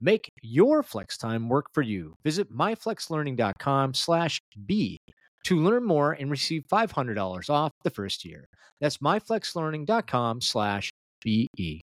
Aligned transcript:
Make 0.00 0.30
your 0.42 0.82
flex 0.82 1.16
time 1.16 1.48
work 1.48 1.66
for 1.72 1.82
you. 1.82 2.14
Visit 2.24 2.52
myflexlearning.com 2.52 3.94
slash 3.94 4.40
B 4.66 4.98
to 5.44 5.62
learn 5.62 5.84
more 5.84 6.12
and 6.12 6.30
receive 6.30 6.64
$500 6.70 7.50
off 7.50 7.72
the 7.82 7.90
first 7.90 8.24
year. 8.24 8.48
That's 8.80 8.98
myflexlearning.com 8.98 10.40
slash 10.40 10.92
BE. 11.22 11.80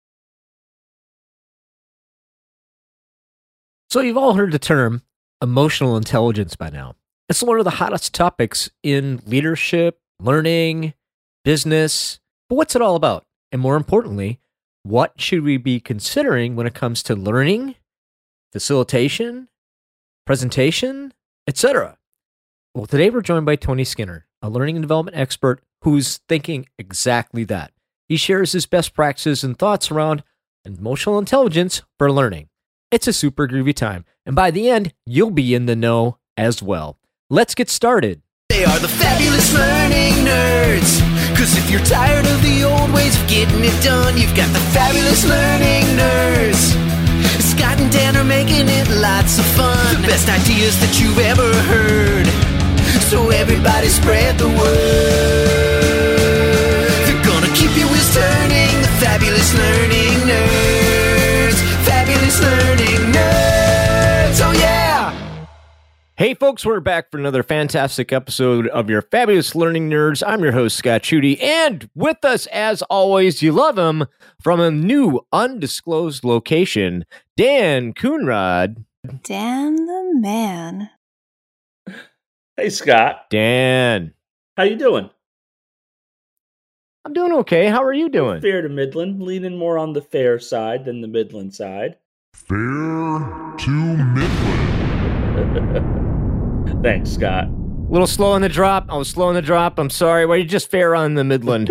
So 3.90 4.00
you've 4.00 4.16
all 4.16 4.34
heard 4.34 4.52
the 4.52 4.58
term 4.58 5.02
emotional 5.42 5.96
intelligence 5.96 6.56
by 6.56 6.70
now. 6.70 6.94
It's 7.28 7.42
one 7.42 7.58
of 7.58 7.64
the 7.64 7.70
hottest 7.70 8.14
topics 8.14 8.70
in 8.82 9.20
leadership, 9.26 9.98
learning, 10.20 10.94
business. 11.44 12.20
But 12.48 12.56
what's 12.56 12.76
it 12.76 12.82
all 12.82 12.96
about? 12.96 13.24
And 13.50 13.60
more 13.60 13.76
importantly, 13.76 14.40
what 14.82 15.20
should 15.20 15.42
we 15.42 15.56
be 15.56 15.78
considering 15.78 16.56
when 16.56 16.66
it 16.66 16.74
comes 16.74 17.02
to 17.04 17.14
learning, 17.14 17.74
facilitation, 18.52 19.48
presentation, 20.26 21.12
etc.? 21.48 21.96
Well, 22.74 22.86
today 22.86 23.10
we're 23.10 23.22
joined 23.22 23.46
by 23.46 23.56
Tony 23.56 23.84
Skinner, 23.84 24.26
a 24.42 24.50
learning 24.50 24.76
and 24.76 24.82
development 24.82 25.16
expert 25.16 25.62
who's 25.82 26.18
thinking 26.28 26.66
exactly 26.78 27.44
that. 27.44 27.72
He 28.08 28.16
shares 28.16 28.52
his 28.52 28.66
best 28.66 28.94
practices 28.94 29.42
and 29.42 29.58
thoughts 29.58 29.90
around 29.90 30.22
emotional 30.64 31.18
intelligence 31.18 31.82
for 31.98 32.12
learning. 32.12 32.48
It's 32.90 33.08
a 33.08 33.12
super 33.12 33.48
groovy 33.48 33.74
time, 33.74 34.04
and 34.26 34.36
by 34.36 34.50
the 34.50 34.68
end, 34.68 34.92
you'll 35.06 35.30
be 35.30 35.54
in 35.54 35.66
the 35.66 35.74
know 35.74 36.18
as 36.36 36.62
well. 36.62 36.98
Let's 37.30 37.54
get 37.54 37.70
started. 37.70 38.20
They 38.50 38.64
are 38.66 38.78
the 38.78 38.88
fabulous 38.88 39.54
learning 39.54 40.12
nerds. 40.26 41.00
Cause 41.36 41.56
if 41.56 41.70
you're 41.70 41.80
tired 41.80 42.26
of 42.26 42.42
the 42.42 42.64
old 42.64 42.92
ways 42.92 43.20
of 43.20 43.26
getting 43.28 43.64
it 43.64 43.82
done, 43.82 44.18
you've 44.18 44.36
got 44.36 44.52
the 44.52 44.60
fabulous 44.60 45.26
learning 45.26 45.84
nerds. 45.96 46.91
Scott 47.40 47.80
and 47.80 47.90
Dan 47.90 48.16
are 48.16 48.24
making 48.24 48.68
it 48.68 48.88
lots 48.88 49.38
of 49.38 49.44
fun. 49.44 50.02
The 50.02 50.08
best 50.08 50.28
ideas 50.28 50.78
that 50.80 51.00
you've 51.00 51.18
ever 51.18 51.48
heard. 51.72 52.26
So 53.10 53.30
everybody 53.30 53.88
spread 53.88 54.38
the 54.38 54.48
word. 54.48 56.12
They're 57.06 57.24
gonna 57.24 57.52
keep 57.54 57.72
your 57.76 57.88
wheels 57.88 58.14
turning. 58.14 58.74
The 58.82 58.92
fabulous 59.00 59.54
learning 59.54 60.16
nerds. 60.28 61.58
Fabulous 61.84 62.40
learning 62.40 62.98
nerds. 62.98 63.11
Hey, 66.22 66.34
folks, 66.34 66.64
we're 66.64 66.78
back 66.78 67.10
for 67.10 67.18
another 67.18 67.42
fantastic 67.42 68.12
episode 68.12 68.68
of 68.68 68.88
your 68.88 69.02
Fabulous 69.02 69.56
Learning 69.56 69.90
Nerds. 69.90 70.22
I'm 70.24 70.40
your 70.40 70.52
host, 70.52 70.76
Scott 70.76 71.02
Chudy, 71.02 71.42
and 71.42 71.90
with 71.96 72.24
us, 72.24 72.46
as 72.52 72.80
always, 72.82 73.42
you 73.42 73.50
love 73.50 73.76
him 73.76 74.06
from 74.40 74.60
a 74.60 74.70
new 74.70 75.26
undisclosed 75.32 76.22
location, 76.22 77.06
Dan 77.36 77.92
Coonrod. 77.92 78.84
Dan 79.24 79.74
the 79.74 80.12
man. 80.14 80.90
Hey 82.56 82.68
Scott, 82.68 83.28
Dan, 83.28 84.14
how 84.56 84.62
you 84.62 84.76
doing? 84.76 85.10
I'm 87.04 87.14
doing 87.14 87.32
okay. 87.32 87.66
How 87.66 87.82
are 87.82 87.92
you 87.92 88.08
doing? 88.08 88.40
Fair 88.40 88.62
to 88.62 88.68
Midland, 88.68 89.20
leaning 89.20 89.58
more 89.58 89.76
on 89.76 89.92
the 89.92 90.02
fair 90.02 90.38
side 90.38 90.84
than 90.84 91.00
the 91.00 91.08
Midland 91.08 91.52
side. 91.52 91.96
Fair 92.32 93.56
to 93.58 93.96
Midland. 93.96 95.98
Thanks, 96.80 97.10
Scott. 97.10 97.48
A 97.48 97.92
little 97.92 98.06
slow 98.06 98.32
on 98.32 98.40
the 98.40 98.48
drop. 98.48 98.86
I 98.88 98.96
was 98.96 99.08
slow 99.08 99.28
on 99.28 99.34
the 99.34 99.42
drop. 99.42 99.78
I'm 99.78 99.90
sorry. 99.90 100.26
Well, 100.26 100.38
you 100.38 100.44
just 100.44 100.70
fair 100.70 100.94
on 100.94 101.14
the 101.14 101.24
Midland. 101.24 101.70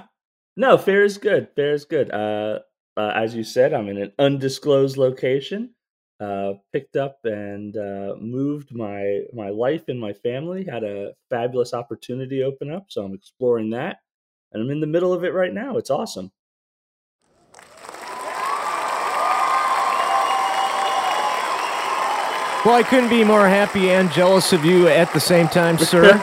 no, 0.56 0.76
fair 0.76 1.04
is 1.04 1.18
good. 1.18 1.48
Fair 1.56 1.72
is 1.72 1.84
good. 1.84 2.10
Uh, 2.12 2.60
uh, 2.96 3.12
as 3.14 3.34
you 3.34 3.44
said, 3.44 3.72
I'm 3.72 3.88
in 3.88 3.98
an 3.98 4.12
undisclosed 4.18 4.96
location. 4.96 5.70
Uh, 6.20 6.54
picked 6.72 6.96
up 6.96 7.18
and 7.24 7.76
uh, 7.76 8.14
moved 8.20 8.72
my 8.72 9.22
my 9.32 9.48
life 9.48 9.88
and 9.88 10.00
my 10.00 10.12
family. 10.12 10.64
Had 10.64 10.84
a 10.84 11.12
fabulous 11.30 11.74
opportunity 11.74 12.42
open 12.42 12.70
up, 12.70 12.86
so 12.88 13.04
I'm 13.04 13.14
exploring 13.14 13.70
that, 13.70 13.98
and 14.52 14.62
I'm 14.62 14.70
in 14.70 14.80
the 14.80 14.86
middle 14.86 15.12
of 15.12 15.24
it 15.24 15.34
right 15.34 15.52
now. 15.52 15.76
It's 15.76 15.90
awesome. 15.90 16.30
Well, 22.64 22.74
I 22.76 22.82
couldn't 22.82 23.10
be 23.10 23.24
more 23.24 23.46
happy 23.46 23.90
and 23.90 24.10
jealous 24.10 24.54
of 24.54 24.64
you 24.64 24.88
at 24.88 25.12
the 25.12 25.20
same 25.20 25.48
time, 25.48 25.76
sir. 25.76 26.04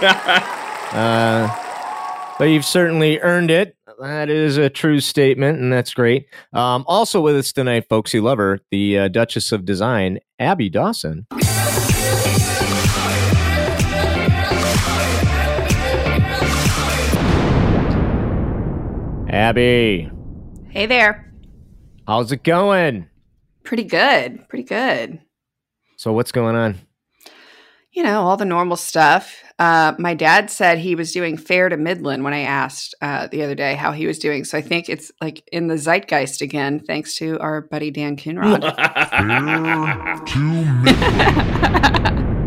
uh, 0.91 2.35
but 2.39 2.45
you've 2.45 2.65
certainly 2.65 3.19
earned 3.19 3.51
it. 3.51 3.75
That 3.99 4.31
is 4.31 4.57
a 4.57 4.67
true 4.67 4.99
statement, 5.01 5.59
and 5.59 5.71
that's 5.71 5.93
great. 5.93 6.25
Um, 6.53 6.83
also 6.87 7.21
with 7.21 7.35
us 7.35 7.53
tonight, 7.53 7.85
folks, 7.87 8.11
you 8.15 8.23
love 8.23 8.39
her, 8.39 8.59
the 8.71 8.97
uh, 8.97 9.07
Duchess 9.09 9.51
of 9.51 9.65
Design, 9.65 10.17
Abby 10.39 10.67
Dawson. 10.69 11.27
Abby, 19.29 20.09
Hey 20.69 20.85
there. 20.87 21.31
how's 22.07 22.31
it 22.33 22.43
going? 22.43 23.07
Pretty 23.63 23.83
good. 23.85 24.47
Pretty 24.49 24.63
good. 24.63 25.19
So, 26.01 26.11
what's 26.13 26.31
going 26.31 26.55
on? 26.55 26.79
You 27.91 28.01
know, 28.01 28.23
all 28.23 28.35
the 28.35 28.43
normal 28.43 28.75
stuff. 28.75 29.43
Uh, 29.59 29.93
my 29.99 30.15
dad 30.15 30.49
said 30.49 30.79
he 30.79 30.95
was 30.95 31.11
doing 31.11 31.37
fair 31.37 31.69
to 31.69 31.77
Midland 31.77 32.23
when 32.23 32.33
I 32.33 32.39
asked 32.39 32.95
uh, 33.03 33.27
the 33.27 33.43
other 33.43 33.53
day 33.53 33.75
how 33.75 33.91
he 33.91 34.07
was 34.07 34.17
doing. 34.17 34.43
So 34.43 34.57
I 34.57 34.61
think 34.61 34.89
it's 34.89 35.11
like 35.21 35.47
in 35.51 35.67
the 35.67 35.77
zeitgeist 35.77 36.41
again, 36.41 36.79
thanks 36.79 37.13
to 37.17 37.37
our 37.37 37.61
buddy 37.61 37.91
Dan 37.91 38.17
Coonrod. 38.17 38.61
Fair 39.11 39.27
to 40.25 40.39
Midland. 40.81 42.39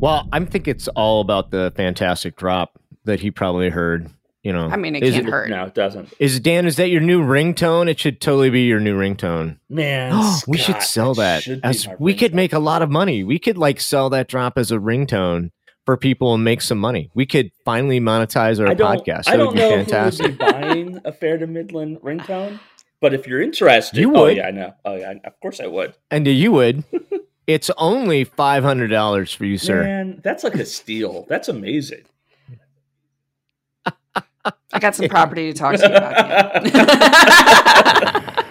Well, 0.00 0.26
I 0.32 0.44
think 0.46 0.66
it's 0.66 0.88
all 0.88 1.20
about 1.20 1.52
the 1.52 1.72
fantastic 1.76 2.34
drop 2.34 2.80
that 3.04 3.20
he 3.20 3.30
probably 3.30 3.68
heard. 3.68 4.10
You 4.42 4.52
know, 4.52 4.66
I 4.66 4.76
mean, 4.76 4.96
it 4.96 5.04
Is 5.04 5.14
can't 5.14 5.28
it- 5.28 5.30
hurt. 5.30 5.50
no, 5.50 5.66
it 5.66 5.74
doesn't. 5.74 6.12
Is 6.18 6.40
Dan? 6.40 6.66
Is 6.66 6.74
that 6.76 6.88
your 6.88 7.00
new 7.00 7.22
ringtone? 7.22 7.88
It 7.88 8.00
should 8.00 8.20
totally 8.20 8.50
be 8.50 8.62
your 8.62 8.80
new 8.80 8.98
ringtone. 8.98 9.58
Man, 9.68 10.12
we 10.48 10.58
should 10.58 10.82
sell 10.82 11.14
that. 11.14 11.44
should 11.44 11.60
As 11.62 11.86
my 11.86 11.94
we 12.00 12.14
could 12.14 12.34
make 12.34 12.52
a 12.52 12.58
lot 12.58 12.82
of 12.82 12.90
money. 12.90 13.22
We 13.22 13.38
could 13.38 13.56
like 13.56 13.80
sell 13.80 14.10
that 14.10 14.26
drop 14.26 14.58
as 14.58 14.72
a 14.72 14.78
ringtone 14.78 15.50
for 15.86 15.96
people 15.96 16.34
and 16.34 16.42
make 16.42 16.60
some 16.60 16.78
money. 16.78 17.08
We 17.14 17.24
could 17.24 17.52
finally 17.64 18.00
monetize 18.00 18.58
our 18.60 18.68
I 18.68 18.74
don't, 18.74 18.98
podcast. 19.06 19.28
I 19.28 19.36
That 19.36 19.38
would 19.38 19.44
don't 19.44 19.54
be 19.54 19.60
know 19.60 19.70
fantastic. 19.84 20.26
who 20.26 20.32
would 20.32 20.38
be 20.38 20.44
buying 20.52 21.00
a 21.04 21.12
Fair 21.12 21.38
to 21.38 21.46
Midland 21.46 21.98
ringtone, 22.02 22.58
but 23.00 23.14
if 23.14 23.28
you're 23.28 23.42
interested, 23.42 23.96
You 24.00 24.12
oh 24.16 24.22
would. 24.22 24.36
yeah, 24.38 24.48
I 24.48 24.50
know. 24.50 24.74
Oh 24.84 24.96
yeah, 24.96 25.14
of 25.24 25.38
course 25.40 25.60
I 25.60 25.66
would. 25.68 25.94
and 26.10 26.26
you 26.26 26.50
would. 26.50 26.82
it's 27.46 27.70
only 27.78 28.24
five 28.24 28.64
hundred 28.64 28.88
dollars 28.88 29.32
for 29.32 29.44
you, 29.44 29.56
sir. 29.58 29.84
Man, 29.84 30.20
that's 30.24 30.42
like 30.42 30.54
a 30.56 30.64
steal. 30.64 31.26
That's 31.28 31.48
amazing. 31.48 32.02
I 34.44 34.78
got 34.78 34.94
some 34.94 35.08
property 35.10 35.52
to 35.52 35.58
talk 35.58 35.76
to 35.76 35.88
you 35.88 35.94
about. 35.94 36.62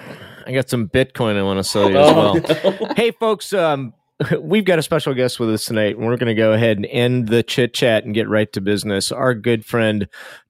I 0.47 0.53
got 0.53 0.69
some 0.69 0.88
Bitcoin 0.90 1.38
I 1.38 1.44
want 1.44 1.59
to 1.59 1.63
sell 1.63 1.90
you 1.90 1.97
as 1.97 2.09
Oh, 2.09 2.16
well. 2.16 2.35
no. 2.35 2.93
hey 2.96 3.11
folks 3.11 3.53
um 3.53 3.93
we've 4.40 4.66
got 4.66 4.79
a 4.79 4.82
special 4.82 5.14
guest 5.14 5.40
with 5.40 5.49
us 5.49 5.66
tonight 5.66 5.96
and 5.97 6.05
we're 6.05 6.17
going 6.17 6.28
to 6.28 6.34
go 6.35 6.52
ahead 6.53 6.78
and 6.78 6.85
end 6.88 7.28
the 7.29 7.41
chit 7.43 7.73
chat 7.73 8.03
and 8.05 8.14
get 8.14 8.28
right 8.28 8.52
to 8.53 8.61
business 8.61 9.11
our 9.11 9.34
good 9.34 9.66
friend 9.66 10.08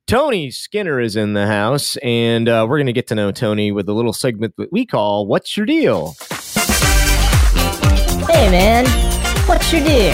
tony 0.08 0.50
skinner 0.52 1.00
is 1.00 1.16
in 1.16 1.34
the 1.34 1.46
house 1.48 1.98
and 1.98 2.50
uh, 2.50 2.66
we're 2.68 2.78
going 2.78 2.88
to 2.88 2.94
get 2.94 3.08
to 3.08 3.16
know 3.16 3.32
tony 3.32 3.72
with 3.72 3.88
a 3.88 3.94
little 3.94 4.14
segment 4.14 4.54
that 4.58 4.72
we 4.72 4.86
call 4.86 5.26
what's 5.28 5.56
your 5.56 5.66
deal 5.66 6.16
Hey 8.28 8.50
man, 8.50 8.86
what's 9.48 9.72
your 9.74 9.84
deal? 9.84 10.14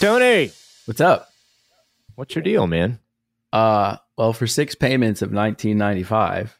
tony 0.00 0.50
What's 0.86 1.00
up? 1.00 1.28
what's 2.14 2.34
your 2.34 2.42
deal 2.42 2.66
man 2.66 2.98
Uh, 3.52 3.96
well, 4.16 4.32
for 4.32 4.46
six 4.46 4.74
payments 4.74 5.22
of 5.22 5.28
1995, 5.32 6.58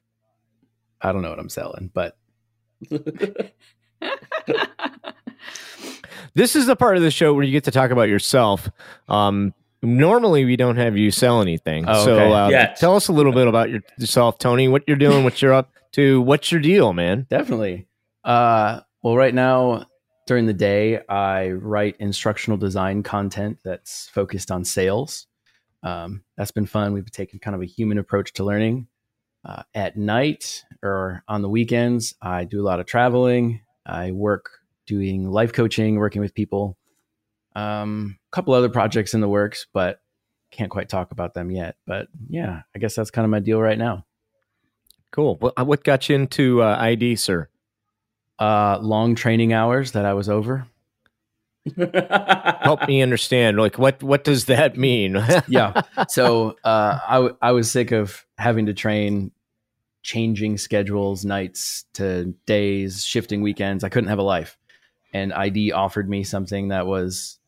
I 1.00 1.12
don't 1.12 1.22
know 1.22 1.30
what 1.30 1.38
I'm 1.38 1.48
selling, 1.48 1.90
but 1.94 2.16
this 6.34 6.56
is 6.56 6.66
the 6.66 6.76
part 6.76 6.96
of 6.96 7.02
the 7.02 7.10
show 7.10 7.34
where 7.34 7.44
you 7.44 7.52
get 7.52 7.64
to 7.64 7.70
talk 7.70 7.90
about 7.90 8.08
yourself 8.08 8.70
um 9.08 9.52
normally 9.82 10.44
we 10.44 10.56
don't 10.56 10.76
have 10.76 10.96
you 10.96 11.10
sell 11.10 11.40
anything 11.42 11.84
Oh, 11.88 12.04
so 12.04 12.14
okay. 12.18 12.32
uh, 12.32 12.48
Yes. 12.48 12.80
tell 12.80 12.96
us 12.96 13.08
a 13.08 13.12
little 13.12 13.32
bit 13.32 13.46
about 13.48 13.70
your- 13.70 13.82
yourself 13.98 14.38
tony 14.38 14.68
what 14.68 14.82
you're 14.86 14.96
doing 14.96 15.24
what 15.24 15.40
you're 15.42 15.52
up 15.54 15.70
to 15.92 16.20
what's 16.22 16.52
your 16.52 16.60
deal, 16.60 16.92
man? 16.92 17.26
Definitely. 17.28 17.88
Uh, 18.22 18.80
well, 19.02 19.16
right 19.16 19.34
now 19.34 19.86
during 20.28 20.46
the 20.46 20.52
day, 20.52 21.00
I 21.08 21.50
write 21.50 21.96
instructional 21.98 22.56
design 22.58 23.02
content 23.02 23.58
that's 23.64 24.06
focused 24.10 24.52
on 24.52 24.64
sales. 24.64 25.26
Um, 25.82 26.22
that's 26.36 26.50
been 26.50 26.66
fun. 26.66 26.92
We've 26.92 27.10
taken 27.10 27.38
kind 27.38 27.54
of 27.54 27.62
a 27.62 27.66
human 27.66 27.98
approach 27.98 28.32
to 28.34 28.44
learning. 28.44 28.88
Uh, 29.42 29.62
at 29.74 29.96
night 29.96 30.64
or 30.82 31.24
on 31.26 31.40
the 31.40 31.48
weekends, 31.48 32.14
I 32.20 32.44
do 32.44 32.60
a 32.60 32.66
lot 32.66 32.80
of 32.80 32.86
traveling. 32.86 33.62
I 33.86 34.10
work 34.10 34.50
doing 34.86 35.30
life 35.30 35.52
coaching, 35.52 35.96
working 35.96 36.20
with 36.20 36.34
people. 36.34 36.76
Um, 37.56 38.18
a 38.30 38.34
couple 38.34 38.52
other 38.54 38.68
projects 38.68 39.14
in 39.14 39.20
the 39.20 39.28
works, 39.28 39.66
but 39.72 40.00
can't 40.50 40.70
quite 40.70 40.88
talk 40.88 41.12
about 41.12 41.32
them 41.32 41.50
yet. 41.50 41.76
But 41.86 42.08
yeah, 42.28 42.62
I 42.74 42.78
guess 42.78 42.94
that's 42.94 43.10
kind 43.10 43.24
of 43.24 43.30
my 43.30 43.40
deal 43.40 43.60
right 43.60 43.78
now. 43.78 44.04
Cool. 45.12 45.36
What, 45.36 45.66
what 45.66 45.84
got 45.84 46.08
you 46.08 46.16
into 46.16 46.62
uh, 46.62 46.76
ID, 46.78 47.16
sir? 47.16 47.48
Uh, 48.38 48.78
long 48.80 49.14
training 49.14 49.52
hours 49.52 49.92
that 49.92 50.04
I 50.04 50.14
was 50.14 50.28
over. 50.28 50.66
Help 52.62 52.86
me 52.86 53.02
understand. 53.02 53.58
Like, 53.58 53.78
what 53.78 54.02
what 54.02 54.24
does 54.24 54.46
that 54.46 54.76
mean? 54.76 55.22
yeah. 55.48 55.82
So 56.08 56.56
uh, 56.64 56.98
I 57.06 57.14
w- 57.14 57.36
I 57.40 57.52
was 57.52 57.70
sick 57.70 57.92
of 57.92 58.24
having 58.38 58.66
to 58.66 58.74
train, 58.74 59.32
changing 60.02 60.58
schedules, 60.58 61.24
nights 61.24 61.84
to 61.94 62.34
days, 62.46 63.04
shifting 63.04 63.42
weekends. 63.42 63.84
I 63.84 63.88
couldn't 63.88 64.08
have 64.10 64.18
a 64.18 64.22
life, 64.22 64.58
and 65.12 65.32
ID 65.32 65.72
offered 65.72 66.08
me 66.08 66.24
something 66.24 66.68
that 66.68 66.86
was 66.86 67.38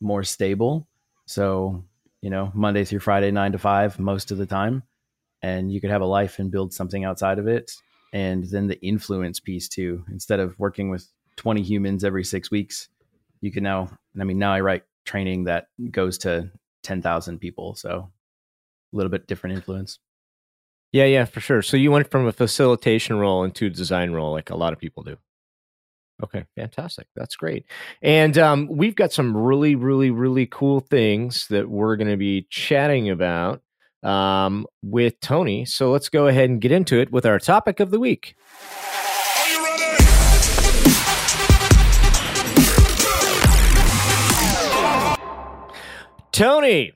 more 0.00 0.24
stable. 0.24 0.86
So 1.26 1.84
you 2.20 2.30
know, 2.30 2.50
Monday 2.54 2.84
through 2.84 2.98
Friday, 3.00 3.30
nine 3.30 3.52
to 3.52 3.58
five, 3.58 3.98
most 3.98 4.30
of 4.30 4.38
the 4.38 4.46
time, 4.46 4.82
and 5.42 5.72
you 5.72 5.80
could 5.80 5.90
have 5.90 6.02
a 6.02 6.06
life 6.06 6.38
and 6.38 6.50
build 6.50 6.72
something 6.74 7.04
outside 7.04 7.38
of 7.38 7.46
it. 7.46 7.72
And 8.12 8.44
then 8.44 8.66
the 8.68 8.80
influence 8.80 9.38
piece 9.38 9.68
too. 9.68 10.04
Instead 10.10 10.40
of 10.40 10.58
working 10.58 10.90
with 10.90 11.06
twenty 11.36 11.62
humans 11.62 12.04
every 12.04 12.24
six 12.24 12.50
weeks 12.50 12.88
you 13.40 13.52
can 13.52 13.62
now 13.62 13.88
i 14.20 14.24
mean 14.24 14.38
now 14.38 14.52
i 14.52 14.60
write 14.60 14.84
training 15.04 15.44
that 15.44 15.66
goes 15.90 16.18
to 16.18 16.50
10,000 16.82 17.38
people 17.38 17.74
so 17.74 18.10
a 18.92 18.96
little 18.96 19.10
bit 19.10 19.26
different 19.26 19.56
influence. 19.56 19.98
Yeah 20.92 21.04
yeah 21.04 21.24
for 21.26 21.40
sure. 21.40 21.62
So 21.62 21.76
you 21.76 21.90
went 21.90 22.10
from 22.10 22.26
a 22.26 22.32
facilitation 22.32 23.18
role 23.18 23.44
into 23.44 23.66
a 23.66 23.70
design 23.70 24.12
role 24.12 24.32
like 24.32 24.50
a 24.50 24.56
lot 24.56 24.72
of 24.72 24.78
people 24.78 25.02
do. 25.02 25.16
Okay 26.22 26.44
fantastic. 26.56 27.06
That's 27.14 27.36
great. 27.36 27.66
And 28.02 28.36
um, 28.38 28.68
we've 28.70 28.96
got 28.96 29.12
some 29.12 29.36
really 29.36 29.74
really 29.74 30.10
really 30.10 30.46
cool 30.46 30.80
things 30.80 31.46
that 31.48 31.68
we're 31.68 31.96
going 31.96 32.08
to 32.08 32.16
be 32.16 32.46
chatting 32.50 33.10
about 33.10 33.62
um, 34.02 34.66
with 34.82 35.20
tony. 35.20 35.64
So 35.66 35.90
let's 35.90 36.08
go 36.08 36.28
ahead 36.28 36.48
and 36.48 36.60
get 36.60 36.72
into 36.72 37.00
it 37.00 37.12
with 37.12 37.26
our 37.26 37.38
topic 37.38 37.80
of 37.80 37.90
the 37.90 38.00
week 38.00 38.34
Tony, 46.38 46.92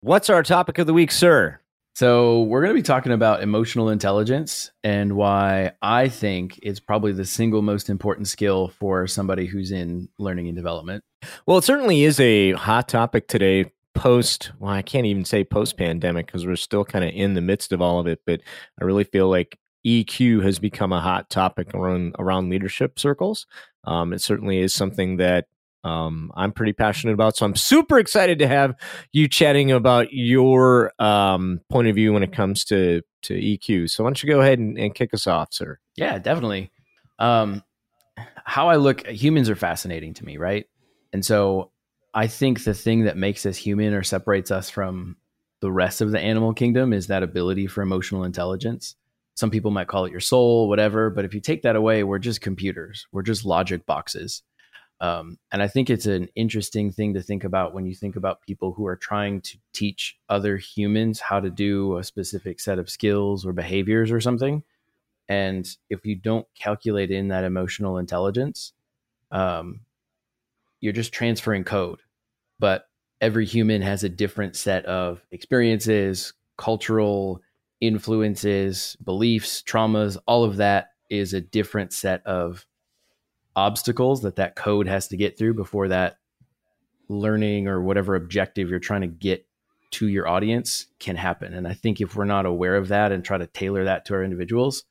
what's 0.00 0.30
our 0.30 0.42
topic 0.42 0.78
of 0.78 0.86
the 0.86 0.94
week, 0.94 1.10
sir? 1.10 1.60
So, 1.94 2.44
we're 2.44 2.62
going 2.62 2.74
to 2.74 2.78
be 2.78 2.82
talking 2.82 3.12
about 3.12 3.42
emotional 3.42 3.90
intelligence 3.90 4.70
and 4.82 5.16
why 5.16 5.72
I 5.82 6.08
think 6.08 6.58
it's 6.62 6.80
probably 6.80 7.12
the 7.12 7.26
single 7.26 7.60
most 7.60 7.90
important 7.90 8.26
skill 8.26 8.68
for 8.68 9.06
somebody 9.06 9.44
who's 9.44 9.70
in 9.70 10.08
learning 10.18 10.46
and 10.46 10.56
development. 10.56 11.04
Well, 11.44 11.58
it 11.58 11.64
certainly 11.64 12.04
is 12.04 12.18
a 12.20 12.52
hot 12.52 12.88
topic 12.88 13.28
today 13.28 13.70
post 13.92 14.52
well 14.60 14.72
i 14.72 14.82
can't 14.82 15.04
even 15.04 15.24
say 15.24 15.42
post 15.42 15.76
pandemic 15.76 16.26
because 16.26 16.46
we're 16.46 16.54
still 16.54 16.84
kind 16.84 17.04
of 17.04 17.10
in 17.12 17.34
the 17.34 17.40
midst 17.40 17.72
of 17.72 17.82
all 17.82 17.98
of 17.98 18.06
it 18.06 18.20
but 18.24 18.40
i 18.80 18.84
really 18.84 19.02
feel 19.02 19.28
like 19.28 19.58
eq 19.84 20.42
has 20.42 20.60
become 20.60 20.92
a 20.92 21.00
hot 21.00 21.28
topic 21.28 21.74
around 21.74 22.14
around 22.20 22.48
leadership 22.48 23.00
circles 23.00 23.48
um, 23.84 24.12
it 24.12 24.20
certainly 24.20 24.58
is 24.58 24.72
something 24.72 25.16
that 25.16 25.46
um, 25.84 26.30
I'm 26.34 26.52
pretty 26.52 26.72
passionate 26.72 27.14
about. 27.14 27.36
So 27.36 27.46
I'm 27.46 27.56
super 27.56 27.98
excited 27.98 28.38
to 28.40 28.48
have 28.48 28.74
you 29.12 29.28
chatting 29.28 29.72
about 29.72 30.12
your 30.12 30.92
um, 30.98 31.60
point 31.70 31.88
of 31.88 31.94
view 31.94 32.12
when 32.12 32.22
it 32.22 32.32
comes 32.32 32.64
to 32.66 33.02
to 33.22 33.34
EQ. 33.34 33.90
So 33.90 34.04
why 34.04 34.08
don't 34.08 34.22
you 34.22 34.30
go 34.30 34.40
ahead 34.40 34.58
and, 34.58 34.78
and 34.78 34.94
kick 34.94 35.12
us 35.12 35.26
off, 35.26 35.52
sir? 35.52 35.78
Yeah, 35.96 36.18
definitely. 36.18 36.70
Um, 37.18 37.62
how 38.44 38.68
I 38.68 38.76
look, 38.76 39.06
humans 39.06 39.50
are 39.50 39.56
fascinating 39.56 40.14
to 40.14 40.24
me, 40.24 40.38
right? 40.38 40.66
And 41.12 41.24
so 41.24 41.70
I 42.14 42.26
think 42.26 42.64
the 42.64 42.74
thing 42.74 43.04
that 43.04 43.16
makes 43.16 43.44
us 43.46 43.56
human 43.56 43.94
or 43.94 44.02
separates 44.02 44.50
us 44.50 44.70
from 44.70 45.16
the 45.60 45.70
rest 45.70 46.00
of 46.00 46.10
the 46.10 46.20
animal 46.20 46.54
kingdom 46.54 46.92
is 46.92 47.08
that 47.08 47.22
ability 47.22 47.66
for 47.66 47.82
emotional 47.82 48.24
intelligence. 48.24 48.96
Some 49.34 49.50
people 49.50 49.70
might 49.70 49.88
call 49.88 50.06
it 50.06 50.10
your 50.10 50.20
soul, 50.20 50.68
whatever. 50.68 51.10
But 51.10 51.24
if 51.24 51.34
you 51.34 51.40
take 51.40 51.62
that 51.62 51.76
away, 51.76 52.02
we're 52.02 52.18
just 52.18 52.40
computers. 52.40 53.06
We're 53.12 53.22
just 53.22 53.44
logic 53.44 53.86
boxes. 53.86 54.42
Um, 55.00 55.38
and 55.50 55.62
I 55.62 55.68
think 55.68 55.88
it's 55.88 56.06
an 56.06 56.28
interesting 56.34 56.92
thing 56.92 57.14
to 57.14 57.22
think 57.22 57.44
about 57.44 57.72
when 57.72 57.86
you 57.86 57.94
think 57.94 58.16
about 58.16 58.42
people 58.42 58.72
who 58.72 58.86
are 58.86 58.96
trying 58.96 59.40
to 59.42 59.58
teach 59.72 60.18
other 60.28 60.58
humans 60.58 61.20
how 61.20 61.40
to 61.40 61.48
do 61.48 61.96
a 61.96 62.04
specific 62.04 62.60
set 62.60 62.78
of 62.78 62.90
skills 62.90 63.46
or 63.46 63.52
behaviors 63.52 64.10
or 64.10 64.20
something. 64.20 64.62
And 65.28 65.66
if 65.88 66.04
you 66.04 66.16
don't 66.16 66.46
calculate 66.54 67.10
in 67.10 67.28
that 67.28 67.44
emotional 67.44 67.96
intelligence, 67.96 68.72
um, 69.30 69.80
you're 70.80 70.92
just 70.92 71.12
transferring 71.12 71.64
code. 71.64 72.00
But 72.58 72.86
every 73.22 73.46
human 73.46 73.80
has 73.80 74.04
a 74.04 74.08
different 74.08 74.54
set 74.54 74.84
of 74.84 75.24
experiences, 75.30 76.34
cultural 76.58 77.40
influences, 77.80 78.96
beliefs, 79.02 79.62
traumas, 79.62 80.18
all 80.26 80.44
of 80.44 80.56
that 80.58 80.88
is 81.08 81.32
a 81.32 81.40
different 81.40 81.92
set 81.92 82.26
of 82.26 82.66
obstacles 83.56 84.22
that 84.22 84.36
that 84.36 84.56
code 84.56 84.86
has 84.86 85.08
to 85.08 85.16
get 85.16 85.38
through 85.38 85.54
before 85.54 85.88
that 85.88 86.16
learning 87.08 87.66
or 87.66 87.82
whatever 87.82 88.14
objective 88.14 88.70
you're 88.70 88.78
trying 88.78 89.00
to 89.00 89.06
get 89.06 89.46
to 89.90 90.06
your 90.06 90.28
audience 90.28 90.86
can 91.00 91.16
happen. 91.16 91.52
And 91.52 91.66
I 91.66 91.74
think 91.74 92.00
if 92.00 92.14
we're 92.14 92.24
not 92.24 92.46
aware 92.46 92.76
of 92.76 92.88
that 92.88 93.10
and 93.10 93.24
try 93.24 93.38
to 93.38 93.46
tailor 93.46 93.84
that 93.84 94.04
to 94.06 94.14
our 94.14 94.22
individuals, 94.22 94.84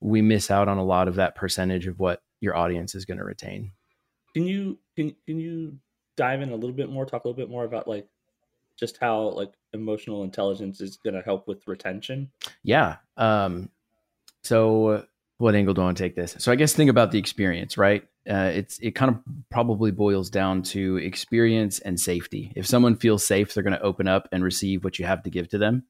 we 0.00 0.22
miss 0.22 0.50
out 0.50 0.68
on 0.68 0.78
a 0.78 0.84
lot 0.84 1.08
of 1.08 1.16
that 1.16 1.34
percentage 1.34 1.86
of 1.86 1.98
what 1.98 2.22
your 2.40 2.56
audience 2.56 2.94
is 2.94 3.04
going 3.04 3.18
to 3.18 3.24
retain. 3.24 3.72
Can 4.34 4.46
you 4.46 4.78
can 4.96 5.14
can 5.26 5.40
you 5.40 5.78
dive 6.16 6.42
in 6.42 6.50
a 6.50 6.54
little 6.54 6.76
bit 6.76 6.90
more, 6.90 7.06
talk 7.06 7.24
a 7.24 7.28
little 7.28 7.36
bit 7.36 7.50
more 7.50 7.64
about 7.64 7.88
like 7.88 8.08
just 8.78 8.98
how 8.98 9.30
like 9.30 9.52
emotional 9.72 10.22
intelligence 10.22 10.80
is 10.80 10.96
going 10.96 11.14
to 11.14 11.22
help 11.22 11.48
with 11.48 11.66
retention? 11.66 12.30
Yeah. 12.62 12.96
Um 13.16 13.70
so 14.42 15.06
what 15.44 15.54
angle 15.54 15.74
do 15.74 15.82
I 15.82 15.84
want 15.84 15.98
to 15.98 16.02
take 16.02 16.16
this? 16.16 16.34
So 16.38 16.50
I 16.50 16.54
guess 16.54 16.72
think 16.72 16.88
about 16.88 17.10
the 17.10 17.18
experience, 17.18 17.76
right? 17.76 18.02
Uh, 18.26 18.50
it's 18.54 18.78
it 18.78 18.92
kind 18.92 19.10
of 19.10 19.18
probably 19.50 19.90
boils 19.90 20.30
down 20.30 20.62
to 20.62 20.96
experience 20.96 21.80
and 21.80 22.00
safety. 22.00 22.50
If 22.56 22.66
someone 22.66 22.96
feels 22.96 23.26
safe, 23.26 23.52
they're 23.52 23.62
going 23.62 23.76
to 23.76 23.82
open 23.82 24.08
up 24.08 24.26
and 24.32 24.42
receive 24.42 24.84
what 24.84 24.98
you 24.98 25.04
have 25.04 25.22
to 25.24 25.30
give 25.30 25.50
to 25.50 25.58
them. 25.58 25.84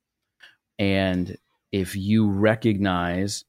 And 0.76 1.38
if 1.70 1.94
you 1.94 2.28
recognize, 2.28 3.44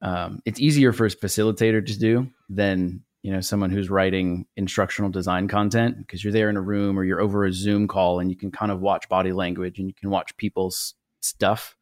um, 0.00 0.42
it's 0.44 0.58
easier 0.58 0.92
for 0.92 1.06
a 1.06 1.10
facilitator 1.10 1.86
to 1.86 1.98
do 2.00 2.26
than 2.48 3.04
you 3.22 3.32
know 3.32 3.40
someone 3.40 3.70
who's 3.70 3.90
writing 3.90 4.46
instructional 4.56 5.08
design 5.08 5.46
content 5.46 5.98
because 5.98 6.24
you're 6.24 6.32
there 6.32 6.50
in 6.50 6.56
a 6.56 6.60
room 6.60 6.98
or 6.98 7.04
you're 7.04 7.20
over 7.20 7.44
a 7.44 7.52
Zoom 7.52 7.86
call 7.86 8.18
and 8.18 8.28
you 8.28 8.36
can 8.36 8.50
kind 8.50 8.72
of 8.72 8.80
watch 8.80 9.08
body 9.08 9.32
language 9.32 9.78
and 9.78 9.86
you 9.86 9.94
can 9.94 10.10
watch 10.10 10.36
people's 10.36 10.94
stuff 11.20 11.76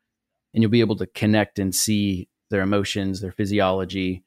and 0.53 0.63
you'll 0.63 0.71
be 0.71 0.81
able 0.81 0.97
to 0.97 1.07
connect 1.07 1.59
and 1.59 1.75
see 1.75 2.29
their 2.51 2.63
emotions, 2.63 3.21
their 3.21 3.33
physiology, 3.33 4.25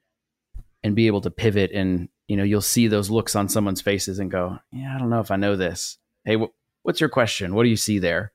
and 0.83 0.95
be 0.95 1.07
able 1.07 1.21
to 1.21 1.31
pivot. 1.31 1.71
And 1.71 2.09
you 2.27 2.37
know, 2.37 2.43
you'll 2.43 2.61
see 2.61 2.87
those 2.87 3.09
looks 3.09 3.35
on 3.35 3.49
someone's 3.49 3.81
faces 3.81 4.19
and 4.19 4.31
go, 4.31 4.59
"Yeah, 4.71 4.95
I 4.95 4.99
don't 4.99 5.09
know 5.09 5.19
if 5.19 5.31
I 5.31 5.35
know 5.35 5.55
this." 5.55 5.97
Hey, 6.25 6.35
wh- 6.35 6.53
what's 6.83 6.99
your 6.99 7.09
question? 7.09 7.53
What 7.53 7.63
do 7.63 7.69
you 7.69 7.77
see 7.77 7.99
there? 7.99 8.31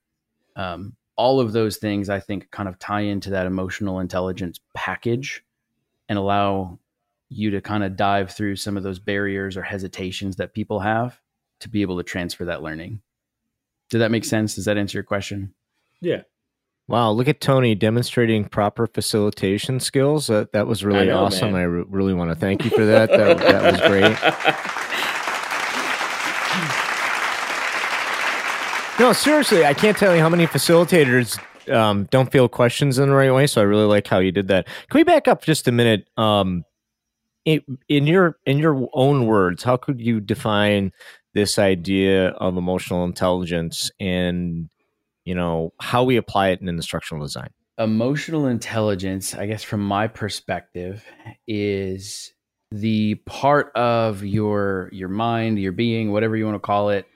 Um, 0.57 0.97
all 1.17 1.41
of 1.41 1.53
those 1.53 1.79
things, 1.79 2.09
I 2.09 2.21
think, 2.21 2.51
kind 2.51 2.69
of 2.69 2.79
tie 2.79 3.01
into 3.01 3.31
that 3.31 3.47
emotional 3.47 3.99
intelligence 3.99 4.61
package 4.75 5.43
and 6.09 6.19
allow 6.19 6.79
you 7.29 7.51
to 7.51 7.61
kind 7.61 7.85
of 7.85 7.97
dive 7.97 8.31
through 8.31 8.57
some 8.57 8.77
of 8.77 8.83
those 8.83 8.99
barriers 8.99 9.57
or 9.57 9.63
hesitations 9.63 10.37
that 10.37 10.55
people 10.55 10.81
have 10.81 11.21
to 11.61 11.69
be 11.69 11.83
able 11.83 11.97
to 11.97 12.03
transfer 12.03 12.45
that 12.47 12.63
learning. 12.63 13.01
Did 13.91 13.99
that 13.99 14.11
make 14.11 14.25
sense? 14.25 14.55
Does 14.55 14.67
that 14.67 14.79
answer 14.79 14.99
your 14.99 15.03
question? 15.03 15.55
Yeah. 16.01 16.23
Wow, 16.89 17.11
look 17.11 17.29
at 17.29 17.41
Tony 17.43 17.75
demonstrating 17.75 18.47
proper 18.47 18.87
facilitation 18.87 19.79
skills. 19.79 20.31
Uh, 20.31 20.47
that 20.55 20.67
was 20.67 20.83
really 20.83 21.07
know, 21.07 21.25
awesome. 21.25 21.53
man. 21.53 21.61
I 21.61 21.65
re- 21.65 21.85
really 21.87 22.15
want 22.15 22.31
to 22.31 22.35
thank 22.35 22.65
you 22.65 22.71
for 22.71 22.87
that. 22.87 23.11
That, 23.11 23.39
that 23.39 23.73
was 23.73 23.81
great. 23.83 24.17
No, 28.99 29.13
seriously, 29.13 29.65
I 29.65 29.75
can't 29.75 29.97
tell 29.97 30.13
you 30.13 30.21
how 30.21 30.29
many 30.29 30.49
facilitators 30.49 31.39
um, 31.73 32.09
don't 32.11 32.33
feel 32.33 32.49
questions 32.49 32.99
in 32.99 33.09
the 33.09 33.15
right 33.15 33.33
way. 33.33 33.47
So 33.47 33.61
I 33.61 33.65
really 33.65 33.85
like 33.85 34.09
how 34.09 34.19
you 34.19 34.33
did 34.33 34.49
that. 34.49 34.67
Can 34.67 34.99
we 34.99 35.05
back 35.05 35.29
up 35.29 35.45
just 35.45 35.69
a 35.69 35.73
minute? 35.73 36.09
Um, 36.17 36.65
in, 37.45 37.63
in 37.89 38.09
your 38.09 38.39
in 38.45 38.59
your 38.59 38.89
own 38.93 39.27
words, 39.27 39.63
how 39.63 39.77
could 39.77 40.01
you 40.01 40.21
define 40.21 40.91
this 41.33 41.61
idea 41.61 42.31
of 42.31 42.57
emotional 42.57 43.05
intelligence 43.05 43.89
and 44.01 44.69
you 45.29 45.35
know 45.35 45.73
how 45.81 46.05
we 46.05 46.17
apply 46.17 46.49
it 46.49 46.61
in 46.61 46.69
instructional 46.69 47.23
design? 47.23 47.51
emotional 47.79 48.47
intelligence, 48.47 49.35
I 49.35 49.47
guess 49.47 49.63
from 49.63 49.81
my 49.81 50.09
perspective, 50.09 51.05
is 51.47 52.33
the 52.71 53.15
part 53.27 53.73
of 53.75 54.25
your 54.25 54.91
your 54.93 55.09
mind, 55.09 55.59
your 55.59 55.73
being, 55.73 56.13
whatever 56.13 56.37
you 56.37 56.45
want 56.45 56.57
to 56.57 56.67
call 56.67 56.91
it, 56.91 57.07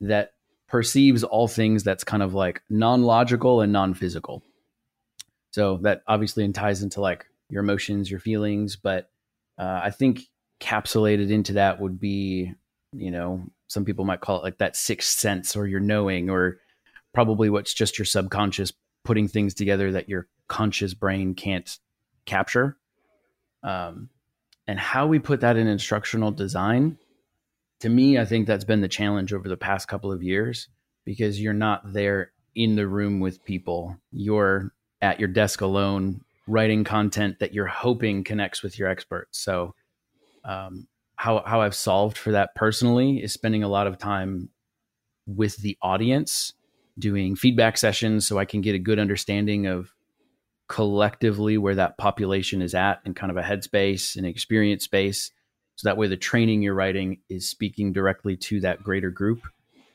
that 0.00 0.32
perceives 0.66 1.24
all 1.24 1.46
things 1.48 1.84
that's 1.84 2.04
kind 2.04 2.22
of 2.22 2.34
like 2.34 2.62
non-logical 2.68 3.60
and 3.60 3.72
non-physical. 3.72 4.42
So 5.52 5.78
that 5.82 6.02
obviously 6.06 6.50
ties 6.52 6.82
into 6.82 7.00
like 7.00 7.26
your 7.48 7.62
emotions, 7.62 8.10
your 8.10 8.20
feelings, 8.20 8.76
but 8.76 9.10
uh, 9.58 9.80
I 9.84 9.90
think 9.90 10.22
capsulated 10.60 11.30
into 11.30 11.54
that 11.54 11.80
would 11.80 11.98
be, 11.98 12.52
you 12.92 13.10
know, 13.10 13.44
some 13.68 13.84
people 13.84 14.04
might 14.04 14.20
call 14.20 14.38
it 14.38 14.42
like 14.42 14.58
that 14.58 14.76
sixth 14.76 15.18
sense 15.18 15.56
or 15.56 15.66
your 15.66 15.80
knowing 15.80 16.28
or 16.28 16.58
probably 17.12 17.50
what's 17.50 17.74
just 17.74 17.98
your 17.98 18.06
subconscious 18.06 18.72
putting 19.04 19.28
things 19.28 19.54
together 19.54 19.92
that 19.92 20.08
your 20.08 20.26
conscious 20.48 20.94
brain 20.94 21.34
can't 21.34 21.78
capture. 22.26 22.76
Um, 23.62 24.10
and 24.66 24.78
how 24.78 25.06
we 25.06 25.18
put 25.18 25.40
that 25.40 25.56
in 25.56 25.66
instructional 25.66 26.30
design, 26.30 26.98
to 27.80 27.88
me, 27.88 28.18
I 28.18 28.24
think 28.24 28.46
that's 28.46 28.64
been 28.64 28.80
the 28.80 28.88
challenge 28.88 29.32
over 29.32 29.48
the 29.48 29.56
past 29.56 29.88
couple 29.88 30.12
of 30.12 30.22
years 30.22 30.68
because 31.04 31.40
you're 31.40 31.54
not 31.54 31.92
there 31.92 32.32
in 32.54 32.76
the 32.76 32.86
room 32.86 33.20
with 33.20 33.44
people. 33.44 33.96
You're 34.12 34.72
at 35.00 35.18
your 35.18 35.28
desk 35.28 35.60
alone 35.60 36.22
writing 36.46 36.82
content 36.82 37.38
that 37.38 37.54
you're 37.54 37.66
hoping 37.66 38.24
connects 38.24 38.62
with 38.62 38.78
your 38.78 38.88
experts. 38.88 39.38
So, 39.38 39.74
um, 40.44 40.88
how 41.16 41.42
how 41.44 41.60
I've 41.60 41.74
solved 41.74 42.16
for 42.16 42.32
that 42.32 42.54
personally 42.54 43.22
is 43.22 43.32
spending 43.32 43.62
a 43.62 43.68
lot 43.68 43.86
of 43.86 43.98
time 43.98 44.50
with 45.26 45.56
the 45.58 45.76
audience 45.82 46.52
doing 46.98 47.36
feedback 47.36 47.78
sessions 47.78 48.26
so 48.26 48.38
I 48.38 48.44
can 48.44 48.60
get 48.60 48.74
a 48.74 48.78
good 48.78 48.98
understanding 48.98 49.66
of 49.66 49.92
collectively 50.68 51.56
where 51.56 51.74
that 51.74 51.96
population 51.98 52.60
is 52.60 52.74
at 52.74 53.00
and 53.04 53.16
kind 53.16 53.30
of 53.30 53.36
a 53.36 53.42
headspace 53.42 54.16
and 54.16 54.26
experience 54.26 54.84
space. 54.84 55.30
So 55.76 55.88
that 55.88 55.96
way 55.96 56.08
the 56.08 56.16
training 56.16 56.62
you're 56.62 56.74
writing 56.74 57.20
is 57.28 57.48
speaking 57.48 57.92
directly 57.92 58.36
to 58.36 58.60
that 58.60 58.82
greater 58.82 59.10
group. 59.10 59.46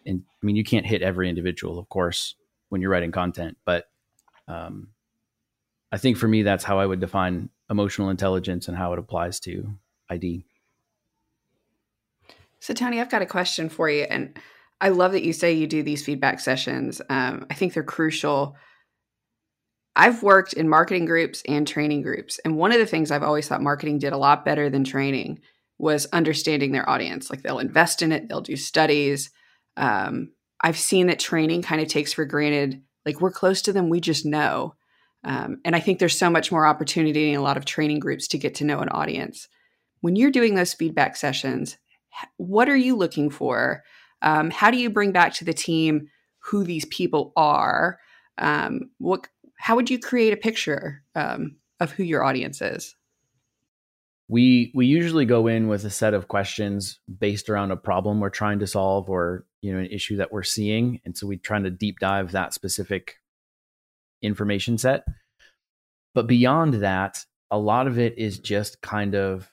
And 0.05 0.24
I 0.41 0.45
mean, 0.45 0.55
you 0.55 0.63
can't 0.63 0.86
hit 0.86 1.01
every 1.01 1.29
individual, 1.29 1.77
of 1.77 1.89
course, 1.89 2.36
when 2.69 2.81
you're 2.81 2.91
writing 2.91 3.12
content, 3.12 3.57
but 3.65 3.86
um, 4.48 4.89
I 5.91 5.98
think 5.98 6.17
for 6.17 6.27
me, 6.27 6.41
that's 6.41 6.63
how 6.63 6.79
I 6.79 6.86
would 6.86 7.00
define 7.00 7.50
emotional 7.69 8.10
intelligence 8.10 8.67
and 8.67 8.75
how 8.75 8.93
it 8.93 9.00
applies 9.00 9.39
to 9.41 9.75
ID. 10.10 10.43
So, 12.60 12.74
Tony, 12.74 13.00
I've 13.00 13.12
got 13.12 13.22
a 13.22 13.27
question 13.27 13.69
for 13.69 13.89
you. 13.89 14.03
And 14.03 14.38
I 14.83 14.89
love 14.89 15.13
that 15.13 15.23
you 15.23 15.31
say 15.31 15.53
you 15.53 15.65
do 15.65 15.81
these 15.81 16.03
feedback 16.03 16.41
sessions. 16.41 17.01
Um, 17.09 17.45
I 17.49 17.53
think 17.53 17.73
they're 17.73 17.83
crucial. 17.83 18.57
I've 19.95 20.21
worked 20.21 20.51
in 20.51 20.67
marketing 20.67 21.05
groups 21.05 21.41
and 21.47 21.65
training 21.65 22.01
groups. 22.01 22.37
And 22.43 22.57
one 22.57 22.73
of 22.73 22.79
the 22.79 22.85
things 22.85 23.09
I've 23.09 23.23
always 23.23 23.47
thought 23.47 23.61
marketing 23.61 23.99
did 23.99 24.11
a 24.11 24.17
lot 24.17 24.43
better 24.43 24.69
than 24.69 24.83
training 24.83 25.39
was 25.77 26.07
understanding 26.07 26.73
their 26.73 26.87
audience. 26.89 27.29
Like 27.29 27.43
they'll 27.43 27.59
invest 27.59 28.01
in 28.01 28.11
it, 28.11 28.27
they'll 28.27 28.41
do 28.41 28.57
studies. 28.57 29.31
Um, 29.77 30.33
I've 30.59 30.77
seen 30.77 31.07
that 31.07 31.19
training 31.19 31.61
kind 31.61 31.81
of 31.81 31.87
takes 31.87 32.11
for 32.11 32.25
granted, 32.25 32.81
like 33.05 33.21
we're 33.21 33.31
close 33.31 33.61
to 33.63 33.73
them, 33.73 33.87
we 33.87 34.01
just 34.01 34.25
know. 34.25 34.75
Um, 35.23 35.61
and 35.63 35.77
I 35.77 35.79
think 35.79 35.99
there's 35.99 36.19
so 36.19 36.29
much 36.29 36.51
more 36.51 36.65
opportunity 36.65 37.31
in 37.31 37.39
a 37.39 37.43
lot 37.43 37.55
of 37.55 37.63
training 37.63 37.99
groups 37.99 38.27
to 38.29 38.37
get 38.37 38.55
to 38.55 38.65
know 38.65 38.79
an 38.79 38.89
audience. 38.89 39.47
When 40.01 40.17
you're 40.17 40.29
doing 40.29 40.55
those 40.55 40.73
feedback 40.73 41.15
sessions, 41.15 41.77
what 42.35 42.67
are 42.67 42.75
you 42.75 42.97
looking 42.97 43.29
for? 43.29 43.83
Um, 44.24 44.50
how 44.50 44.72
do 44.72 44.77
you 44.77 44.89
bring 44.89 45.12
back 45.12 45.34
to 45.36 45.46
the 45.46 45.53
team 45.53 46.10
who 46.39 46.63
these 46.63 46.86
people 46.86 47.34
are? 47.36 48.00
Um, 48.38 48.89
what? 48.98 49.27
How 49.58 49.75
would 49.75 49.89
you 49.89 50.00
create 50.00 50.34
a 50.34 50.38
picture 50.38 51.03
um, 51.15 51.58
of 51.80 51.92
who 51.92 52.03
your 52.03 52.24
audience 52.24 52.62
is? 52.62 52.96
We 54.30 54.72
we 54.74 54.86
usually 54.88 55.25
go 55.25 55.48
in 55.48 55.68
with 55.68 55.86
a 55.86 55.89
set 55.89 56.13
of 56.13 56.27
questions 56.27 57.00
based 57.20 57.50
around 57.50 57.72
a 57.72 57.77
problem 57.77 58.20
we're 58.20 58.30
trying 58.30 58.60
to 58.60 58.68
solve 58.68 59.10
or 59.10 59.46
you 59.62 59.74
know 59.74 59.80
an 59.80 59.88
issue 59.88 60.18
that 60.18 60.32
we're 60.32 60.44
seeing, 60.44 61.01
and 61.06 61.15
so 61.15 61.27
we're 61.27 61.38
trying 61.38 61.63
to 61.63 61.70
deep 61.70 62.00
dive 62.00 62.32
that 62.32 62.53
specific 62.53 63.18
information 64.22 64.77
set. 64.77 65.03
But 66.15 66.27
beyond 66.27 66.75
that, 66.75 67.25
a 67.51 67.58
lot 67.58 67.88
of 67.88 68.00
it 68.00 68.18
is 68.18 68.39
just 68.39 68.82
kind 68.82 69.15
of 69.15 69.51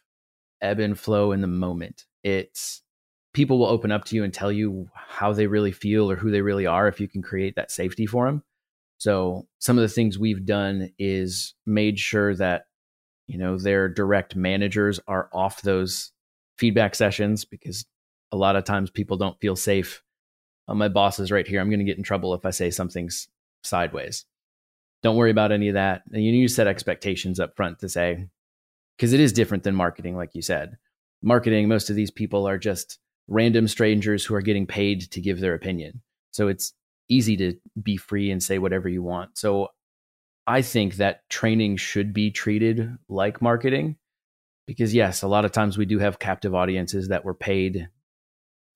ebb 0.60 0.78
and 0.78 0.98
flow 0.98 1.32
in 1.32 1.40
the 1.40 1.46
moment. 1.46 2.04
It's 2.22 2.82
people 3.32 3.58
will 3.58 3.66
open 3.66 3.92
up 3.92 4.04
to 4.06 4.16
you 4.16 4.24
and 4.24 4.34
tell 4.34 4.50
you 4.50 4.88
how 4.94 5.32
they 5.32 5.46
really 5.46 5.72
feel 5.72 6.10
or 6.10 6.16
who 6.16 6.30
they 6.30 6.42
really 6.42 6.66
are 6.66 6.88
if 6.88 7.00
you 7.00 7.08
can 7.08 7.22
create 7.22 7.56
that 7.56 7.70
safety 7.70 8.06
for 8.06 8.26
them. 8.26 8.42
So 8.98 9.46
some 9.58 9.78
of 9.78 9.82
the 9.82 9.88
things 9.88 10.18
we've 10.18 10.44
done 10.44 10.92
is 10.98 11.54
made 11.64 11.98
sure 11.98 12.34
that 12.36 12.66
you 13.26 13.38
know 13.38 13.58
their 13.58 13.88
direct 13.88 14.34
managers 14.34 15.00
are 15.06 15.30
off 15.32 15.62
those 15.62 16.12
feedback 16.58 16.94
sessions 16.94 17.44
because 17.44 17.86
a 18.32 18.36
lot 18.36 18.56
of 18.56 18.64
times 18.64 18.90
people 18.90 19.16
don't 19.16 19.40
feel 19.40 19.56
safe. 19.56 20.02
Oh, 20.68 20.74
my 20.74 20.88
boss 20.88 21.18
is 21.18 21.32
right 21.32 21.46
here. 21.46 21.60
I'm 21.60 21.70
going 21.70 21.80
to 21.80 21.84
get 21.84 21.96
in 21.98 22.04
trouble 22.04 22.34
if 22.34 22.44
I 22.44 22.50
say 22.50 22.70
something's 22.70 23.28
sideways. 23.64 24.24
Don't 25.02 25.16
worry 25.16 25.30
about 25.30 25.52
any 25.52 25.68
of 25.68 25.74
that. 25.74 26.02
And 26.12 26.22
you 26.22 26.30
need 26.30 26.46
to 26.46 26.52
set 26.52 26.66
expectations 26.66 27.40
up 27.40 27.56
front 27.56 27.78
to 27.80 27.88
say, 27.88 28.26
because 28.96 29.12
it 29.12 29.20
is 29.20 29.32
different 29.32 29.64
than 29.64 29.74
marketing, 29.74 30.16
like 30.16 30.34
you 30.34 30.42
said. 30.42 30.76
Marketing, 31.22 31.66
most 31.68 31.90
of 31.90 31.96
these 31.96 32.10
people 32.10 32.46
are 32.46 32.58
just 32.58 32.98
random 33.30 33.68
strangers 33.68 34.24
who 34.24 34.34
are 34.34 34.42
getting 34.42 34.66
paid 34.66 35.10
to 35.12 35.20
give 35.20 35.40
their 35.40 35.54
opinion. 35.54 36.02
So 36.32 36.48
it's 36.48 36.74
easy 37.08 37.36
to 37.38 37.54
be 37.80 37.96
free 37.96 38.30
and 38.30 38.42
say 38.42 38.58
whatever 38.58 38.88
you 38.88 39.02
want. 39.02 39.38
So 39.38 39.68
I 40.46 40.62
think 40.62 40.96
that 40.96 41.28
training 41.30 41.76
should 41.76 42.12
be 42.12 42.30
treated 42.30 42.98
like 43.08 43.40
marketing 43.40 43.96
because 44.66 44.94
yes, 44.94 45.22
a 45.22 45.28
lot 45.28 45.44
of 45.44 45.52
times 45.52 45.78
we 45.78 45.86
do 45.86 45.98
have 46.00 46.18
captive 46.18 46.54
audiences 46.54 47.08
that 47.08 47.24
were 47.24 47.34
paid 47.34 47.88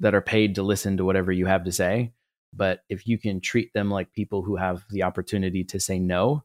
that 0.00 0.14
are 0.14 0.20
paid 0.20 0.56
to 0.56 0.62
listen 0.62 0.96
to 0.96 1.04
whatever 1.04 1.30
you 1.30 1.46
have 1.46 1.64
to 1.64 1.72
say, 1.72 2.12
but 2.52 2.80
if 2.88 3.06
you 3.06 3.18
can 3.18 3.40
treat 3.40 3.72
them 3.74 3.90
like 3.90 4.12
people 4.12 4.42
who 4.42 4.56
have 4.56 4.84
the 4.90 5.04
opportunity 5.04 5.64
to 5.64 5.78
say 5.78 5.98
no 5.98 6.42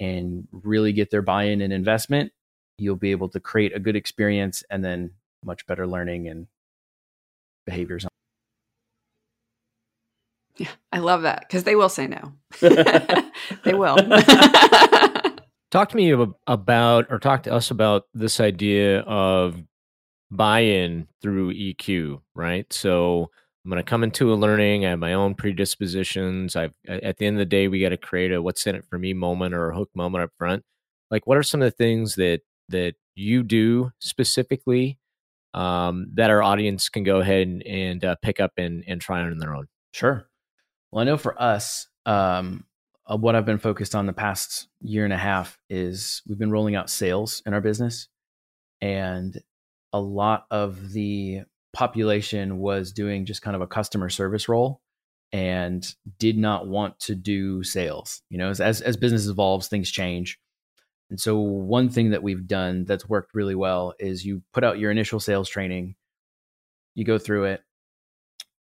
and 0.00 0.46
really 0.52 0.92
get 0.92 1.10
their 1.10 1.22
buy-in 1.22 1.60
and 1.60 1.72
investment, 1.72 2.32
you'll 2.76 2.96
be 2.96 3.12
able 3.12 3.28
to 3.28 3.40
create 3.40 3.74
a 3.74 3.80
good 3.80 3.96
experience 3.96 4.64
and 4.70 4.84
then 4.84 5.12
much 5.44 5.66
better 5.66 5.86
learning 5.86 6.28
and 6.28 6.46
behaviors. 7.68 8.06
Yeah, 10.56 10.70
I 10.90 10.98
love 10.98 11.22
that 11.22 11.44
because 11.46 11.64
they 11.64 11.76
will 11.76 11.88
say 11.88 12.06
no. 12.06 12.32
they 12.60 13.74
will. 13.74 13.96
talk 15.70 15.90
to 15.90 15.96
me 15.96 16.10
about, 16.46 17.06
or 17.10 17.18
talk 17.18 17.44
to 17.44 17.52
us 17.52 17.70
about 17.70 18.04
this 18.14 18.40
idea 18.40 19.00
of 19.00 19.62
buy-in 20.30 21.06
through 21.22 21.54
EQ, 21.54 22.20
right? 22.34 22.72
So 22.72 23.30
I'm 23.64 23.70
going 23.70 23.82
to 23.82 23.88
come 23.88 24.02
into 24.02 24.32
a 24.32 24.34
learning. 24.34 24.84
I 24.84 24.90
have 24.90 24.98
my 24.98 25.12
own 25.12 25.34
predispositions. 25.34 26.56
I've 26.56 26.74
at 26.88 27.18
the 27.18 27.26
end 27.26 27.36
of 27.36 27.40
the 27.40 27.46
day, 27.46 27.68
we 27.68 27.80
got 27.80 27.90
to 27.90 27.96
create 27.96 28.32
a 28.32 28.42
"what's 28.42 28.66
in 28.66 28.74
it 28.74 28.84
for 28.88 28.98
me" 28.98 29.12
moment 29.12 29.54
or 29.54 29.70
a 29.70 29.76
hook 29.76 29.90
moment 29.94 30.24
up 30.24 30.30
front. 30.38 30.64
Like, 31.10 31.26
what 31.26 31.38
are 31.38 31.42
some 31.42 31.62
of 31.62 31.66
the 31.66 31.76
things 31.76 32.14
that 32.16 32.40
that 32.70 32.94
you 33.14 33.42
do 33.42 33.92
specifically 34.00 34.98
um, 35.58 36.06
that 36.14 36.30
our 36.30 36.40
audience 36.40 36.88
can 36.88 37.02
go 37.02 37.18
ahead 37.18 37.48
and, 37.48 37.66
and 37.66 38.04
uh, 38.04 38.14
pick 38.22 38.38
up 38.38 38.52
and, 38.56 38.84
and 38.86 39.00
try 39.00 39.20
on 39.20 39.38
their 39.38 39.56
own? 39.56 39.66
Sure. 39.92 40.28
Well, 40.92 41.02
I 41.02 41.04
know 41.04 41.16
for 41.16 41.40
us, 41.42 41.88
um, 42.06 42.64
uh, 43.10 43.16
what 43.16 43.34
I've 43.34 43.44
been 43.44 43.58
focused 43.58 43.96
on 43.96 44.06
the 44.06 44.12
past 44.12 44.68
year 44.80 45.02
and 45.02 45.12
a 45.12 45.18
half 45.18 45.58
is 45.68 46.22
we've 46.28 46.38
been 46.38 46.52
rolling 46.52 46.76
out 46.76 46.88
sales 46.88 47.42
in 47.44 47.54
our 47.54 47.60
business. 47.60 48.06
And 48.80 49.36
a 49.92 50.00
lot 50.00 50.46
of 50.52 50.92
the 50.92 51.40
population 51.72 52.58
was 52.58 52.92
doing 52.92 53.26
just 53.26 53.42
kind 53.42 53.56
of 53.56 53.60
a 53.62 53.66
customer 53.66 54.08
service 54.10 54.48
role 54.48 54.80
and 55.32 55.92
did 56.20 56.38
not 56.38 56.68
want 56.68 57.00
to 57.00 57.16
do 57.16 57.64
sales. 57.64 58.22
You 58.30 58.38
know, 58.38 58.50
as, 58.50 58.60
as, 58.60 58.80
as 58.80 58.96
business 58.96 59.26
evolves, 59.26 59.66
things 59.66 59.90
change. 59.90 60.38
And 61.10 61.18
so, 61.18 61.38
one 61.38 61.88
thing 61.88 62.10
that 62.10 62.22
we've 62.22 62.46
done 62.46 62.84
that's 62.84 63.08
worked 63.08 63.34
really 63.34 63.54
well 63.54 63.94
is 63.98 64.24
you 64.24 64.42
put 64.52 64.64
out 64.64 64.78
your 64.78 64.90
initial 64.90 65.20
sales 65.20 65.48
training, 65.48 65.94
you 66.94 67.04
go 67.04 67.18
through 67.18 67.44
it, 67.44 67.62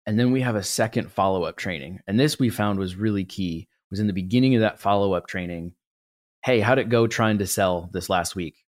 and 0.05 0.19
then 0.19 0.31
we 0.31 0.41
have 0.41 0.55
a 0.55 0.63
second 0.63 1.11
follow 1.11 1.43
up 1.43 1.55
training. 1.55 2.01
And 2.07 2.19
this 2.19 2.37
we 2.37 2.49
found 2.49 2.77
was 2.77 2.95
really 2.95 3.23
key. 3.23 3.67
Was 3.89 3.99
in 3.99 4.07
the 4.07 4.13
beginning 4.13 4.55
of 4.55 4.61
that 4.61 4.79
follow 4.79 5.13
up 5.13 5.27
training. 5.27 5.73
Hey, 6.43 6.59
how'd 6.59 6.79
it 6.79 6.89
go 6.89 7.07
trying 7.07 7.37
to 7.37 7.47
sell 7.47 7.89
this 7.93 8.09
last 8.09 8.35
week? 8.35 8.65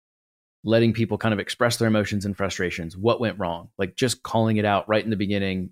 Letting 0.65 0.93
people 0.93 1.19
kind 1.19 1.33
of 1.33 1.41
express 1.41 1.77
their 1.77 1.89
emotions 1.89 2.25
and 2.25 2.37
frustrations. 2.37 2.97
What 2.97 3.21
went 3.21 3.39
wrong? 3.39 3.69
Like 3.79 3.95
just 3.97 4.23
calling 4.23 4.57
it 4.57 4.65
out 4.65 4.89
right 4.89 5.03
in 5.03 5.11
the 5.11 5.17
beginning. 5.17 5.71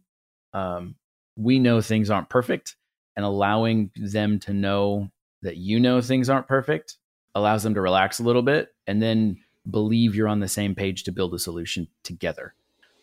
Um, 0.52 0.94
we 1.36 1.58
know 1.58 1.80
things 1.80 2.10
aren't 2.10 2.28
perfect, 2.28 2.76
and 3.16 3.24
allowing 3.24 3.90
them 3.96 4.38
to 4.40 4.52
know 4.52 5.08
that 5.42 5.56
you 5.56 5.80
know 5.80 6.00
things 6.00 6.28
aren't 6.28 6.48
perfect 6.48 6.96
allows 7.34 7.62
them 7.62 7.74
to 7.74 7.80
relax 7.80 8.18
a 8.18 8.22
little 8.22 8.42
bit 8.42 8.74
and 8.86 9.00
then 9.00 9.38
believe 9.70 10.14
you're 10.14 10.28
on 10.28 10.40
the 10.40 10.48
same 10.48 10.74
page 10.74 11.04
to 11.04 11.12
build 11.12 11.34
a 11.34 11.38
solution 11.38 11.88
together. 12.02 12.54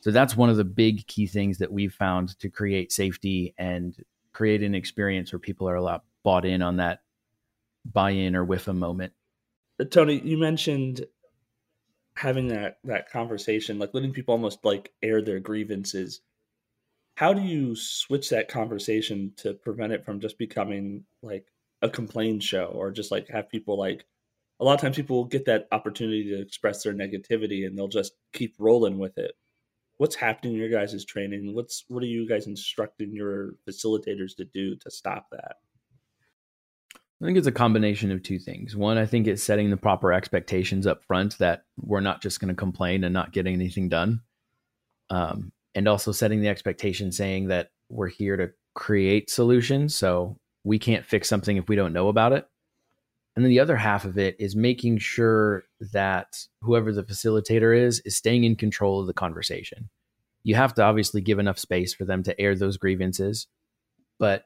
So 0.02 0.12
that's 0.12 0.38
one 0.38 0.50
of 0.50 0.58
the 0.58 0.64
big 0.64 1.08
key 1.08 1.28
things 1.28 1.58
that 1.58 1.72
we've 1.72 1.94
found 1.94 2.38
to 2.40 2.50
create 2.50 2.92
safety 2.92 3.54
and 3.58 3.96
create 4.34 4.64
an 4.64 4.76
experience 4.76 5.32
where 5.32 5.40
people 5.40 5.68
are 5.68 5.76
a 5.76 5.82
lot 5.82 6.04
bought 6.24 6.46
in 6.46 6.62
on 6.62 6.78
that 6.78 7.02
buy 7.86 8.12
in 8.12 8.36
or 8.36 8.46
WIIFM 8.46 8.78
moment. 8.78 9.14
Tony, 9.92 10.20
you 10.24 10.38
mentioned 10.38 11.06
having 12.16 12.48
that 12.48 12.80
that 12.84 13.12
conversation, 13.12 13.80
like 13.80 13.94
letting 13.94 14.12
people 14.12 14.34
almost 14.34 14.66
like 14.66 14.92
air 15.04 15.22
their 15.22 15.40
grievances. 15.40 16.22
How 17.16 17.34
do 17.34 17.42
you 17.42 17.76
switch 17.76 18.30
that 18.30 18.48
conversation 18.48 19.34
to 19.38 19.54
prevent 19.54 19.94
it 19.94 20.06
from 20.06 20.20
just 20.20 20.38
becoming 20.38 21.06
like 21.22 21.46
a 21.82 21.90
complaint 21.90 22.44
show 22.44 22.66
or 22.66 22.92
just 22.92 23.12
like 23.12 23.28
have 23.30 23.50
people 23.50 23.78
like 23.78 24.06
a 24.60 24.66
lot 24.66 24.74
of 24.74 24.82
times 24.82 24.96
people 24.96 25.18
will 25.18 25.26
get 25.26 25.46
that 25.46 25.68
opportunity 25.72 26.24
to 26.30 26.42
express 26.42 26.84
their 26.84 26.94
negativity 26.94 27.66
and 27.66 27.78
they'll 27.78 27.88
just 27.88 28.14
keep 28.34 28.56
rolling 28.58 28.98
with 28.98 29.18
it. 29.18 29.34
What's 29.98 30.16
happening 30.16 30.54
in 30.54 30.60
your 30.60 30.70
guys' 30.70 31.06
training? 31.06 31.56
What's 31.56 31.86
what 31.88 32.04
are 32.04 32.08
you 32.08 32.28
guys 32.28 32.48
instructing 32.48 33.14
your 33.14 33.54
facilitators 33.68 34.36
to 34.38 34.46
do 34.46 34.76
to 34.76 34.92
stop 34.92 35.28
that? 35.32 35.58
I 37.20 37.26
think 37.26 37.38
it's 37.38 37.48
a 37.48 37.52
combination 37.52 38.12
of 38.12 38.22
two 38.22 38.38
things. 38.38 38.76
One, 38.76 39.00
I 39.00 39.08
think 39.08 39.26
it's 39.26 39.42
setting 39.42 39.72
the 39.72 39.78
proper 39.78 40.14
expectations 40.14 40.86
up 40.86 41.04
front 41.04 41.40
that 41.40 41.64
we're 41.80 42.00
not 42.00 42.22
just 42.22 42.40
going 42.40 42.50
to 42.50 42.56
complain 42.56 43.04
and 43.04 43.14
not 43.14 43.34
getting 43.34 43.56
anything 43.56 43.90
done. 43.90 44.22
Um, 45.10 45.52
and 45.74 45.88
also 45.88 46.12
setting 46.12 46.42
the 46.42 46.50
expectation 46.50 47.12
saying 47.12 47.48
that 47.48 47.70
we're 47.90 48.10
here 48.10 48.38
to 48.38 48.52
create 48.76 49.32
solutions. 49.32 49.96
So 49.96 50.38
we 50.64 50.78
can't 50.78 51.06
fix 51.06 51.28
something 51.28 51.58
if 51.58 51.68
we 51.68 51.76
don't 51.76 51.94
know 51.94 52.10
about 52.10 52.34
it. 52.34 52.48
And 53.38 53.46
then 53.46 53.52
the 53.52 53.60
other 53.60 53.76
half 53.76 54.04
of 54.04 54.18
it 54.18 54.36
is 54.40 54.56
making 54.56 54.98
sure 54.98 55.66
that 55.94 56.48
whoever 56.62 56.92
the 56.92 57.04
facilitator 57.04 57.80
is 57.80 58.00
is 58.00 58.18
staying 58.18 58.46
in 58.46 58.56
control 58.56 59.00
of 59.00 59.06
the 59.06 59.14
conversation. 59.14 59.90
You 60.42 60.56
have 60.56 60.74
to 60.74 60.82
obviously 60.82 61.22
give 61.22 61.38
enough 61.38 61.60
space 61.60 61.94
for 61.94 62.04
them 62.04 62.24
to 62.24 62.42
air 62.42 62.56
those 62.56 62.78
grievances, 62.78 63.46
but 64.18 64.46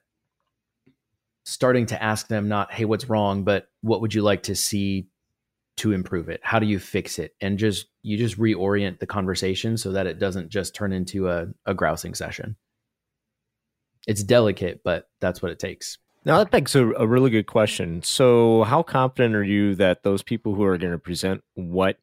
starting 1.45 1.85
to 1.85 2.03
ask 2.03 2.27
them 2.27 2.49
not 2.49 2.73
hey 2.73 2.83
what's 2.83 3.07
wrong? 3.07 3.45
but 3.45 3.69
what 3.79 4.01
would 4.01 4.13
you 4.13 4.23
like 4.23 4.43
to 4.43 4.55
see 4.55 5.07
to 5.77 5.93
improve 5.93 6.27
it? 6.27 6.41
How 6.43 6.59
do 6.59 6.65
you 6.65 6.77
fix 6.77 7.17
it? 7.17 7.33
and 7.39 7.57
just 7.57 7.85
you 8.01 8.17
just 8.17 8.37
reorient 8.37 8.99
the 8.99 9.07
conversation 9.07 9.77
so 9.77 9.93
that 9.93 10.05
it 10.05 10.19
doesn't 10.19 10.49
just 10.49 10.75
turn 10.75 10.91
into 10.91 11.29
a, 11.29 11.47
a 11.65 11.73
grousing 11.73 12.13
session. 12.13 12.57
It's 14.05 14.21
delicate 14.21 14.81
but 14.83 15.07
that's 15.21 15.41
what 15.41 15.53
it 15.53 15.59
takes 15.59 15.97
now 16.23 16.37
that 16.37 16.51
begs 16.51 16.75
a, 16.75 16.87
a 16.93 17.07
really 17.07 17.29
good 17.29 17.47
question 17.47 18.01
so 18.03 18.63
how 18.63 18.83
confident 18.83 19.35
are 19.35 19.43
you 19.43 19.75
that 19.75 20.03
those 20.03 20.23
people 20.23 20.55
who 20.55 20.63
are 20.63 20.77
going 20.77 20.91
to 20.91 20.99
present 20.99 21.43
what 21.55 21.97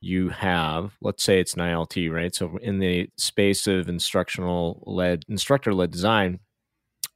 you 0.00 0.28
have 0.28 0.96
let's 1.00 1.24
say 1.24 1.40
it's 1.40 1.54
an 1.54 1.60
ilt 1.60 2.12
right 2.12 2.34
so 2.34 2.56
in 2.58 2.78
the 2.78 3.08
space 3.16 3.66
of 3.66 3.88
instructional 3.88 4.82
led 4.86 5.24
instructor 5.28 5.74
led 5.74 5.90
design 5.90 6.38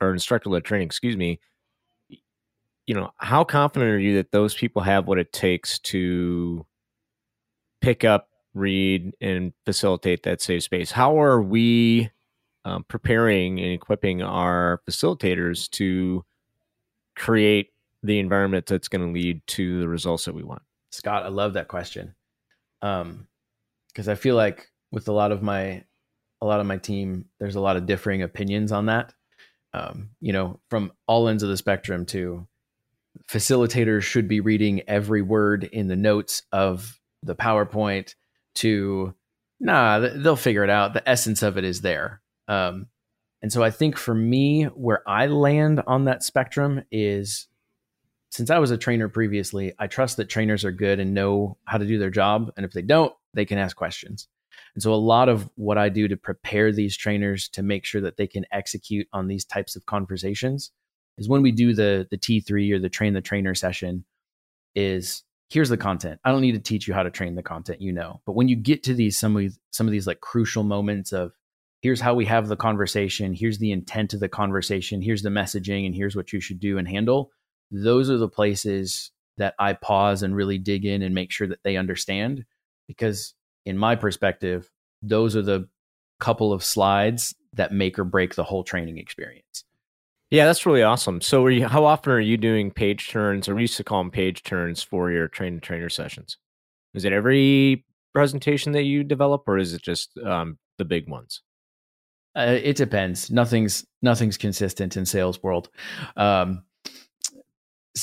or 0.00 0.12
instructor 0.12 0.50
led 0.50 0.64
training 0.64 0.86
excuse 0.86 1.16
me 1.16 1.38
you 2.86 2.94
know, 2.94 3.12
how 3.18 3.44
confident 3.44 3.90
are 3.90 3.98
you 3.98 4.16
that 4.16 4.32
those 4.32 4.54
people 4.54 4.82
have 4.82 5.06
what 5.06 5.18
it 5.18 5.32
takes 5.32 5.78
to 5.78 6.66
pick 7.80 8.04
up, 8.04 8.28
read, 8.54 9.12
and 9.20 9.52
facilitate 9.64 10.24
that 10.24 10.42
safe 10.42 10.64
space? 10.64 10.90
How 10.90 11.20
are 11.20 11.40
we 11.40 12.10
um, 12.64 12.84
preparing 12.84 13.60
and 13.60 13.72
equipping 13.72 14.22
our 14.22 14.82
facilitators 14.88 15.70
to 15.70 16.24
create 17.22 17.68
the 18.02 18.18
environment 18.18 18.66
that's 18.66 18.88
going 18.88 19.06
to 19.06 19.12
lead 19.12 19.40
to 19.46 19.78
the 19.78 19.86
results 19.86 20.24
that 20.24 20.34
we 20.34 20.42
want? 20.42 20.62
Scott, 20.90 21.22
I 21.24 21.28
love 21.28 21.52
that 21.52 21.68
question. 21.68 22.16
Um, 22.82 23.28
because 23.88 24.08
I 24.08 24.16
feel 24.16 24.34
like 24.34 24.66
with 24.90 25.06
a 25.06 25.12
lot 25.12 25.30
of 25.30 25.40
my 25.40 25.84
a 26.40 26.46
lot 26.46 26.58
of 26.58 26.66
my 26.66 26.78
team, 26.78 27.26
there's 27.38 27.54
a 27.54 27.60
lot 27.60 27.76
of 27.76 27.86
differing 27.86 28.22
opinions 28.22 28.72
on 28.72 28.86
that. 28.86 29.14
Um, 29.72 30.10
you 30.20 30.32
know, 30.32 30.58
from 30.68 30.90
all 31.06 31.28
ends 31.28 31.44
of 31.44 31.48
the 31.48 31.56
spectrum 31.56 32.04
to 32.06 32.48
facilitators 33.30 34.02
should 34.02 34.26
be 34.26 34.40
reading 34.40 34.82
every 34.88 35.22
word 35.22 35.62
in 35.62 35.86
the 35.86 35.96
notes 35.96 36.42
of 36.50 36.98
the 37.22 37.36
PowerPoint 37.36 38.16
to 38.56 39.14
nah, 39.60 40.00
they'll 40.00 40.34
figure 40.34 40.64
it 40.64 40.70
out. 40.70 40.94
The 40.94 41.08
essence 41.08 41.42
of 41.42 41.56
it 41.56 41.64
is 41.64 41.82
there. 41.82 42.20
Um, 42.48 42.88
and 43.42 43.52
so 43.52 43.62
I 43.62 43.70
think 43.70 43.98
for 43.98 44.14
me, 44.14 44.64
where 44.64 45.02
I 45.08 45.26
land 45.26 45.82
on 45.86 46.04
that 46.04 46.22
spectrum 46.22 46.84
is 46.90 47.48
since 48.30 48.48
I 48.48 48.58
was 48.58 48.70
a 48.70 48.78
trainer 48.78 49.08
previously, 49.08 49.74
I 49.78 49.88
trust 49.88 50.16
that 50.16 50.30
trainers 50.30 50.64
are 50.64 50.72
good 50.72 51.00
and 51.00 51.12
know 51.12 51.58
how 51.64 51.76
to 51.76 51.84
do 51.84 51.98
their 51.98 52.10
job. 52.10 52.50
And 52.56 52.64
if 52.64 52.72
they 52.72 52.80
don't, 52.80 53.12
they 53.34 53.44
can 53.44 53.58
ask 53.58 53.76
questions. 53.76 54.28
And 54.74 54.82
so 54.82 54.94
a 54.94 54.96
lot 54.96 55.28
of 55.28 55.50
what 55.56 55.76
I 55.76 55.88
do 55.88 56.08
to 56.08 56.16
prepare 56.16 56.72
these 56.72 56.96
trainers 56.96 57.48
to 57.50 57.62
make 57.62 57.84
sure 57.84 58.00
that 58.00 58.16
they 58.16 58.26
can 58.26 58.46
execute 58.52 59.06
on 59.12 59.26
these 59.26 59.44
types 59.44 59.76
of 59.76 59.84
conversations 59.86 60.70
is 61.18 61.28
when 61.28 61.42
we 61.42 61.52
do 61.52 61.74
the 61.74 62.06
the 62.10 62.16
T3 62.16 62.72
or 62.72 62.78
the 62.78 62.88
train 62.88 63.12
the 63.12 63.20
trainer 63.20 63.54
session 63.54 64.04
is 64.74 65.24
here's 65.50 65.68
the 65.68 65.76
content. 65.76 66.18
I 66.24 66.30
don't 66.30 66.40
need 66.40 66.52
to 66.52 66.58
teach 66.58 66.88
you 66.88 66.94
how 66.94 67.02
to 67.02 67.10
train 67.10 67.34
the 67.34 67.42
content, 67.42 67.82
you 67.82 67.92
know. 67.92 68.22
But 68.24 68.32
when 68.32 68.48
you 68.48 68.56
get 68.56 68.82
to 68.84 68.94
these 68.94 69.18
some 69.18 69.36
of 69.36 69.40
these, 69.40 69.58
some 69.72 69.86
of 69.86 69.90
these 69.90 70.06
like 70.06 70.20
crucial 70.20 70.62
moments 70.62 71.12
of 71.12 71.32
here's 71.82 72.00
how 72.00 72.14
we 72.14 72.24
have 72.24 72.48
the 72.48 72.56
conversation, 72.56 73.34
here's 73.34 73.58
the 73.58 73.72
intent 73.72 74.14
of 74.14 74.20
the 74.20 74.28
conversation, 74.28 75.02
here's 75.02 75.22
the 75.22 75.28
messaging 75.28 75.84
and 75.84 75.94
here's 75.94 76.16
what 76.16 76.32
you 76.32 76.40
should 76.40 76.60
do 76.60 76.78
and 76.78 76.88
handle, 76.88 77.30
those 77.70 78.08
are 78.08 78.18
the 78.18 78.28
places 78.28 79.10
that 79.36 79.54
I 79.58 79.72
pause 79.72 80.22
and 80.22 80.36
really 80.36 80.58
dig 80.58 80.84
in 80.84 81.02
and 81.02 81.14
make 81.14 81.32
sure 81.32 81.48
that 81.48 81.62
they 81.64 81.76
understand 81.76 82.44
because 82.86 83.34
in 83.66 83.76
my 83.76 83.96
perspective, 83.96 84.70
those 85.02 85.34
are 85.36 85.42
the 85.42 85.68
couple 86.20 86.52
of 86.52 86.62
slides 86.62 87.34
that 87.54 87.72
make 87.72 87.98
or 87.98 88.04
break 88.04 88.36
the 88.36 88.44
whole 88.44 88.62
training 88.62 88.98
experience. 88.98 89.64
Yeah, 90.30 90.46
that's 90.46 90.64
really 90.64 90.82
awesome. 90.82 91.20
So, 91.20 91.46
you, 91.48 91.68
how 91.68 91.84
often 91.84 92.12
are 92.12 92.20
you 92.20 92.38
doing 92.38 92.70
page 92.70 93.10
turns, 93.10 93.48
or 93.48 93.54
we 93.54 93.62
used 93.62 93.76
to 93.76 93.84
call 93.84 94.00
them 94.00 94.10
page 94.10 94.42
turns 94.42 94.82
for 94.82 95.10
your 95.10 95.28
train 95.28 95.60
trainer 95.60 95.90
sessions? 95.90 96.38
Is 96.94 97.04
it 97.04 97.12
every 97.12 97.84
presentation 98.14 98.72
that 98.72 98.84
you 98.84 99.04
develop, 99.04 99.42
or 99.46 99.58
is 99.58 99.74
it 99.74 99.82
just 99.82 100.16
um, 100.24 100.58
the 100.78 100.86
big 100.86 101.06
ones? 101.06 101.42
Uh, 102.34 102.58
it 102.62 102.76
depends. 102.76 103.30
Nothing's 103.30 103.86
nothing's 104.00 104.36
consistent 104.36 104.96
in 104.96 105.04
sales 105.04 105.42
world. 105.42 105.68
Um, 106.16 106.62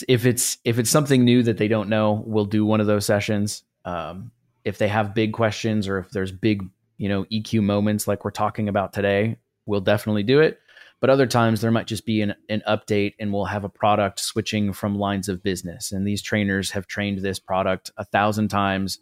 if 0.08 0.26
it's 0.26 0.58
if 0.64 0.78
it's 0.78 0.90
something 0.90 1.26
new 1.26 1.44
that 1.44 1.58
they 1.58 1.68
don't 1.68 1.90
know, 1.90 2.24
we'll 2.26 2.46
do 2.46 2.66
one 2.66 2.80
of 2.80 2.88
those 2.88 3.06
sessions. 3.06 3.64
Um, 3.86 4.32
if 4.64 4.78
they 4.78 4.88
have 4.88 5.16
big 5.16 5.34
questions 5.34 5.88
or 5.88 5.98
if 5.98 6.12
there's 6.12 6.32
big 6.32 6.64
you 6.98 7.10
know 7.10 7.26
EQ 7.26 7.64
moments 7.64 8.08
like 8.08 8.24
we're 8.24 8.32
talking 8.32 8.70
about 8.70 8.94
today, 8.94 9.38
we'll 9.66 9.82
definitely 9.82 10.24
do 10.24 10.42
it. 10.42 10.60
But 11.00 11.10
other 11.10 11.28
times 11.28 11.62
there 11.62 11.72
might 11.72 11.88
just 11.88 12.06
be 12.06 12.22
an, 12.22 12.36
an 12.50 12.62
update 12.68 13.14
and 13.20 13.32
we'll 13.32 13.46
have 13.46 13.64
a 13.64 13.70
product 13.70 14.20
switching 14.20 14.74
from 14.74 14.98
lines 14.98 15.30
of 15.30 15.42
business. 15.42 15.92
And 15.92 16.06
these 16.06 16.22
trainers 16.22 16.72
have 16.72 16.88
trained 16.88 17.20
this 17.20 17.40
product 17.40 17.90
a 17.98 18.04
thousand 18.04 18.50
times. 18.50 19.00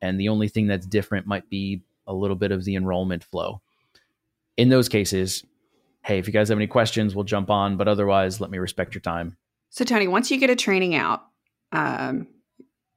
And 0.00 0.18
the 0.18 0.28
only 0.28 0.48
thing 0.48 0.68
that's 0.68 0.86
different 0.86 1.26
might 1.26 1.50
be 1.50 1.82
a 2.06 2.14
little 2.14 2.36
bit 2.36 2.52
of 2.52 2.64
the 2.64 2.76
enrollment 2.76 3.24
flow. 3.24 3.60
In 4.60 4.68
those 4.68 4.90
cases, 4.90 5.42
hey, 6.02 6.18
if 6.18 6.26
you 6.26 6.34
guys 6.34 6.50
have 6.50 6.58
any 6.58 6.66
questions, 6.66 7.14
we'll 7.14 7.24
jump 7.24 7.48
on. 7.48 7.78
But 7.78 7.88
otherwise, 7.88 8.42
let 8.42 8.50
me 8.50 8.58
respect 8.58 8.94
your 8.94 9.00
time. 9.00 9.38
So, 9.70 9.86
Tony, 9.86 10.06
once 10.06 10.30
you 10.30 10.36
get 10.36 10.50
a 10.50 10.54
training 10.54 10.94
out, 10.94 11.22
um, 11.72 12.26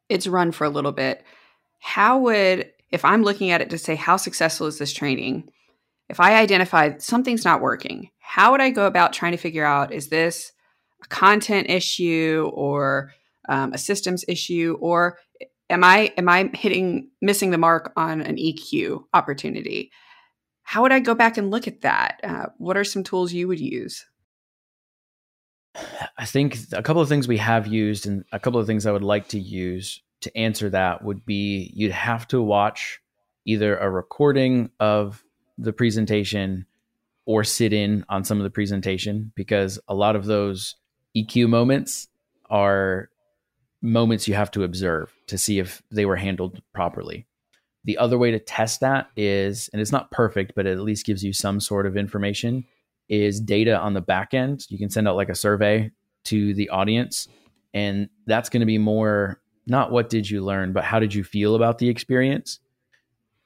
it's 0.10 0.28
run 0.28 0.52
for 0.52 0.66
a 0.66 0.70
little 0.70 0.92
bit. 0.92 1.24
How 1.80 2.20
would, 2.20 2.70
if 2.92 3.06
I'm 3.06 3.24
looking 3.24 3.52
at 3.52 3.62
it 3.62 3.70
to 3.70 3.78
say, 3.78 3.96
how 3.96 4.18
successful 4.18 4.68
is 4.68 4.78
this 4.78 4.92
training? 4.92 5.50
If 6.10 6.20
I 6.20 6.36
identify 6.36 6.98
something's 6.98 7.46
not 7.46 7.62
working, 7.62 8.10
how 8.20 8.52
would 8.52 8.60
I 8.60 8.70
go 8.70 8.86
about 8.86 9.14
trying 9.14 9.32
to 9.32 9.38
figure 9.38 9.64
out 9.64 9.94
is 9.94 10.10
this 10.10 10.52
a 11.02 11.08
content 11.08 11.70
issue 11.70 12.52
or 12.54 13.14
um, 13.48 13.72
a 13.72 13.78
systems 13.78 14.26
issue 14.28 14.78
or 14.82 15.18
am 15.70 15.86
I 15.86 16.12
am 16.18 16.28
I 16.28 16.52
hitting 16.54 17.10
missing 17.22 17.52
the 17.52 17.58
mark 17.58 17.94
on 17.96 18.20
an 18.20 18.36
EQ 18.36 19.06
opportunity? 19.14 19.92
How 20.64 20.82
would 20.82 20.92
I 20.92 21.00
go 21.00 21.14
back 21.14 21.38
and 21.38 21.52
look 21.52 21.68
at 21.68 21.82
that? 21.82 22.20
Uh, 22.24 22.46
what 22.58 22.78
are 22.78 22.84
some 22.84 23.04
tools 23.04 23.34
you 23.34 23.48
would 23.48 23.60
use? 23.60 24.06
I 26.18 26.26
think 26.26 26.58
a 26.72 26.84
couple 26.84 27.02
of 27.02 27.10
things 27.10 27.28
we 27.28 27.38
have 27.38 27.68
used 27.68 28.06
and 28.06 28.24
a 28.32 28.40
couple 28.40 28.60
of 28.60 28.68
things 28.68 28.86
I 28.86 28.92
would 28.92 29.04
like 29.04 29.28
to 29.30 29.40
use 29.40 30.02
to 30.22 30.38
answer 30.38 30.70
that 30.70 31.04
would 31.04 31.26
be 31.26 31.72
you'd 31.76 31.92
have 31.92 32.28
to 32.30 32.42
watch 32.42 33.02
either 33.46 33.78
a 33.78 33.90
recording 33.90 34.70
of 34.80 35.24
the 35.58 35.74
presentation 35.74 36.66
or 37.26 37.44
sit 37.44 37.74
in 37.74 38.06
on 38.10 38.24
some 38.24 38.38
of 38.38 38.44
the 38.44 38.50
presentation 38.50 39.32
because 39.36 39.80
a 39.88 39.94
lot 39.94 40.16
of 40.16 40.26
those 40.26 40.76
EQ 41.16 41.50
moments 41.50 42.08
are 42.50 43.10
moments 43.82 44.28
you 44.28 44.34
have 44.34 44.52
to 44.52 44.64
observe 44.64 45.14
to 45.28 45.38
see 45.38 45.60
if 45.60 45.82
they 45.92 46.06
were 46.06 46.16
handled 46.16 46.62
properly. 46.74 47.26
The 47.86 47.98
other 47.98 48.18
way 48.18 48.32
to 48.32 48.40
test 48.40 48.80
that 48.80 49.10
is, 49.18 49.70
and 49.74 49.82
it's 49.82 49.92
not 49.92 50.12
perfect, 50.12 50.54
but 50.56 50.66
it 50.66 50.72
at 50.72 50.80
least 50.80 51.06
gives 51.06 51.24
you 51.24 51.34
some 51.34 51.60
sort 51.60 51.86
of 51.86 51.98
information, 51.98 52.66
is 53.10 53.40
data 53.40 53.78
on 53.78 53.94
the 53.94 54.02
back 54.02 54.34
end. 54.34 54.66
You 54.70 54.78
can 54.78 54.90
send 54.90 55.08
out 55.08 55.18
like 55.18 55.30
a 55.30 55.36
survey 55.36 55.92
to 56.26 56.54
the 56.54 56.70
audience, 56.70 57.28
and 57.74 58.10
that's 58.26 58.50
going 58.50 58.62
to 58.62 58.66
be 58.66 58.78
more 58.78 59.40
not 59.66 59.92
what 59.92 60.10
did 60.10 60.30
you 60.30 60.44
learn, 60.44 60.74
but 60.74 60.84
how 60.84 61.00
did 61.00 61.14
you 61.14 61.24
feel 61.24 61.56
about 61.56 61.78
the 61.78 61.88
experience? 61.90 62.60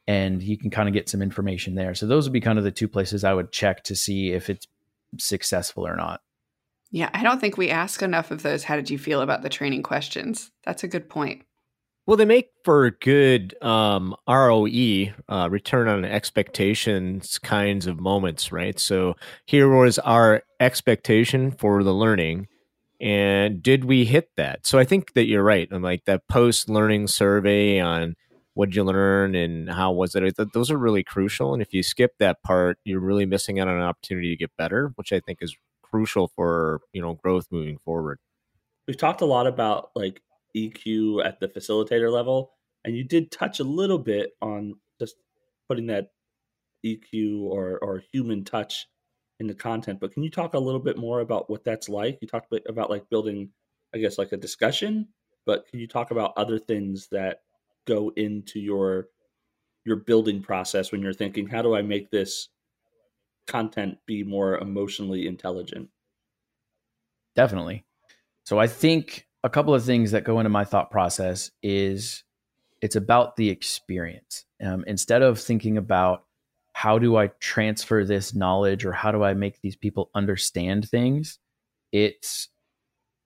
and 0.07 0.41
you 0.41 0.57
can 0.57 0.69
kind 0.69 0.87
of 0.87 0.93
get 0.93 1.09
some 1.09 1.21
information 1.21 1.75
there. 1.75 1.93
So 1.93 2.07
those 2.07 2.25
would 2.25 2.33
be 2.33 2.41
kind 2.41 2.57
of 2.57 2.63
the 2.63 2.71
two 2.71 2.87
places 2.87 3.23
I 3.23 3.33
would 3.33 3.51
check 3.51 3.83
to 3.83 3.95
see 3.95 4.31
if 4.31 4.49
it's 4.49 4.65
successful 5.19 5.85
or 5.85 5.95
not. 5.95 6.21
Yeah, 6.89 7.09
I 7.13 7.23
don't 7.23 7.41
think 7.41 7.57
we 7.57 7.69
ask 7.69 8.01
enough 8.01 8.31
of 8.31 8.43
those. 8.43 8.63
How 8.63 8.77
did 8.77 8.89
you 8.89 8.97
feel 8.97 9.21
about 9.21 9.41
the 9.41 9.49
training 9.49 9.83
questions? 9.83 10.51
That's 10.63 10.83
a 10.83 10.87
good 10.87 11.09
point. 11.09 11.43
Well, 12.07 12.15
they 12.15 12.23
make 12.23 12.51
for 12.63 12.89
good 12.89 13.61
um, 13.61 14.15
ROE, 14.29 15.13
uh, 15.27 15.49
return 15.51 15.89
on 15.89 16.05
expectations 16.05 17.37
kinds 17.37 17.85
of 17.85 17.99
moments, 17.99 18.49
right? 18.49 18.79
So 18.79 19.15
here 19.45 19.67
was 19.67 19.99
our 19.99 20.43
expectation 20.61 21.51
for 21.51 21.83
the 21.83 21.93
learning, 21.93 22.47
and 23.01 23.61
did 23.61 23.83
we 23.83 24.05
hit 24.05 24.29
that? 24.37 24.65
So 24.65 24.79
I 24.79 24.85
think 24.85 25.15
that 25.15 25.25
you're 25.25 25.43
right. 25.43 25.67
And 25.69 25.83
like 25.83 26.05
that 26.05 26.29
post 26.29 26.69
learning 26.69 27.07
survey 27.07 27.81
on 27.81 28.15
what 28.53 28.69
did 28.69 28.77
you 28.77 28.85
learn 28.85 29.35
and 29.35 29.69
how 29.69 29.91
was 29.91 30.15
it? 30.15 30.33
Those 30.53 30.71
are 30.71 30.77
really 30.77 31.03
crucial. 31.03 31.51
And 31.53 31.61
if 31.61 31.73
you 31.73 31.83
skip 31.83 32.13
that 32.19 32.41
part, 32.41 32.79
you're 32.85 33.01
really 33.01 33.25
missing 33.25 33.59
out 33.59 33.67
on 33.67 33.75
an 33.75 33.83
opportunity 33.83 34.29
to 34.29 34.37
get 34.37 34.55
better, 34.57 34.93
which 34.95 35.11
I 35.11 35.19
think 35.19 35.39
is 35.41 35.57
crucial 35.83 36.29
for 36.29 36.79
you 36.93 37.01
know 37.01 37.15
growth 37.15 37.47
moving 37.51 37.79
forward. 37.83 38.19
We've 38.87 38.97
talked 38.97 39.19
a 39.19 39.25
lot 39.25 39.45
about 39.45 39.91
like 39.93 40.21
EQ 40.55 41.25
at 41.25 41.39
the 41.39 41.47
facilitator 41.47 42.11
level, 42.11 42.51
and 42.85 42.95
you 42.95 43.03
did 43.03 43.31
touch 43.31 43.59
a 43.59 43.63
little 43.63 43.99
bit 43.99 44.31
on 44.41 44.75
just 44.99 45.15
putting 45.67 45.87
that 45.87 46.11
EQ 46.85 47.41
or 47.41 47.77
or 47.79 48.03
human 48.11 48.43
touch 48.43 48.87
in 49.39 49.47
the 49.47 49.53
content. 49.53 49.99
But 49.99 50.13
can 50.13 50.23
you 50.23 50.29
talk 50.31 50.53
a 50.53 50.59
little 50.59 50.79
bit 50.79 50.97
more 50.97 51.19
about 51.19 51.49
what 51.49 51.63
that's 51.63 51.89
like? 51.89 52.17
You 52.21 52.27
talked 52.27 52.53
about 52.67 52.89
like 52.89 53.09
building, 53.09 53.49
I 53.93 53.99
guess, 53.99 54.17
like 54.17 54.31
a 54.31 54.37
discussion. 54.37 55.07
But 55.45 55.67
can 55.67 55.79
you 55.79 55.87
talk 55.87 56.11
about 56.11 56.33
other 56.37 56.59
things 56.59 57.07
that 57.11 57.41
go 57.85 58.11
into 58.15 58.59
your 58.59 59.07
your 59.85 59.95
building 59.95 60.41
process 60.41 60.91
when 60.91 61.01
you're 61.01 61.13
thinking, 61.13 61.47
how 61.47 61.61
do 61.61 61.75
I 61.75 61.81
make 61.81 62.11
this 62.11 62.49
content 63.47 63.97
be 64.05 64.23
more 64.23 64.57
emotionally 64.57 65.27
intelligent? 65.27 65.89
Definitely. 67.35 67.85
So 68.43 68.59
I 68.59 68.67
think 68.67 69.26
a 69.43 69.49
couple 69.49 69.73
of 69.73 69.83
things 69.83 70.11
that 70.11 70.23
go 70.23 70.39
into 70.39 70.49
my 70.49 70.65
thought 70.65 70.91
process 70.91 71.51
is 71.61 72.23
it's 72.81 72.95
about 72.95 73.35
the 73.35 73.49
experience. 73.49 74.45
Um, 74.63 74.83
instead 74.87 75.21
of 75.21 75.39
thinking 75.39 75.77
about 75.77 76.23
how 76.73 76.99
do 76.99 77.17
I 77.17 77.27
transfer 77.39 78.03
this 78.03 78.35
knowledge 78.35 78.85
or 78.85 78.91
how 78.91 79.11
do 79.11 79.23
I 79.23 79.33
make 79.33 79.61
these 79.61 79.75
people 79.75 80.09
understand 80.13 80.87
things, 80.87 81.39
it's 81.91 82.49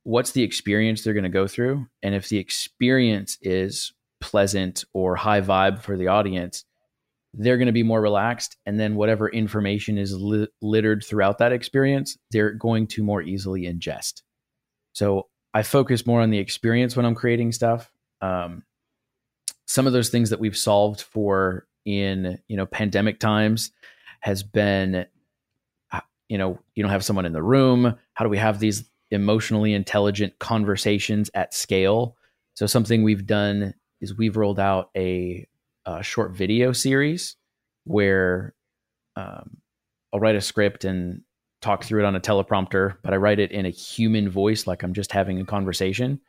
what's 0.03 0.31
the 0.31 0.43
experience 0.43 1.03
they're 1.03 1.13
going 1.13 1.23
to 1.23 1.29
go 1.29 1.47
through. 1.47 1.87
And 2.01 2.15
if 2.15 2.29
the 2.29 2.37
experience 2.37 3.37
is 3.41 3.93
pleasant 4.19 4.85
or 4.93 5.15
high 5.15 5.41
vibe 5.41 5.81
for 5.81 5.97
the 5.97 6.07
audience, 6.07 6.63
they're 7.33 7.57
going 7.57 7.67
to 7.67 7.71
be 7.73 7.83
more 7.83 8.01
relaxed. 8.01 8.57
And 8.65 8.79
then 8.79 8.95
whatever 8.95 9.29
information 9.29 9.97
is 9.97 10.13
li- 10.15 10.47
littered 10.61 11.03
throughout 11.03 11.37
that 11.39 11.51
experience, 11.51 12.17
they're 12.31 12.53
going 12.53 12.87
to 12.87 13.03
more 13.03 13.21
easily 13.21 13.63
ingest. 13.63 14.21
So 14.93 15.27
I 15.53 15.63
focus 15.63 16.05
more 16.05 16.21
on 16.21 16.29
the 16.29 16.39
experience 16.39 16.95
when 16.95 17.05
I'm 17.05 17.15
creating 17.15 17.51
stuff. 17.51 17.91
Um, 18.21 18.63
some 19.67 19.87
of 19.87 19.93
those 19.93 20.09
things 20.09 20.29
that 20.29 20.39
we've 20.39 20.57
solved 20.57 21.01
for 21.01 21.65
in 21.85 22.39
you 22.47 22.57
know 22.57 22.65
pandemic 22.65 23.19
times 23.19 23.71
has 24.19 24.43
been 24.43 25.05
uh, 25.91 25.99
you 26.29 26.37
know 26.37 26.59
you 26.75 26.83
don't 26.83 26.91
have 26.91 27.05
someone 27.05 27.25
in 27.25 27.33
the 27.33 27.41
room 27.41 27.95
how 28.13 28.23
do 28.25 28.29
we 28.29 28.37
have 28.37 28.59
these 28.59 28.83
emotionally 29.09 29.73
intelligent 29.73 30.37
conversations 30.39 31.31
at 31.33 31.53
scale 31.53 32.15
so 32.53 32.65
something 32.65 33.03
we've 33.03 33.25
done 33.25 33.73
is 33.99 34.15
we've 34.15 34.37
rolled 34.37 34.59
out 34.59 34.89
a, 34.95 35.47
a 35.85 36.03
short 36.03 36.31
video 36.31 36.71
series 36.71 37.35
where 37.85 38.53
um, 39.15 39.57
i'll 40.13 40.19
write 40.19 40.35
a 40.35 40.41
script 40.41 40.85
and 40.85 41.21
talk 41.61 41.83
through 41.83 42.03
it 42.03 42.07
on 42.07 42.15
a 42.15 42.19
teleprompter, 42.19 42.97
but 43.03 43.13
I 43.13 43.17
write 43.17 43.39
it 43.39 43.51
in 43.51 43.65
a 43.65 43.69
human 43.69 44.29
voice, 44.29 44.67
like 44.67 44.83
I'm 44.83 44.93
just 44.93 45.11
having 45.11 45.39
a 45.39 45.45
conversation. 45.45 46.19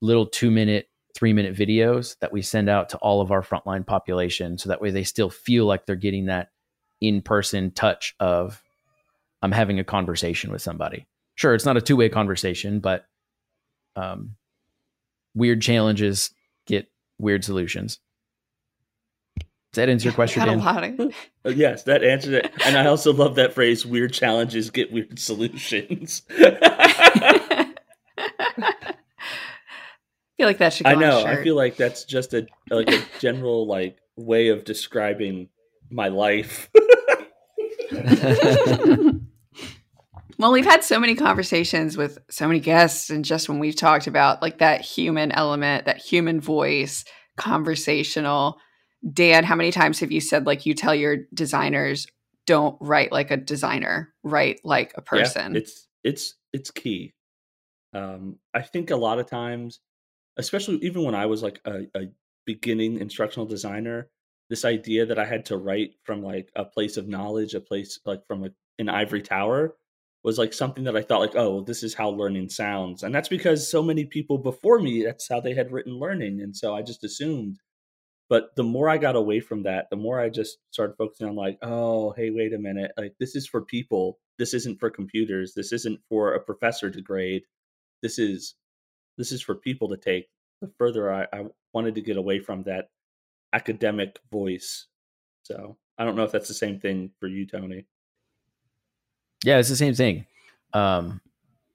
Little 0.00 0.26
two 0.26 0.50
minute, 0.50 0.88
three 1.14 1.32
minute 1.32 1.54
videos 1.54 2.18
that 2.18 2.32
we 2.32 2.42
send 2.42 2.68
out 2.68 2.88
to 2.90 2.98
all 2.98 3.20
of 3.20 3.30
our 3.30 3.42
frontline 3.42 3.86
population. 3.86 4.58
So 4.58 4.68
that 4.68 4.80
way 4.80 4.90
they 4.90 5.04
still 5.04 5.30
feel 5.30 5.64
like 5.64 5.86
they're 5.86 5.96
getting 5.96 6.26
that 6.26 6.50
in 7.00 7.22
person 7.22 7.70
touch 7.70 8.14
of 8.18 8.62
I'm 9.42 9.52
having 9.52 9.78
a 9.78 9.84
conversation 9.84 10.50
with 10.50 10.62
somebody. 10.62 11.06
Sure, 11.36 11.54
it's 11.54 11.64
not 11.64 11.76
a 11.76 11.82
two 11.82 11.96
way 11.96 12.08
conversation, 12.08 12.80
but 12.80 13.06
um, 13.96 14.36
weird 15.34 15.60
challenges 15.60 16.30
get 16.66 16.88
weird 17.18 17.44
solutions. 17.44 18.00
Does 19.74 19.82
that 19.82 19.88
answer 19.88 20.04
your 20.04 20.14
question? 20.14 20.46
Dan? 20.46 21.12
Uh, 21.46 21.50
yes, 21.50 21.82
that 21.82 22.02
answers 22.02 22.32
it. 22.32 22.50
And 22.64 22.78
I 22.78 22.86
also 22.86 23.12
love 23.12 23.34
that 23.34 23.52
phrase: 23.52 23.84
"Weird 23.84 24.14
challenges 24.14 24.70
get 24.70 24.90
weird 24.90 25.18
solutions." 25.18 26.22
I 26.30 27.74
feel 30.38 30.46
like 30.46 30.56
that 30.58 30.72
should. 30.72 30.86
I 30.86 30.94
know. 30.94 31.26
I 31.26 31.42
feel 31.42 31.54
like 31.54 31.76
that's 31.76 32.04
just 32.04 32.32
a 32.32 32.46
like 32.70 32.88
a 32.88 33.02
general 33.18 33.66
like 33.66 33.98
way 34.16 34.48
of 34.48 34.64
describing 34.64 35.50
my 35.90 36.08
life. 36.08 36.70
well, 40.38 40.52
we've 40.52 40.64
had 40.64 40.82
so 40.82 40.98
many 40.98 41.14
conversations 41.14 41.98
with 41.98 42.18
so 42.30 42.46
many 42.46 42.60
guests, 42.60 43.10
and 43.10 43.22
just 43.22 43.50
when 43.50 43.58
we've 43.58 43.76
talked 43.76 44.06
about 44.06 44.40
like 44.40 44.58
that 44.58 44.80
human 44.80 45.30
element, 45.32 45.84
that 45.84 45.98
human 45.98 46.40
voice, 46.40 47.04
conversational 47.36 48.58
Dan, 49.12 49.44
how 49.44 49.54
many 49.54 49.70
times 49.70 50.00
have 50.00 50.12
you 50.12 50.20
said 50.20 50.46
like 50.46 50.66
you 50.66 50.74
tell 50.74 50.94
your 50.94 51.18
designers 51.34 52.06
don't 52.46 52.76
write 52.80 53.12
like 53.12 53.30
a 53.30 53.36
designer, 53.36 54.14
write 54.22 54.60
like 54.64 54.92
a 54.96 55.02
person? 55.02 55.52
Yeah, 55.52 55.60
it's 55.60 55.88
it's 56.02 56.34
it's 56.52 56.70
key. 56.70 57.14
Um, 57.92 58.38
I 58.52 58.62
think 58.62 58.90
a 58.90 58.96
lot 58.96 59.18
of 59.18 59.28
times, 59.28 59.80
especially 60.36 60.76
even 60.76 61.04
when 61.04 61.14
I 61.14 61.26
was 61.26 61.42
like 61.42 61.60
a, 61.64 61.86
a 61.96 62.08
beginning 62.46 62.98
instructional 62.98 63.46
designer, 63.46 64.08
this 64.50 64.64
idea 64.64 65.06
that 65.06 65.18
I 65.18 65.24
had 65.24 65.46
to 65.46 65.56
write 65.56 65.94
from 66.04 66.22
like 66.22 66.50
a 66.56 66.64
place 66.64 66.96
of 66.96 67.08
knowledge, 67.08 67.54
a 67.54 67.60
place 67.60 68.00
like 68.04 68.26
from 68.26 68.44
a, 68.44 68.50
an 68.78 68.88
ivory 68.88 69.22
tower, 69.22 69.76
was 70.22 70.38
like 70.38 70.52
something 70.52 70.84
that 70.84 70.96
I 70.96 71.02
thought 71.02 71.20
like, 71.20 71.36
oh, 71.36 71.62
this 71.62 71.82
is 71.82 71.94
how 71.94 72.08
learning 72.08 72.48
sounds, 72.48 73.02
and 73.02 73.14
that's 73.14 73.28
because 73.28 73.70
so 73.70 73.82
many 73.82 74.06
people 74.06 74.38
before 74.38 74.78
me, 74.78 75.04
that's 75.04 75.28
how 75.28 75.40
they 75.40 75.54
had 75.54 75.72
written 75.72 75.98
learning, 75.98 76.40
and 76.40 76.56
so 76.56 76.74
I 76.74 76.82
just 76.82 77.04
assumed 77.04 77.58
but 78.28 78.56
the 78.56 78.62
more 78.62 78.88
I 78.88 78.98
got 78.98 79.16
away 79.16 79.40
from 79.40 79.62
that, 79.64 79.90
the 79.90 79.96
more 79.96 80.18
I 80.18 80.28
just 80.28 80.58
started 80.70 80.96
focusing 80.96 81.28
on 81.28 81.36
like, 81.36 81.58
oh, 81.62 82.12
hey, 82.12 82.30
wait 82.30 82.54
a 82.54 82.58
minute. 82.58 82.92
Like 82.96 83.14
this 83.20 83.36
is 83.36 83.46
for 83.46 83.62
people. 83.62 84.18
This 84.38 84.54
isn't 84.54 84.80
for 84.80 84.90
computers. 84.90 85.52
This 85.54 85.72
isn't 85.72 86.00
for 86.08 86.34
a 86.34 86.40
professor 86.40 86.90
to 86.90 87.02
grade. 87.02 87.42
This 88.02 88.18
is 88.18 88.54
this 89.18 89.30
is 89.30 89.42
for 89.42 89.54
people 89.54 89.88
to 89.90 89.96
take. 89.96 90.26
The 90.60 90.70
further 90.78 91.12
I, 91.12 91.26
I 91.32 91.44
wanted 91.72 91.94
to 91.96 92.00
get 92.00 92.16
away 92.16 92.40
from 92.40 92.62
that 92.64 92.88
academic 93.52 94.18
voice. 94.32 94.86
So 95.42 95.76
I 95.98 96.04
don't 96.04 96.16
know 96.16 96.24
if 96.24 96.32
that's 96.32 96.48
the 96.48 96.54
same 96.54 96.80
thing 96.80 97.10
for 97.20 97.28
you, 97.28 97.46
Tony. 97.46 97.86
Yeah, 99.44 99.58
it's 99.58 99.68
the 99.68 99.76
same 99.76 99.94
thing. 99.94 100.26
Um, 100.72 101.20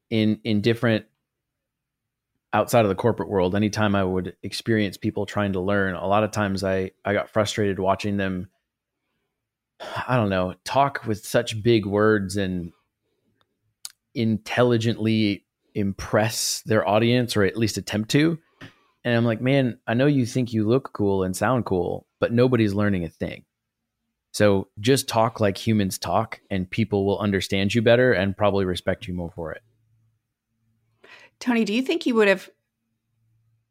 in 0.09 0.39
in 0.43 0.61
different 0.61 1.05
outside 2.53 2.85
of 2.85 2.89
the 2.89 2.95
corporate 2.95 3.29
world, 3.29 3.55
anytime 3.55 3.95
I 3.95 4.03
would 4.03 4.35
experience 4.43 4.97
people 4.97 5.25
trying 5.25 5.53
to 5.53 5.59
learn, 5.59 5.95
a 5.95 6.07
lot 6.07 6.23
of 6.23 6.31
times 6.31 6.63
I, 6.63 6.91
I 7.05 7.13
got 7.13 7.29
frustrated 7.29 7.79
watching 7.79 8.17
them, 8.17 8.49
I 10.07 10.15
don't 10.15 10.29
know, 10.29 10.55
talk 10.63 11.05
with 11.05 11.25
such 11.25 11.61
big 11.61 11.85
words 11.85 12.37
and 12.37 12.71
intelligently 14.15 15.45
impress 15.75 16.61
their 16.65 16.87
audience 16.87 17.37
or 17.37 17.43
at 17.43 17.57
least 17.57 17.77
attempt 17.77 18.09
to. 18.11 18.39
And 19.03 19.15
I'm 19.15 19.25
like, 19.25 19.41
man, 19.41 19.79
I 19.87 19.93
know 19.93 20.07
you 20.07 20.25
think 20.25 20.51
you 20.51 20.67
look 20.67 20.91
cool 20.93 21.23
and 21.23 21.35
sound 21.35 21.65
cool, 21.65 22.05
but 22.19 22.33
nobody's 22.33 22.73
learning 22.73 23.05
a 23.05 23.09
thing. 23.09 23.45
So 24.31 24.67
just 24.79 25.07
talk 25.07 25.39
like 25.39 25.57
humans 25.57 25.97
talk, 25.97 26.39
and 26.51 26.69
people 26.69 27.05
will 27.05 27.17
understand 27.17 27.73
you 27.73 27.81
better 27.81 28.11
and 28.11 28.37
probably 28.37 28.65
respect 28.65 29.07
you 29.07 29.13
more 29.13 29.31
for 29.31 29.51
it. 29.51 29.63
Tony, 31.39 31.63
do 31.63 31.73
you 31.73 31.81
think 31.81 32.05
you 32.05 32.15
would 32.15 32.27
have 32.27 32.49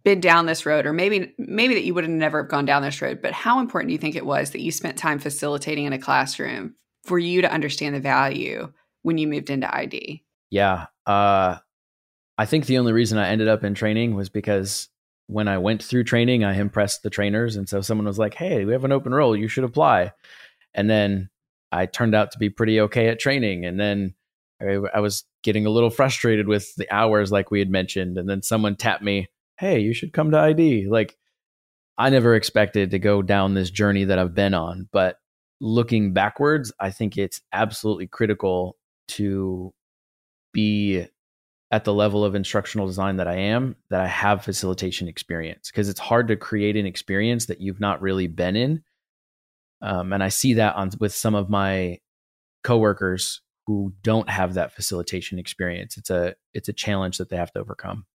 been 0.05 0.21
down 0.21 0.47
this 0.47 0.65
road 0.65 0.87
or 0.87 0.93
maybe 0.93 1.35
maybe 1.39 1.75
that 1.75 1.85
you 1.85 1.93
would 1.93 2.05
have 2.05 2.11
never 2.11 2.43
have 2.43 2.51
gone 2.51 2.65
down 2.65 2.83
this 2.83 3.03
road, 3.03 3.21
but 3.21 3.33
how 3.33 3.61
important 3.61 3.89
do 3.89 3.93
you 3.93 3.99
think 3.99 4.17
it 4.17 4.25
was 4.27 4.51
that 4.51 4.61
you 4.61 4.71
spent 4.71 4.97
time 4.97 5.19
facilitating 5.19 5.85
in 5.85 5.93
a 5.93 5.99
classroom 5.99 6.75
for 7.05 7.19
you 7.19 7.43
to 7.43 7.53
understand 7.53 7.95
the 7.95 8.01
value 8.01 8.73
when 9.03 9.19
you 9.19 9.27
moved 9.27 9.51
into 9.51 9.73
ID? 9.75 10.25
Yeah. 10.51 10.87
Uh 11.07 11.59
I 12.39 12.47
think 12.47 12.67
the 12.67 12.79
only 12.79 12.93
reason 12.93 13.19
I 13.19 13.29
ended 13.29 13.49
up 13.49 13.65
in 13.65 13.75
training 13.75 14.15
was 14.15 14.29
because 14.29 14.89
when 15.27 15.49
I 15.49 15.59
went 15.59 15.83
through 15.83 16.05
training, 16.05 16.45
I 16.45 16.55
impressed 16.55 17.03
the 17.03 17.11
trainers. 17.11 17.57
And 17.57 17.69
so 17.69 17.81
someone 17.81 18.07
was 18.07 18.19
like, 18.19 18.35
Hey, 18.35 18.65
we 18.65 18.73
have 18.73 18.85
an 18.85 18.93
open 18.93 19.13
role. 19.13 19.37
You 19.37 19.49
should 19.49 19.65
apply. 19.65 20.13
And 20.73 20.89
then 20.89 21.29
I 21.73 21.87
turned 21.87 22.15
out 22.15 22.31
to 22.33 22.39
be 22.39 22.49
pretty 22.49 22.81
okay 22.83 23.09
at 23.09 23.19
training. 23.19 23.67
And 23.67 23.79
then 23.79 24.15
I, 24.61 24.79
I 24.95 25.01
was 25.01 25.25
getting 25.43 25.67
a 25.67 25.71
little 25.71 25.91
frustrated 25.91 26.49
with 26.49 26.75
the 26.77 26.91
hours, 26.91 27.31
like 27.31 27.51
we 27.51 27.59
had 27.59 27.71
mentioned, 27.71 28.19
and 28.19 28.29
then 28.29 28.43
someone 28.43 28.77
tapped 28.77 29.03
me, 29.03 29.29
"Hey, 29.59 29.81
you 29.81 29.95
should 29.95 30.13
come 30.13 30.31
to 30.33 30.39
ID." 30.39 30.89
Like, 30.89 31.17
I 31.97 32.11
never 32.11 32.35
expected 32.35 32.91
to 32.93 32.99
go 32.99 33.23
down 33.23 33.55
this 33.55 33.71
journey 33.71 34.05
that 34.05 34.19
I've 34.19 34.35
been 34.35 34.55
on, 34.55 34.89
but 34.93 35.19
looking 35.61 36.13
backwards, 36.13 36.73
I 36.81 36.91
think 36.91 37.17
it's 37.17 37.41
absolutely 37.53 38.07
critical 38.07 38.77
to 39.09 39.73
be 40.53 41.07
at 41.71 41.85
the 41.85 41.93
level 41.93 42.25
of 42.25 42.35
instructional 42.35 42.87
design 42.87 43.17
that 43.17 43.29
I 43.29 43.37
am 43.37 43.77
that 43.91 44.01
I 44.01 44.07
have 44.07 44.45
facilitation 44.45 45.07
experience 45.07 45.71
because 45.71 45.89
it's 45.89 46.01
hard 46.01 46.29
to 46.29 46.37
create 46.37 46.77
an 46.77 46.87
experience 46.87 47.47
that 47.47 47.61
you've 47.61 47.81
not 47.81 48.01
really 48.01 48.27
been 48.27 48.57
in. 48.57 48.83
Um, 49.83 50.13
and 50.13 50.23
I 50.23 50.29
see 50.29 50.55
that 50.55 50.77
on 50.77 50.91
with 50.99 51.15
some 51.15 51.35
of 51.35 51.51
my 51.51 51.99
coworkers 52.65 53.43
who 53.69 53.93
don't 54.03 54.31
have 54.31 54.55
that 54.55 54.73
facilitation 54.73 55.39
experience. 55.39 55.99
It's 55.99 56.09
a 56.09 56.35
it's 56.55 56.71
a 56.71 56.73
challenge 56.73 57.19
that 57.19 57.29
they 57.29 57.37
have 57.37 57.53
to 57.53 57.61
overcome. 57.61 58.07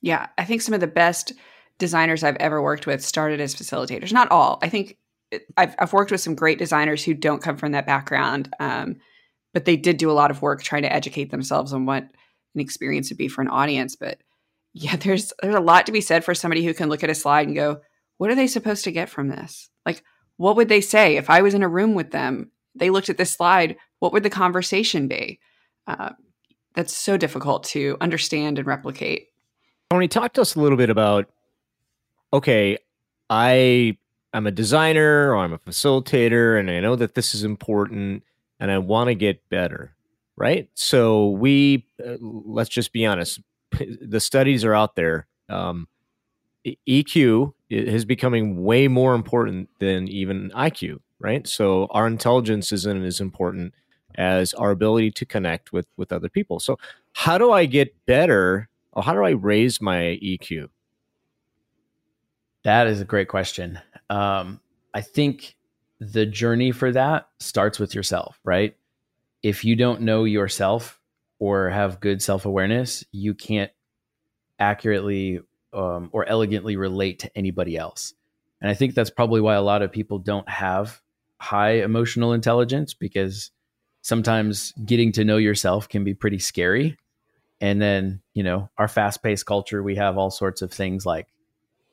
Yeah, 0.00 0.28
I 0.38 0.44
think 0.44 0.62
some 0.62 0.74
of 0.74 0.80
the 0.80 0.86
best 0.86 1.32
designers 1.80 2.22
I've 2.22 2.36
ever 2.36 2.62
worked 2.62 2.86
with 2.86 3.04
started 3.04 3.40
as 3.40 3.52
facilitators. 3.52 4.12
Not 4.12 4.30
all. 4.30 4.60
I 4.62 4.68
think 4.68 4.96
I've, 5.56 5.74
I've 5.76 5.92
worked 5.92 6.12
with 6.12 6.20
some 6.20 6.36
great 6.36 6.56
designers 6.56 7.02
who 7.02 7.14
don't 7.14 7.42
come 7.42 7.56
from 7.56 7.72
that 7.72 7.84
background, 7.84 8.54
um, 8.60 8.98
but 9.52 9.64
they 9.64 9.76
did 9.76 9.96
do 9.96 10.08
a 10.08 10.12
lot 10.12 10.30
of 10.30 10.40
work 10.40 10.62
trying 10.62 10.82
to 10.82 10.92
educate 10.92 11.32
themselves 11.32 11.72
on 11.72 11.84
what 11.84 12.04
an 12.54 12.60
experience 12.60 13.10
would 13.10 13.18
be 13.18 13.26
for 13.26 13.42
an 13.42 13.48
audience. 13.48 13.96
But 13.96 14.18
yeah, 14.72 14.94
there's 15.00 15.32
there's 15.42 15.56
a 15.56 15.60
lot 15.60 15.86
to 15.86 15.92
be 15.92 16.00
said 16.00 16.24
for 16.24 16.32
somebody 16.36 16.64
who 16.64 16.74
can 16.74 16.88
look 16.88 17.02
at 17.02 17.10
a 17.10 17.14
slide 17.16 17.48
and 17.48 17.56
go, 17.56 17.80
"What 18.18 18.30
are 18.30 18.36
they 18.36 18.46
supposed 18.46 18.84
to 18.84 18.92
get 18.92 19.08
from 19.08 19.26
this? 19.26 19.68
Like, 19.84 20.04
what 20.36 20.54
would 20.54 20.68
they 20.68 20.80
say 20.80 21.16
if 21.16 21.28
I 21.28 21.42
was 21.42 21.54
in 21.54 21.64
a 21.64 21.68
room 21.68 21.94
with 21.94 22.12
them? 22.12 22.52
They 22.74 22.90
looked 22.90 23.08
at 23.08 23.18
this 23.18 23.32
slide. 23.32 23.76
What 23.98 24.12
would 24.12 24.22
the 24.22 24.30
conversation 24.30 25.08
be?" 25.08 25.40
Uh, 25.86 26.10
that's 26.74 26.96
so 26.96 27.16
difficult 27.16 27.64
to 27.64 27.96
understand 28.00 28.58
and 28.58 28.66
replicate. 28.66 29.28
Tony, 29.90 30.08
talk 30.08 30.32
to 30.34 30.40
us 30.40 30.54
a 30.54 30.60
little 30.60 30.78
bit 30.78 30.90
about 30.90 31.28
okay, 32.32 32.78
I 33.28 33.96
I'm 34.32 34.46
a 34.46 34.52
designer 34.52 35.30
or 35.30 35.38
I'm 35.38 35.52
a 35.52 35.58
facilitator 35.58 36.58
and 36.58 36.70
I 36.70 36.80
know 36.80 36.96
that 36.96 37.14
this 37.14 37.34
is 37.34 37.42
important 37.42 38.22
and 38.60 38.70
I 38.70 38.78
want 38.78 39.08
to 39.08 39.14
get 39.14 39.48
better, 39.48 39.94
right? 40.36 40.68
So 40.74 41.30
we 41.30 41.86
uh, 42.04 42.16
let's 42.20 42.70
just 42.70 42.92
be 42.92 43.06
honest, 43.06 43.40
the 44.00 44.20
studies 44.20 44.64
are 44.64 44.74
out 44.74 44.94
there. 44.94 45.26
Um, 45.48 45.88
EQ 46.88 47.54
is 47.70 48.04
becoming 48.04 48.62
way 48.62 48.86
more 48.86 49.14
important 49.14 49.70
than 49.78 50.08
even 50.08 50.50
IQ, 50.50 50.98
right? 51.20 51.46
So 51.46 51.86
our 51.90 52.06
intelligence 52.06 52.72
isn't 52.72 53.04
as 53.04 53.20
important 53.20 53.74
as 54.16 54.52
our 54.54 54.70
ability 54.70 55.12
to 55.12 55.24
connect 55.24 55.72
with 55.72 55.86
with 55.96 56.12
other 56.12 56.28
people. 56.28 56.58
So 56.60 56.78
how 57.12 57.38
do 57.38 57.52
I 57.52 57.66
get 57.66 57.94
better 58.06 58.68
or 58.92 59.02
how 59.02 59.14
do 59.14 59.22
I 59.22 59.30
raise 59.30 59.80
my 59.80 60.18
EQ? 60.22 60.68
That 62.64 62.86
is 62.86 63.00
a 63.00 63.04
great 63.04 63.28
question. 63.28 63.78
Um, 64.10 64.60
I 64.92 65.00
think 65.00 65.56
the 66.00 66.26
journey 66.26 66.72
for 66.72 66.90
that 66.92 67.28
starts 67.38 67.78
with 67.78 67.94
yourself, 67.94 68.38
right? 68.44 68.76
If 69.42 69.64
you 69.64 69.76
don't 69.76 70.02
know 70.02 70.24
yourself 70.24 71.00
or 71.38 71.70
have 71.70 72.00
good 72.00 72.22
self 72.22 72.44
awareness, 72.44 73.04
you 73.12 73.34
can't 73.34 73.70
accurately 74.58 75.40
um, 75.72 76.10
or 76.12 76.26
elegantly 76.26 76.76
relate 76.76 77.20
to 77.20 77.36
anybody 77.36 77.76
else. 77.76 78.14
And 78.60 78.70
I 78.70 78.74
think 78.74 78.94
that's 78.94 79.10
probably 79.10 79.40
why 79.40 79.54
a 79.54 79.62
lot 79.62 79.82
of 79.82 79.92
people 79.92 80.18
don't 80.18 80.48
have 80.48 81.00
high 81.40 81.82
emotional 81.82 82.32
intelligence 82.32 82.94
because 82.94 83.50
sometimes 84.02 84.72
getting 84.84 85.12
to 85.12 85.24
know 85.24 85.38
yourself 85.38 85.88
can 85.88 86.04
be 86.04 86.14
pretty 86.14 86.38
scary. 86.38 86.96
And 87.60 87.80
then, 87.80 88.20
you 88.34 88.42
know, 88.42 88.70
our 88.78 88.88
fast 88.88 89.22
paced 89.22 89.46
culture, 89.46 89.82
we 89.82 89.96
have 89.96 90.16
all 90.16 90.30
sorts 90.30 90.62
of 90.62 90.72
things 90.72 91.04
like 91.04 91.28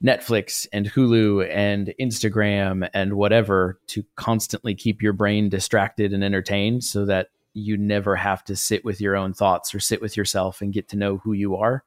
Netflix 0.04 0.68
and 0.72 0.86
Hulu 0.86 1.50
and 1.50 1.94
Instagram 2.00 2.90
and 2.94 3.14
whatever 3.14 3.80
to 3.88 4.04
constantly 4.16 4.76
keep 4.76 5.02
your 5.02 5.14
brain 5.14 5.50
distracted 5.50 6.14
and 6.14 6.24
entertained 6.24 6.84
so 6.84 7.06
that 7.06 7.30
you 7.54 7.76
never 7.76 8.16
have 8.16 8.44
to 8.46 8.56
sit 8.56 8.86
with 8.86 9.02
your 9.02 9.16
own 9.16 9.34
thoughts 9.34 9.74
or 9.74 9.80
sit 9.80 10.02
with 10.02 10.16
yourself 10.16 10.62
and 10.62 10.74
get 10.74 10.90
to 10.90 10.96
know 10.96 11.18
who 11.18 11.34
you 11.34 11.56
are. 11.56 11.84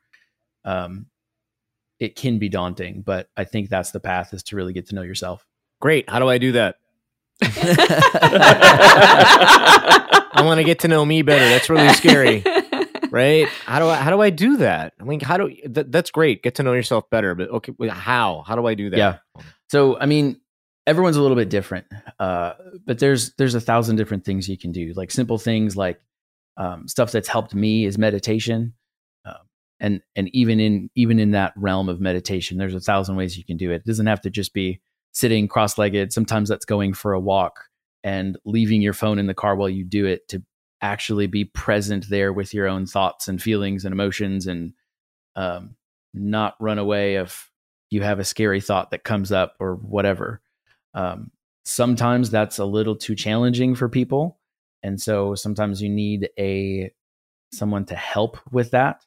Um, 0.64 1.06
it 1.98 2.16
can 2.16 2.38
be 2.38 2.48
daunting, 2.48 3.02
but 3.02 3.28
I 3.36 3.44
think 3.44 3.68
that's 3.68 3.92
the 3.92 4.00
path 4.00 4.34
is 4.34 4.42
to 4.44 4.56
really 4.56 4.72
get 4.72 4.88
to 4.88 4.94
know 4.94 5.02
yourself. 5.02 5.46
Great. 5.78 6.10
How 6.10 6.18
do 6.18 6.28
I 6.28 6.38
do 6.38 6.52
that? 6.52 6.76
I 7.42 10.42
want 10.44 10.58
to 10.58 10.64
get 10.64 10.80
to 10.80 10.88
know 10.88 11.04
me 11.04 11.22
better. 11.22 11.48
That's 11.48 11.70
really 11.70 11.92
scary 11.94 12.42
right? 13.10 13.48
How 13.66 13.78
do 13.78 13.86
I 13.86 13.96
how 13.96 14.10
do 14.10 14.20
I 14.20 14.30
do 14.30 14.58
that? 14.58 14.94
I 15.00 15.04
mean, 15.04 15.20
how 15.20 15.36
do 15.36 15.54
that, 15.66 15.92
that's 15.92 16.10
great. 16.10 16.42
Get 16.42 16.56
to 16.56 16.62
know 16.62 16.72
yourself 16.72 17.08
better, 17.10 17.34
but 17.34 17.50
okay, 17.50 17.72
how? 17.88 18.44
How 18.46 18.56
do 18.56 18.66
I 18.66 18.74
do 18.74 18.90
that? 18.90 18.96
Yeah. 18.96 19.18
So, 19.70 19.98
I 19.98 20.06
mean, 20.06 20.40
everyone's 20.86 21.16
a 21.16 21.22
little 21.22 21.36
bit 21.36 21.50
different, 21.50 21.86
uh, 22.18 22.54
but 22.86 22.98
there's 22.98 23.34
there's 23.34 23.54
a 23.54 23.60
thousand 23.60 23.96
different 23.96 24.24
things 24.24 24.48
you 24.48 24.58
can 24.58 24.72
do. 24.72 24.92
Like 24.94 25.10
simple 25.10 25.38
things 25.38 25.76
like 25.76 26.00
um, 26.56 26.88
stuff 26.88 27.12
that's 27.12 27.28
helped 27.28 27.54
me 27.54 27.84
is 27.84 27.98
meditation, 27.98 28.74
uh, 29.24 29.34
and 29.78 30.00
and 30.16 30.28
even 30.34 30.60
in 30.60 30.90
even 30.94 31.18
in 31.18 31.32
that 31.32 31.52
realm 31.56 31.88
of 31.88 32.00
meditation, 32.00 32.58
there's 32.58 32.74
a 32.74 32.80
thousand 32.80 33.16
ways 33.16 33.36
you 33.36 33.44
can 33.44 33.56
do 33.56 33.70
it. 33.70 33.76
It 33.76 33.86
doesn't 33.86 34.06
have 34.06 34.22
to 34.22 34.30
just 34.30 34.52
be 34.52 34.80
sitting 35.12 35.48
cross-legged. 35.48 36.12
Sometimes 36.12 36.48
that's 36.48 36.64
going 36.64 36.94
for 36.94 37.12
a 37.12 37.20
walk 37.20 37.64
and 38.02 38.38
leaving 38.44 38.80
your 38.82 38.92
phone 38.92 39.18
in 39.18 39.26
the 39.26 39.34
car 39.34 39.56
while 39.56 39.68
you 39.68 39.84
do 39.84 40.06
it 40.06 40.26
to 40.28 40.42
actually 40.80 41.26
be 41.26 41.44
present 41.44 42.08
there 42.08 42.32
with 42.32 42.54
your 42.54 42.66
own 42.66 42.86
thoughts 42.86 43.28
and 43.28 43.42
feelings 43.42 43.84
and 43.84 43.92
emotions 43.92 44.46
and 44.46 44.72
um, 45.36 45.76
not 46.14 46.54
run 46.60 46.78
away 46.78 47.16
if 47.16 47.50
you 47.90 48.02
have 48.02 48.18
a 48.18 48.24
scary 48.24 48.60
thought 48.60 48.90
that 48.90 49.04
comes 49.04 49.32
up 49.32 49.56
or 49.60 49.74
whatever. 49.74 50.40
Um, 50.94 51.30
sometimes 51.64 52.30
that's 52.30 52.58
a 52.58 52.64
little 52.64 52.96
too 52.96 53.14
challenging 53.14 53.74
for 53.74 53.88
people. 53.88 54.38
And 54.82 54.98
so 55.00 55.34
sometimes 55.34 55.82
you 55.82 55.90
need 55.90 56.30
a 56.38 56.92
someone 57.52 57.84
to 57.86 57.96
help 57.96 58.38
with 58.50 58.70
that. 58.70 59.04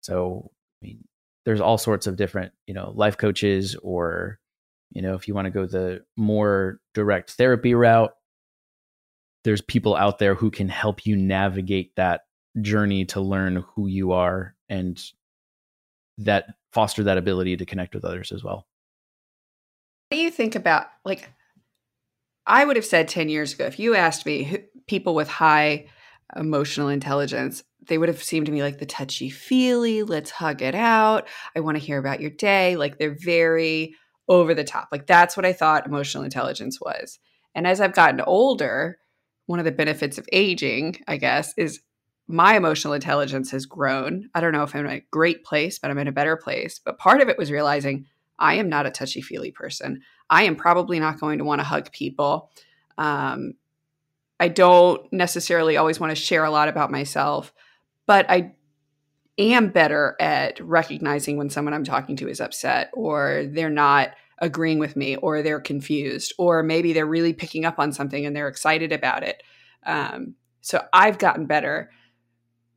So 0.00 0.50
I 0.82 0.86
mean, 0.86 1.04
there's 1.44 1.60
all 1.60 1.78
sorts 1.78 2.06
of 2.06 2.16
different, 2.16 2.52
you 2.66 2.74
know, 2.74 2.92
life 2.96 3.16
coaches 3.16 3.76
or, 3.82 4.40
you 4.94 5.02
know, 5.02 5.14
if 5.14 5.26
you 5.26 5.34
want 5.34 5.46
to 5.46 5.50
go 5.50 5.66
the 5.66 6.04
more 6.16 6.80
direct 6.94 7.32
therapy 7.32 7.74
route, 7.74 8.12
there's 9.44 9.60
people 9.60 9.96
out 9.96 10.18
there 10.18 10.34
who 10.34 10.50
can 10.50 10.68
help 10.68 11.06
you 11.06 11.16
navigate 11.16 11.96
that 11.96 12.22
journey 12.60 13.04
to 13.06 13.20
learn 13.20 13.64
who 13.74 13.86
you 13.86 14.12
are 14.12 14.54
and 14.68 15.02
that 16.18 16.46
foster 16.72 17.04
that 17.04 17.18
ability 17.18 17.56
to 17.56 17.66
connect 17.66 17.94
with 17.94 18.04
others 18.04 18.32
as 18.32 18.44
well. 18.44 18.66
What 20.08 20.16
do 20.16 20.22
you 20.22 20.30
think 20.30 20.54
about 20.54 20.86
like 21.04 21.30
I 22.46 22.64
would 22.64 22.76
have 22.76 22.84
said 22.84 23.08
10 23.08 23.28
years 23.28 23.54
ago 23.54 23.64
if 23.64 23.78
you 23.78 23.94
asked 23.94 24.26
me 24.26 24.44
who, 24.44 24.58
people 24.86 25.14
with 25.14 25.28
high 25.28 25.86
emotional 26.36 26.88
intelligence 26.88 27.62
they 27.88 27.98
would 27.98 28.08
have 28.08 28.22
seemed 28.22 28.46
to 28.46 28.52
me 28.52 28.62
like 28.62 28.78
the 28.78 28.86
touchy 28.86 29.28
feely 29.28 30.02
let's 30.02 30.30
hug 30.30 30.62
it 30.62 30.74
out 30.74 31.28
i 31.54 31.60
want 31.60 31.76
to 31.76 31.84
hear 31.84 31.98
about 31.98 32.20
your 32.20 32.30
day 32.30 32.74
like 32.76 32.98
they're 32.98 33.16
very 33.18 33.94
over 34.28 34.54
the 34.54 34.64
top 34.64 34.88
like 34.92 35.06
that's 35.06 35.36
what 35.36 35.46
i 35.46 35.52
thought 35.52 35.86
emotional 35.86 36.24
intelligence 36.24 36.80
was 36.80 37.18
and 37.54 37.66
as 37.66 37.80
i've 37.80 37.94
gotten 37.94 38.20
older 38.20 38.98
one 39.46 39.58
of 39.58 39.64
the 39.64 39.72
benefits 39.72 40.18
of 40.18 40.26
aging, 40.32 40.96
I 41.06 41.16
guess, 41.16 41.52
is 41.56 41.80
my 42.28 42.56
emotional 42.56 42.94
intelligence 42.94 43.50
has 43.50 43.66
grown. 43.66 44.30
I 44.34 44.40
don't 44.40 44.52
know 44.52 44.62
if 44.62 44.74
I'm 44.74 44.86
in 44.86 44.92
a 44.92 45.02
great 45.10 45.44
place, 45.44 45.78
but 45.78 45.90
I'm 45.90 45.98
in 45.98 46.08
a 46.08 46.12
better 46.12 46.36
place. 46.36 46.80
But 46.82 46.98
part 46.98 47.20
of 47.20 47.28
it 47.28 47.38
was 47.38 47.50
realizing 47.50 48.06
I 48.38 48.54
am 48.54 48.68
not 48.68 48.86
a 48.86 48.90
touchy 48.90 49.20
feely 49.20 49.50
person. 49.50 50.02
I 50.30 50.44
am 50.44 50.56
probably 50.56 50.98
not 50.98 51.20
going 51.20 51.38
to 51.38 51.44
want 51.44 51.60
to 51.60 51.66
hug 51.66 51.92
people. 51.92 52.50
Um, 52.96 53.54
I 54.40 54.48
don't 54.48 55.12
necessarily 55.12 55.76
always 55.76 56.00
want 56.00 56.12
to 56.12 56.22
share 56.22 56.44
a 56.44 56.50
lot 56.50 56.68
about 56.68 56.90
myself, 56.90 57.52
but 58.06 58.26
I 58.30 58.54
am 59.38 59.68
better 59.68 60.16
at 60.20 60.60
recognizing 60.60 61.36
when 61.36 61.50
someone 61.50 61.74
I'm 61.74 61.84
talking 61.84 62.16
to 62.16 62.28
is 62.28 62.40
upset 62.40 62.90
or 62.92 63.44
they're 63.48 63.70
not 63.70 64.10
agreeing 64.38 64.78
with 64.78 64.96
me 64.96 65.16
or 65.16 65.40
they're 65.42 65.60
confused 65.60 66.34
or 66.38 66.62
maybe 66.62 66.92
they're 66.92 67.06
really 67.06 67.32
picking 67.32 67.64
up 67.64 67.78
on 67.78 67.92
something 67.92 68.26
and 68.26 68.34
they're 68.34 68.48
excited 68.48 68.92
about 68.92 69.22
it. 69.22 69.42
Um, 69.86 70.34
so 70.60 70.84
I've 70.92 71.18
gotten 71.18 71.46
better. 71.46 71.90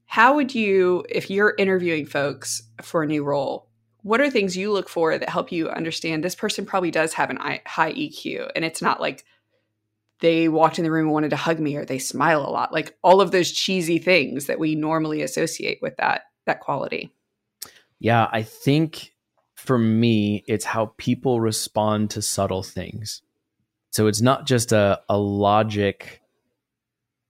How 0.06 0.36
would 0.36 0.54
you, 0.54 1.04
if 1.10 1.30
you're 1.30 1.56
interviewing 1.58 2.06
folks 2.06 2.64
for 2.82 3.04
a 3.04 3.08
new 3.08 3.24
role, 3.24 3.68
what 4.04 4.22
are 4.22 4.30
things 4.30 4.56
you 4.56 4.72
look 4.72 4.88
for 4.88 5.18
that 5.18 5.30
help 5.30 5.52
you 5.52 5.68
understand 5.70 6.24
this 6.24 6.36
person 6.36 6.66
probably 6.66 6.92
does 6.92 7.14
have 7.14 7.32
an 7.32 7.38
high 7.66 7.92
EQ 7.94 8.52
and 8.56 8.64
it's 8.64 8.82
not 8.82 9.02
like 9.02 9.26
they 10.20 10.48
walked 10.48 10.78
in 10.78 10.84
the 10.84 10.92
room 10.92 11.08
and 11.08 11.14
wanted 11.14 11.32
to 11.32 11.36
hug 11.36 11.60
me 11.60 11.76
or 11.76 11.86
they 11.86 11.98
smile 11.98 12.42
a 12.42 12.50
lot 12.50 12.72
like 12.72 12.96
all 13.04 13.20
of 13.20 13.32
those 13.32 13.52
cheesy 13.52 13.98
things 13.98 14.46
that 14.46 14.60
we 14.60 14.76
normally 14.76 15.24
associate 15.24 15.80
with 15.82 15.98
that 15.98 16.22
that 16.46 16.60
quality 16.60 17.12
yeah 18.00 18.28
i 18.32 18.42
think 18.44 19.16
for 19.56 19.78
me, 19.78 20.44
it's 20.48 20.66
how 20.66 20.94
people 20.98 21.40
respond 21.42 22.12
to 22.12 22.22
subtle 22.22 22.62
things. 22.64 23.22
So 23.92 24.08
it's 24.08 24.22
not 24.22 24.46
just 24.46 24.72
a, 24.72 25.02
a 25.10 25.18
logic, 25.18 26.22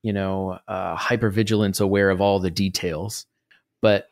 you 0.01 0.11
know, 0.11 0.59
uh, 0.67 0.97
hypervigilance 0.97 1.79
aware 1.79 2.09
of 2.09 2.21
all 2.21 2.39
the 2.39 2.51
details, 2.51 3.25
but 3.81 4.07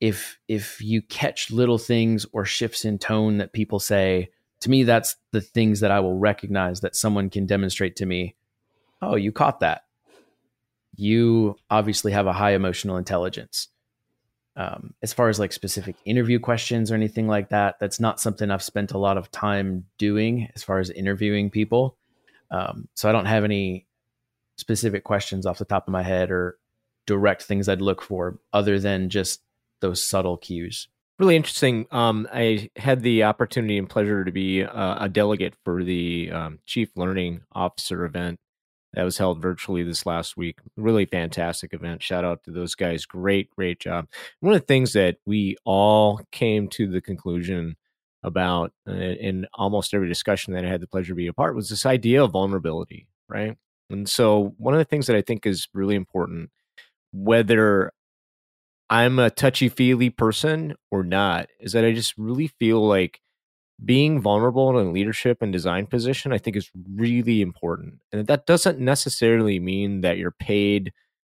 if 0.00 0.38
if 0.48 0.80
you 0.82 1.00
catch 1.00 1.50
little 1.50 1.78
things 1.78 2.26
or 2.32 2.44
shifts 2.44 2.84
in 2.84 2.98
tone 2.98 3.38
that 3.38 3.52
people 3.52 3.78
say, 3.80 4.30
to 4.60 4.70
me, 4.70 4.82
that's 4.82 5.16
the 5.30 5.40
things 5.40 5.80
that 5.80 5.90
I 5.90 6.00
will 6.00 6.18
recognize 6.18 6.80
that 6.80 6.96
someone 6.96 7.30
can 7.30 7.46
demonstrate 7.46 7.96
to 7.96 8.06
me. 8.06 8.34
Oh, 9.00 9.16
you 9.16 9.32
caught 9.32 9.60
that. 9.60 9.82
you 10.96 11.56
obviously 11.70 12.12
have 12.12 12.26
a 12.26 12.32
high 12.32 12.52
emotional 12.52 12.96
intelligence. 12.96 13.68
Um, 14.56 14.94
as 15.02 15.12
far 15.12 15.28
as 15.28 15.40
like 15.40 15.52
specific 15.52 15.96
interview 16.04 16.38
questions 16.38 16.90
or 16.90 16.94
anything 16.94 17.26
like 17.26 17.48
that, 17.48 17.76
that's 17.80 17.98
not 17.98 18.20
something 18.20 18.50
I've 18.50 18.62
spent 18.62 18.92
a 18.92 18.98
lot 18.98 19.18
of 19.18 19.30
time 19.30 19.86
doing 19.98 20.48
as 20.54 20.62
far 20.62 20.78
as 20.78 20.90
interviewing 20.90 21.50
people. 21.50 21.96
Um, 22.50 22.88
so 22.94 23.08
I 23.08 23.12
don't 23.12 23.26
have 23.26 23.44
any 23.44 23.86
specific 24.56 25.02
questions 25.02 25.44
off 25.44 25.58
the 25.58 25.64
top 25.64 25.88
of 25.88 25.92
my 25.92 26.02
head 26.02 26.30
or 26.30 26.58
direct 27.06 27.42
things 27.42 27.68
I'd 27.68 27.80
look 27.80 28.00
for 28.00 28.38
other 28.52 28.78
than 28.78 29.10
just 29.10 29.42
those 29.80 30.02
subtle 30.02 30.36
cues. 30.36 30.88
Really 31.18 31.36
interesting. 31.36 31.86
Um, 31.90 32.28
I 32.32 32.70
had 32.76 33.02
the 33.02 33.24
opportunity 33.24 33.78
and 33.78 33.88
pleasure 33.88 34.24
to 34.24 34.32
be 34.32 34.64
uh, 34.64 35.04
a 35.04 35.08
delegate 35.08 35.54
for 35.64 35.84
the 35.84 36.30
um, 36.32 36.58
Chief 36.64 36.90
Learning 36.96 37.42
Officer 37.52 38.04
event 38.04 38.40
that 38.94 39.04
was 39.04 39.18
held 39.18 39.42
virtually 39.42 39.82
this 39.82 40.06
last 40.06 40.36
week. 40.36 40.58
Really 40.76 41.04
fantastic 41.04 41.72
event. 41.74 42.02
Shout 42.02 42.24
out 42.24 42.42
to 42.44 42.50
those 42.50 42.74
guys. 42.74 43.06
Great, 43.06 43.50
great 43.50 43.80
job. 43.80 44.08
One 44.40 44.54
of 44.54 44.60
the 44.60 44.66
things 44.66 44.92
that 44.92 45.16
we 45.26 45.56
all 45.64 46.20
came 46.32 46.68
to 46.68 46.86
the 46.86 47.00
conclusion 47.00 47.76
about 48.22 48.72
uh, 48.88 48.92
in 48.92 49.46
almost 49.54 49.92
every 49.94 50.08
discussion 50.08 50.54
that 50.54 50.64
I 50.64 50.68
had 50.68 50.80
the 50.80 50.86
pleasure 50.86 51.12
to 51.12 51.16
be 51.16 51.26
a 51.26 51.32
part 51.32 51.54
was 51.54 51.68
this 51.68 51.84
idea 51.86 52.24
of 52.24 52.32
vulnerability, 52.32 53.06
right? 53.28 53.56
And 53.90 54.08
so, 54.08 54.54
one 54.56 54.74
of 54.74 54.78
the 54.78 54.84
things 54.84 55.06
that 55.06 55.16
I 55.16 55.22
think 55.22 55.46
is 55.46 55.68
really 55.74 55.94
important, 55.94 56.50
whether 57.12 57.92
I'm 58.88 59.18
a 59.18 59.30
touchy 59.30 59.68
feely 59.68 60.10
person 60.10 60.74
or 60.90 61.04
not, 61.04 61.48
is 61.60 61.72
that 61.72 61.84
I 61.84 61.92
just 61.92 62.16
really 62.16 62.46
feel 62.46 62.86
like 62.86 63.20
being 63.82 64.20
vulnerable 64.20 64.78
in 64.78 64.92
leadership 64.92 65.42
and 65.42 65.52
design 65.52 65.86
position, 65.86 66.32
I 66.32 66.38
think 66.38 66.56
is 66.56 66.70
really 66.94 67.40
important. 67.42 68.00
And 68.12 68.26
that 68.26 68.46
doesn't 68.46 68.78
necessarily 68.78 69.58
mean 69.58 70.02
that 70.02 70.18
you're 70.18 70.30
paid 70.30 70.92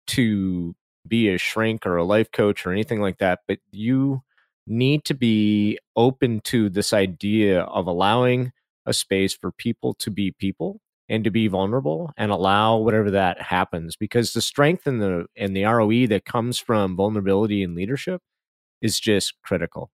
to 0.07 0.75
be 1.07 1.29
a 1.29 1.37
shrink 1.37 1.85
or 1.85 1.97
a 1.97 2.03
life 2.03 2.31
coach 2.31 2.65
or 2.65 2.71
anything 2.71 3.01
like 3.01 3.17
that, 3.19 3.39
but 3.47 3.59
you 3.71 4.21
need 4.67 5.05
to 5.05 5.13
be 5.13 5.79
open 5.95 6.41
to 6.41 6.69
this 6.69 6.93
idea 6.93 7.61
of 7.61 7.87
allowing 7.87 8.51
a 8.85 8.93
space 8.93 9.33
for 9.33 9.51
people 9.51 9.93
to 9.95 10.11
be 10.11 10.31
people 10.31 10.81
and 11.09 11.23
to 11.23 11.31
be 11.31 11.47
vulnerable 11.47 12.11
and 12.17 12.31
allow 12.31 12.77
whatever 12.77 13.11
that 13.11 13.41
happens 13.41 13.95
because 13.95 14.33
the 14.33 14.41
strength 14.41 14.85
and 14.85 15.01
the 15.01 15.25
and 15.37 15.55
the 15.55 15.63
ROE 15.63 16.05
that 16.07 16.25
comes 16.25 16.59
from 16.59 16.95
vulnerability 16.95 17.63
and 17.63 17.75
leadership 17.75 18.21
is 18.81 18.99
just 18.99 19.33
critical. 19.43 19.89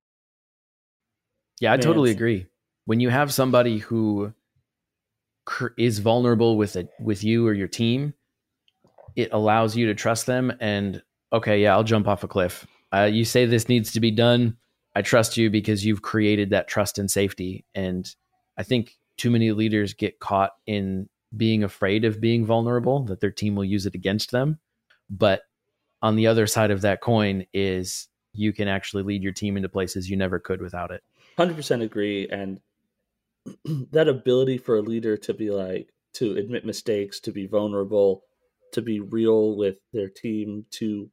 Yeah, 1.63 1.71
I 1.71 1.77
Man, 1.77 1.83
totally 1.83 2.11
agree. 2.11 2.45
When 2.83 2.99
you 2.99 3.07
have 3.07 3.33
somebody 3.33 3.77
who 3.77 4.33
cr- 5.45 5.67
is 5.77 5.99
vulnerable 5.99 6.57
with 6.57 6.75
it 6.75 6.89
with 6.99 7.23
you 7.23 7.47
or 7.47 7.53
your 7.53 7.69
team, 7.69 8.13
it 9.15 9.29
allows 9.31 9.73
you 9.73 9.85
to 9.85 9.95
trust 9.95 10.25
them. 10.25 10.51
And 10.59 11.01
okay, 11.31 11.61
yeah, 11.61 11.71
I'll 11.71 11.85
jump 11.85 12.05
off 12.05 12.25
a 12.25 12.27
cliff. 12.27 12.67
Uh, 12.93 13.03
you 13.09 13.23
say 13.23 13.45
this 13.45 13.69
needs 13.69 13.93
to 13.93 14.01
be 14.01 14.11
done. 14.11 14.57
I 14.93 15.03
trust 15.03 15.37
you 15.37 15.49
because 15.49 15.85
you've 15.85 16.01
created 16.01 16.49
that 16.49 16.67
trust 16.67 16.99
and 16.99 17.09
safety. 17.09 17.63
And 17.73 18.13
I 18.57 18.63
think 18.63 18.97
too 19.17 19.31
many 19.31 19.53
leaders 19.53 19.93
get 19.93 20.19
caught 20.19 20.51
in 20.67 21.07
being 21.37 21.63
afraid 21.63 22.03
of 22.03 22.19
being 22.19 22.45
vulnerable, 22.45 23.05
that 23.05 23.21
their 23.21 23.31
team 23.31 23.55
will 23.55 23.63
use 23.63 23.85
it 23.85 23.95
against 23.95 24.31
them. 24.31 24.59
But 25.09 25.43
on 26.01 26.17
the 26.17 26.27
other 26.27 26.45
side 26.45 26.71
of 26.71 26.81
that 26.81 26.99
coin 26.99 27.45
is 27.53 28.09
you 28.33 28.51
can 28.51 28.67
actually 28.67 29.03
lead 29.03 29.23
your 29.23 29.31
team 29.31 29.55
into 29.55 29.69
places 29.69 30.09
you 30.09 30.17
never 30.17 30.39
could 30.39 30.61
without 30.61 30.91
it. 30.91 31.01
Hundred 31.37 31.55
percent 31.55 31.81
agree, 31.81 32.27
and 32.29 32.59
that 33.91 34.07
ability 34.07 34.57
for 34.57 34.77
a 34.77 34.81
leader 34.81 35.17
to 35.17 35.33
be 35.33 35.49
like 35.49 35.89
to 36.13 36.37
admit 36.37 36.65
mistakes, 36.65 37.19
to 37.21 37.31
be 37.31 37.47
vulnerable, 37.47 38.23
to 38.71 38.81
be 38.81 38.99
real 38.99 39.55
with 39.55 39.77
their 39.93 40.09
team, 40.09 40.65
to 40.71 41.09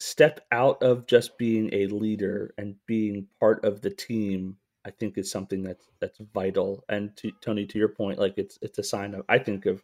step 0.00 0.40
out 0.50 0.82
of 0.82 1.06
just 1.06 1.36
being 1.38 1.68
a 1.72 1.86
leader 1.88 2.54
and 2.58 2.74
being 2.86 3.26
part 3.38 3.64
of 3.64 3.82
the 3.82 3.90
team, 3.90 4.56
I 4.84 4.90
think 4.90 5.18
is 5.18 5.30
something 5.30 5.62
that's 5.62 5.88
that's 6.00 6.18
vital. 6.34 6.84
And 6.88 7.14
to 7.18 7.30
Tony, 7.42 7.66
to 7.66 7.78
your 7.78 7.88
point, 7.88 8.18
like 8.18 8.34
it's 8.38 8.58
it's 8.62 8.78
a 8.78 8.82
sign 8.82 9.14
of 9.14 9.24
I 9.28 9.38
think 9.38 9.66
of 9.66 9.82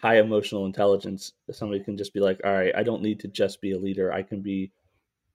high 0.00 0.18
emotional 0.18 0.66
intelligence. 0.66 1.32
Somebody 1.50 1.84
can 1.84 1.96
just 1.96 2.14
be 2.14 2.20
like, 2.20 2.40
all 2.44 2.52
right, 2.54 2.74
I 2.74 2.82
don't 2.82 3.02
need 3.02 3.20
to 3.20 3.28
just 3.28 3.60
be 3.60 3.72
a 3.72 3.78
leader. 3.78 4.12
I 4.12 4.22
can 4.22 4.40
be 4.40 4.72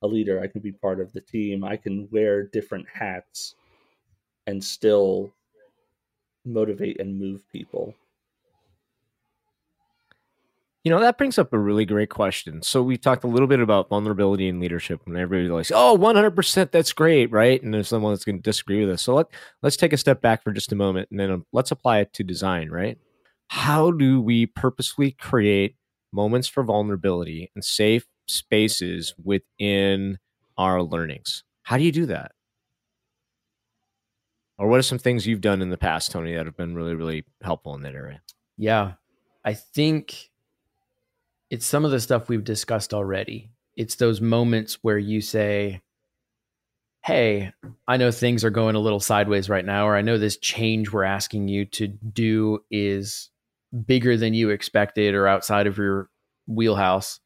a 0.06 0.08
leader. 0.08 0.42
I 0.42 0.48
can 0.48 0.62
be 0.62 0.72
part 0.72 1.00
of 1.00 1.12
the 1.14 1.22
team. 1.22 1.64
I 1.64 1.76
can 1.76 2.08
wear 2.12 2.44
different 2.44 2.86
hats 2.92 3.56
and 4.48 4.64
still 4.64 5.34
motivate 6.46 7.00
and 7.00 7.20
move 7.20 7.42
people. 7.52 7.94
You 10.84 10.92
know, 10.92 11.00
that 11.00 11.18
brings 11.18 11.40
up 11.40 11.52
a 11.52 11.58
really 11.58 11.84
great 11.84 12.12
question. 12.12 12.62
So 12.62 12.84
we 12.84 12.96
talked 12.96 13.24
a 13.24 13.28
little 13.28 13.48
bit 13.48 13.60
about 13.60 13.90
vulnerability 13.90 14.48
and 14.48 14.60
leadership, 14.60 15.02
and 15.08 15.18
everybody's 15.18 15.72
like, 15.72 15.80
"Oh, 15.80 15.96
100%, 15.96 16.72
that's 16.72 16.94
great, 16.94 17.32
right?" 17.32 17.62
And 17.62 17.74
there's 17.74 17.88
someone 17.88 18.14
that's 18.14 18.24
going 18.24 18.38
to 18.38 18.42
disagree 18.44 18.86
with 18.86 18.94
us. 18.94 19.02
So 19.02 19.16
let 19.16 19.26
let's 19.64 19.78
take 19.78 19.94
a 19.94 19.98
step 19.98 20.22
back 20.22 20.44
for 20.44 20.52
just 20.52 20.72
a 20.72 20.76
moment, 20.76 21.10
and 21.10 21.20
then 21.20 21.32
um, 21.32 21.46
let's 21.52 21.72
apply 21.72 22.02
it 22.02 22.14
to 22.14 22.24
design, 22.24 22.70
right? 22.70 23.00
How 23.48 23.90
do 23.90 24.22
we 24.22 24.46
purposefully 24.46 25.12
create 25.12 25.76
moments 26.14 26.48
for 26.48 26.64
vulnerability 26.64 27.52
and 27.56 27.66
safe 27.66 28.06
spaces 28.28 29.14
within 29.24 30.18
our 30.58 30.82
learnings? 30.82 31.44
How 31.64 31.78
do 31.78 31.84
you 31.84 31.92
do 31.92 32.06
that? 32.08 32.32
Or 34.58 34.68
what 34.68 34.80
are 34.80 34.84
some 34.84 35.00
things 35.00 35.28
you've 35.28 35.42
done 35.42 35.62
in 35.62 35.70
the 35.70 35.78
past, 35.78 36.12
Tony, 36.12 36.34
that 36.34 36.46
have 36.46 36.56
been 36.56 36.76
really, 36.76 36.96
really 36.96 37.26
helpful 37.42 37.76
in 37.76 37.82
that 37.82 37.96
area? 37.96 38.22
Yeah. 38.58 38.94
I 39.44 39.54
think 39.54 40.30
it's 41.50 41.66
some 41.66 41.86
of 41.86 41.92
the 41.92 42.00
stuff 42.00 42.30
we've 42.30 42.44
discussed 42.44 42.94
already. 42.94 43.52
It's 43.76 43.96
those 43.96 44.22
moments 44.22 44.80
where 44.82 44.98
you 44.98 45.22
say, 45.22 45.82
Hey, 47.04 47.52
I 47.88 47.98
know 47.98 48.10
things 48.10 48.44
are 48.44 48.50
going 48.50 48.76
a 48.76 48.80
little 48.80 49.00
sideways 49.00 49.48
right 49.48 49.64
now, 49.64 49.88
or 49.88 49.96
I 49.96 50.02
know 50.02 50.18
this 50.18 50.38
change 50.38 50.92
we're 50.92 51.04
asking 51.04 51.48
you 51.50 51.66
to 51.66 51.88
do 51.88 52.64
is 52.72 53.30
bigger 53.86 54.18
than 54.18 54.34
you 54.34 54.50
expected 54.50 55.14
or 55.14 55.28
outside 55.28 55.68
of 55.68 55.78
your 55.78 56.10
wheelhouse. 56.48 57.20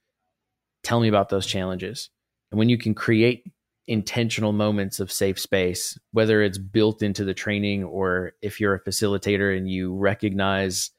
Tell 0.84 1.00
me 1.00 1.08
about 1.08 1.30
those 1.30 1.46
challenges. 1.46 2.10
And 2.52 2.60
when 2.60 2.70
you 2.70 2.78
can 2.78 2.94
create 2.94 3.44
intentional 3.88 4.54
moments 4.54 5.00
of 5.00 5.12
safe 5.12 5.40
space, 5.40 5.98
whether 6.12 6.42
it's 6.42 6.58
built 6.58 7.02
into 7.02 7.24
the 7.24 7.34
training 7.34 7.84
or 7.84 8.34
if 8.42 8.60
you're 8.60 8.76
a 8.76 8.84
facilitator 8.84 9.56
and 9.56 9.70
you 9.70 9.96
recognize 9.96 10.92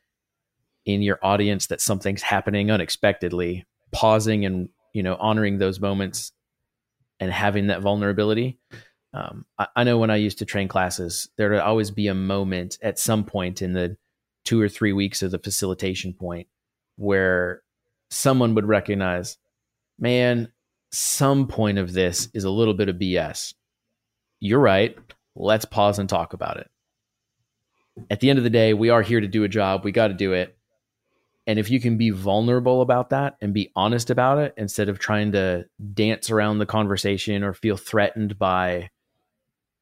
in 0.84 1.02
your 1.02 1.18
audience 1.22 1.68
that 1.68 1.80
something's 1.80 2.22
happening 2.22 2.70
unexpectedly, 2.70 3.64
pausing 3.92 4.44
and 4.44 4.68
you 4.92 5.02
know 5.02 5.16
honoring 5.20 5.58
those 5.58 5.80
moments 5.80 6.32
and 7.20 7.32
having 7.32 7.68
that 7.68 7.82
vulnerability. 7.82 8.58
Um, 9.12 9.44
I, 9.58 9.66
I 9.76 9.84
know 9.84 9.98
when 9.98 10.10
I 10.10 10.16
used 10.16 10.38
to 10.38 10.44
train 10.44 10.68
classes, 10.68 11.28
there 11.36 11.50
would 11.50 11.60
always 11.60 11.90
be 11.90 12.08
a 12.08 12.14
moment 12.14 12.78
at 12.82 12.98
some 12.98 13.24
point 13.24 13.62
in 13.62 13.72
the 13.72 13.96
two 14.44 14.60
or 14.60 14.68
three 14.68 14.92
weeks 14.92 15.22
of 15.22 15.30
the 15.30 15.38
facilitation 15.38 16.14
point 16.14 16.48
where 16.96 17.62
someone 18.10 18.54
would 18.54 18.66
recognize, 18.66 19.36
man, 20.00 20.50
some 20.90 21.46
point 21.46 21.78
of 21.78 21.92
this 21.92 22.28
is 22.34 22.44
a 22.44 22.50
little 22.50 22.74
bit 22.74 22.88
of 22.88 22.96
BS. 22.96 23.54
You're 24.40 24.60
right. 24.60 24.96
Let's 25.36 25.64
pause 25.64 25.98
and 25.98 26.08
talk 26.08 26.32
about 26.32 26.56
it. 26.56 26.70
At 28.10 28.20
the 28.20 28.30
end 28.30 28.38
of 28.38 28.44
the 28.44 28.50
day, 28.50 28.74
we 28.74 28.88
are 28.88 29.02
here 29.02 29.20
to 29.20 29.28
do 29.28 29.44
a 29.44 29.48
job. 29.48 29.84
We 29.84 29.92
got 29.92 30.08
to 30.08 30.14
do 30.14 30.32
it. 30.32 30.56
And 31.46 31.58
if 31.58 31.70
you 31.70 31.80
can 31.80 31.96
be 31.96 32.10
vulnerable 32.10 32.80
about 32.80 33.10
that 33.10 33.36
and 33.40 33.52
be 33.52 33.72
honest 33.74 34.10
about 34.10 34.38
it 34.38 34.54
instead 34.56 34.88
of 34.88 34.98
trying 34.98 35.32
to 35.32 35.66
dance 35.94 36.30
around 36.30 36.58
the 36.58 36.66
conversation 36.66 37.42
or 37.42 37.52
feel 37.52 37.76
threatened 37.76 38.38
by 38.38 38.90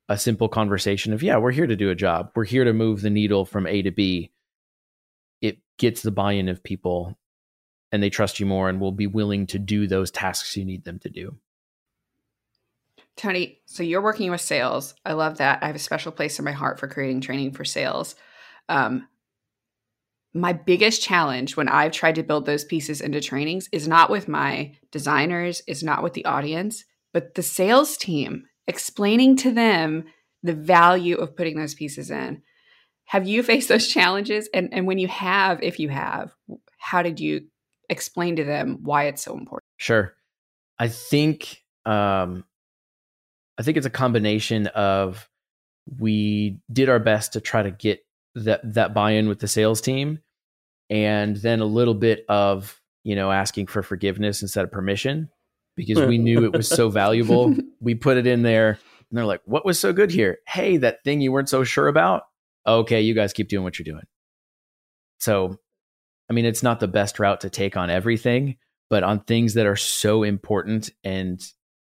a 0.08 0.16
simple 0.16 0.48
conversation 0.48 1.12
of, 1.12 1.22
yeah, 1.22 1.36
we're 1.36 1.52
here 1.52 1.66
to 1.66 1.76
do 1.76 1.90
a 1.90 1.94
job. 1.94 2.30
We're 2.34 2.44
here 2.44 2.64
to 2.64 2.72
move 2.72 3.02
the 3.02 3.10
needle 3.10 3.44
from 3.44 3.66
A 3.66 3.82
to 3.82 3.90
B. 3.90 4.30
It 5.42 5.58
gets 5.76 6.02
the 6.02 6.10
buy 6.10 6.32
in 6.32 6.48
of 6.48 6.62
people 6.62 7.17
and 7.92 8.02
they 8.02 8.10
trust 8.10 8.40
you 8.40 8.46
more 8.46 8.68
and 8.68 8.80
will 8.80 8.92
be 8.92 9.06
willing 9.06 9.46
to 9.48 9.58
do 9.58 9.86
those 9.86 10.10
tasks 10.10 10.56
you 10.56 10.64
need 10.64 10.84
them 10.84 10.98
to 11.00 11.08
do. 11.08 11.36
Tony, 13.16 13.60
so 13.66 13.82
you're 13.82 14.02
working 14.02 14.30
with 14.30 14.40
sales. 14.40 14.94
I 15.04 15.12
love 15.14 15.38
that. 15.38 15.62
I 15.62 15.66
have 15.66 15.76
a 15.76 15.80
special 15.80 16.12
place 16.12 16.38
in 16.38 16.44
my 16.44 16.52
heart 16.52 16.78
for 16.78 16.86
creating 16.86 17.20
training 17.20 17.52
for 17.52 17.64
sales. 17.64 18.14
Um, 18.68 19.08
my 20.32 20.52
biggest 20.52 21.02
challenge 21.02 21.56
when 21.56 21.68
I've 21.68 21.92
tried 21.92 22.14
to 22.16 22.22
build 22.22 22.46
those 22.46 22.64
pieces 22.64 23.00
into 23.00 23.20
trainings 23.20 23.68
is 23.72 23.88
not 23.88 24.10
with 24.10 24.28
my 24.28 24.76
designers, 24.92 25.62
is 25.66 25.82
not 25.82 26.02
with 26.02 26.12
the 26.12 26.26
audience, 26.26 26.84
but 27.12 27.34
the 27.34 27.42
sales 27.42 27.96
team, 27.96 28.44
explaining 28.66 29.36
to 29.38 29.50
them 29.50 30.04
the 30.42 30.54
value 30.54 31.16
of 31.16 31.34
putting 31.34 31.58
those 31.58 31.74
pieces 31.74 32.10
in. 32.10 32.42
Have 33.06 33.26
you 33.26 33.42
faced 33.42 33.68
those 33.68 33.88
challenges? 33.88 34.48
And, 34.52 34.68
and 34.72 34.86
when 34.86 34.98
you 34.98 35.08
have, 35.08 35.60
if 35.62 35.80
you 35.80 35.88
have, 35.88 36.34
how 36.78 37.02
did 37.02 37.18
you 37.18 37.46
explain 37.88 38.36
to 38.36 38.44
them 38.44 38.78
why 38.82 39.04
it's 39.04 39.22
so 39.22 39.36
important? 39.36 39.64
Sure. 39.76 40.14
I 40.78 40.88
think 40.88 41.62
um 41.84 42.44
I 43.58 43.62
think 43.62 43.76
it's 43.76 43.86
a 43.86 43.90
combination 43.90 44.68
of 44.68 45.28
we 45.98 46.60
did 46.72 46.88
our 46.88 46.98
best 46.98 47.32
to 47.32 47.40
try 47.40 47.62
to 47.62 47.70
get 47.70 48.04
that 48.34 48.60
that 48.74 48.94
buy-in 48.94 49.28
with 49.28 49.40
the 49.40 49.48
sales 49.48 49.80
team 49.80 50.20
and 50.90 51.36
then 51.36 51.60
a 51.60 51.64
little 51.64 51.94
bit 51.94 52.24
of 52.28 52.80
you 53.08 53.16
know, 53.16 53.32
asking 53.32 53.66
for 53.66 53.82
forgiveness 53.82 54.42
instead 54.42 54.64
of 54.64 54.70
permission 54.70 55.30
because 55.76 55.98
we 56.06 56.18
knew 56.18 56.44
it 56.44 56.52
was 56.52 56.68
so 56.68 56.90
valuable. 56.90 57.54
We 57.80 57.94
put 57.94 58.16
it 58.16 58.26
in 58.26 58.42
there 58.42 58.70
and 58.70 59.16
they're 59.16 59.24
like, 59.24 59.40
what 59.44 59.64
was 59.64 59.78
so 59.78 59.92
good 59.92 60.10
here? 60.10 60.38
Hey, 60.46 60.78
that 60.78 61.04
thing 61.04 61.20
you 61.20 61.30
weren't 61.30 61.48
so 61.48 61.62
sure 61.62 61.86
about? 61.86 62.24
Okay, 62.66 63.00
you 63.00 63.14
guys 63.14 63.32
keep 63.32 63.48
doing 63.48 63.62
what 63.62 63.78
you're 63.78 63.84
doing. 63.84 64.04
So, 65.20 65.58
I 66.30 66.34
mean, 66.34 66.44
it's 66.44 66.62
not 66.62 66.80
the 66.80 66.88
best 66.88 67.18
route 67.18 67.40
to 67.42 67.50
take 67.50 67.76
on 67.76 67.90
everything, 67.90 68.56
but 68.90 69.02
on 69.02 69.20
things 69.20 69.54
that 69.54 69.66
are 69.66 69.76
so 69.76 70.22
important 70.22 70.90
and 71.04 71.40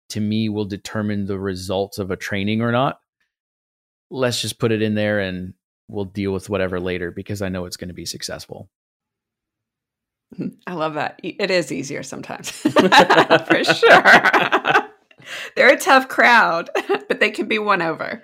to 0.09 0.19
me 0.19 0.49
will 0.49 0.65
determine 0.65 1.25
the 1.25 1.39
results 1.39 1.97
of 1.97 2.11
a 2.11 2.15
training 2.15 2.61
or 2.61 2.71
not, 2.71 2.99
let's 4.11 4.41
just 4.41 4.59
put 4.59 4.71
it 4.71 4.81
in 4.81 4.95
there 4.95 5.19
and 5.19 5.53
we'll 5.87 6.05
deal 6.05 6.31
with 6.31 6.49
whatever 6.49 6.79
later 6.79 7.11
because 7.11 7.41
I 7.41 7.49
know 7.49 7.65
it's 7.65 7.77
going 7.77 7.87
to 7.89 7.93
be 7.93 8.05
successful. 8.05 8.69
I 10.67 10.73
love 10.73 10.95
that. 10.95 11.19
It 11.23 11.51
is 11.51 11.71
easier 11.71 12.03
sometimes, 12.03 12.49
for 12.51 13.63
sure. 13.63 14.03
They're 15.55 15.73
a 15.73 15.77
tough 15.77 16.07
crowd, 16.07 16.69
but 17.07 17.19
they 17.19 17.31
can 17.31 17.47
be 17.47 17.57
won 17.57 17.81
over. 17.81 18.21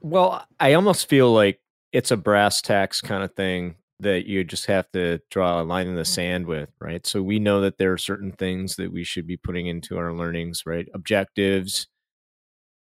Well, 0.00 0.46
I 0.60 0.74
almost 0.74 1.08
feel 1.08 1.32
like 1.32 1.60
it's 1.92 2.10
a 2.10 2.16
brass 2.16 2.62
tacks 2.62 3.00
kind 3.00 3.22
of 3.22 3.34
thing 3.34 3.74
that 4.00 4.26
you 4.26 4.44
just 4.44 4.66
have 4.66 4.90
to 4.92 5.20
draw 5.30 5.60
a 5.60 5.64
line 5.64 5.88
in 5.88 5.96
the 5.96 6.04
sand 6.04 6.46
with, 6.46 6.70
right? 6.80 7.04
So 7.06 7.22
we 7.22 7.38
know 7.38 7.60
that 7.62 7.78
there 7.78 7.92
are 7.92 7.98
certain 7.98 8.32
things 8.32 8.76
that 8.76 8.92
we 8.92 9.02
should 9.04 9.26
be 9.26 9.36
putting 9.36 9.66
into 9.66 9.98
our 9.98 10.12
learnings, 10.12 10.62
right? 10.64 10.86
Objectives. 10.94 11.88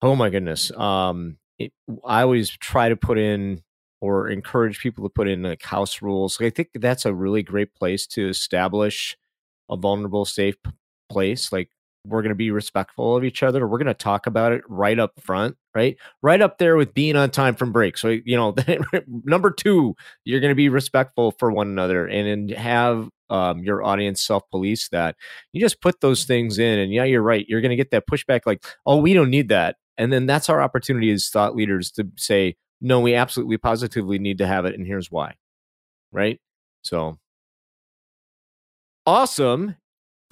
Oh 0.03 0.17
my 0.17 0.31
goodness. 0.31 0.71
Um, 0.73 1.39
it, 1.59 1.73
I 2.05 2.23
always 2.23 2.51
try 2.51 2.89
to 2.89 2.97
put 2.97 3.19
in 3.19 3.63
or 4.01 4.29
encourage 4.29 4.81
people 4.81 5.05
to 5.05 5.13
put 5.13 5.29
in 5.29 5.43
like 5.43 5.63
house 5.63 6.03
rules. 6.03 6.41
I 6.41 6.51
think 6.51 6.69
that's 6.75 7.07
a 7.07 7.15
really 7.15 7.43
great 7.43 7.75
place 7.75 8.07
to 8.09 8.29
establish 8.29 9.17
a 9.71 9.77
vulnerable, 9.77 10.25
safe 10.25 10.57
place. 11.09 11.53
Like 11.53 11.71
we're 12.05 12.23
going 12.23 12.31
to 12.31 12.35
be 12.35 12.51
respectful 12.51 13.17
of 13.17 13.25
each 13.25 13.43
other. 13.43 13.67
We're 13.67 13.79
going 13.79 13.87
to 13.87 13.95
talk 13.95 14.27
about 14.27 14.53
it 14.53 14.63
right 14.69 14.99
up 14.99 15.21
front, 15.21 15.57
right? 15.77 15.99
Right 16.23 16.41
up 16.41 16.57
there 16.57 16.75
with 16.75 16.95
being 16.95 17.17
on 17.17 17.31
time 17.31 17.55
from 17.55 17.71
break. 17.71 17.99
So, 17.99 18.09
you 18.09 18.35
know, 18.35 18.55
number 19.07 19.51
two, 19.51 19.95
you're 20.25 20.41
going 20.41 20.51
to 20.51 20.57
be 20.57 20.71
respectful 20.71 21.33
for 21.33 21.53
one 21.53 21.69
another 21.69 22.07
and, 22.07 22.27
and 22.27 22.51
have 22.53 23.11
um, 23.29 23.63
your 23.63 23.85
audience 23.85 24.23
self 24.23 24.43
police 24.51 24.89
that. 24.89 25.17
You 25.53 25.61
just 25.61 25.83
put 25.83 26.01
those 26.01 26.25
things 26.25 26.59
in, 26.59 26.79
and 26.79 26.93
yeah, 26.95 27.05
you're 27.05 27.21
right. 27.21 27.45
You're 27.47 27.61
going 27.61 27.71
to 27.71 27.77
get 27.77 27.91
that 27.91 28.07
pushback 28.11 28.41
like, 28.47 28.65
oh, 28.87 28.97
we 28.97 29.13
don't 29.13 29.29
need 29.29 29.51
that. 29.51 29.77
And 29.99 30.11
then 30.11 30.25
that's 30.25 30.49
our 30.49 30.63
opportunity 30.63 31.11
as 31.11 31.29
thought 31.29 31.55
leaders 31.55 31.91
to 31.93 32.09
say, 32.17 32.57
no, 32.81 33.01
we 33.01 33.15
absolutely 33.15 33.59
positively 33.59 34.19
need 34.19 34.39
to 34.39 34.47
have 34.47 34.65
it, 34.65 34.75
and 34.75 34.87
here's 34.87 35.11
why. 35.11 35.35
Right? 36.11 36.41
So 36.81 37.19
awesome. 39.05 39.77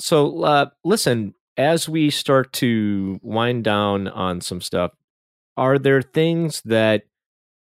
So 0.01 0.43
uh, 0.43 0.71
listen, 0.85 1.35
as 1.59 1.87
we 1.87 2.09
start 2.09 2.53
to 2.55 3.21
wind 3.23 3.65
down 3.65 4.09
on 4.09 4.41
some 4.41 4.63
stuff, 4.63 4.93
are 5.57 5.79
there 5.79 6.03
things 6.03 6.63
that 6.65 7.05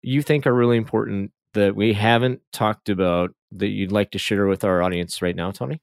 you 0.02 0.22
think 0.22 0.46
are 0.48 0.54
really 0.54 0.78
important 0.78 1.32
that 1.54 1.76
we 1.76 1.94
haven't 1.94 2.42
talked 2.52 2.90
about 2.90 3.34
that 3.52 3.68
you'd 3.68 3.92
like 3.92 4.12
to 4.12 4.20
share 4.20 4.46
with 4.48 4.64
our 4.64 4.82
audience 4.82 5.22
right 5.22 5.36
now, 5.36 5.52
Tony? 5.52 5.82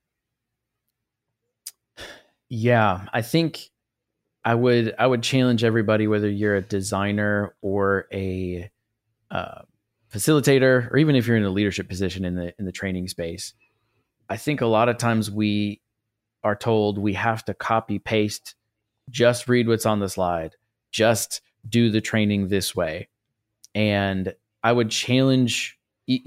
Yeah, 2.48 3.06
I 3.12 3.22
think 3.22 3.70
I 4.44 4.54
would 4.54 4.94
I 4.98 5.06
would 5.06 5.22
challenge 5.22 5.64
everybody 5.64 6.06
whether 6.06 6.28
you're 6.28 6.56
a 6.56 6.62
designer 6.62 7.54
or 7.62 8.06
a 8.12 8.70
uh, 9.30 9.62
facilitator, 10.12 10.90
or 10.90 10.98
even 10.98 11.16
if 11.16 11.26
you're 11.26 11.36
in 11.36 11.44
a 11.44 11.50
leadership 11.50 11.88
position 11.88 12.24
in 12.24 12.34
the 12.34 12.54
in 12.58 12.66
the 12.66 12.72
training 12.72 13.08
space. 13.08 13.54
I 14.28 14.36
think 14.36 14.60
a 14.60 14.66
lot 14.66 14.88
of 14.88 14.98
times 14.98 15.30
we 15.30 15.80
are 16.44 16.56
told 16.56 16.98
we 16.98 17.14
have 17.14 17.44
to 17.46 17.54
copy 17.54 17.98
paste, 17.98 18.54
just 19.08 19.48
read 19.48 19.68
what's 19.68 19.86
on 19.86 20.00
the 20.00 20.08
slide, 20.08 20.56
just 20.90 21.40
do 21.68 21.90
the 21.90 22.00
training 22.00 22.48
this 22.48 22.74
way. 22.74 23.08
And 23.74 24.34
I 24.62 24.72
would 24.72 24.90
challenge 24.90 25.78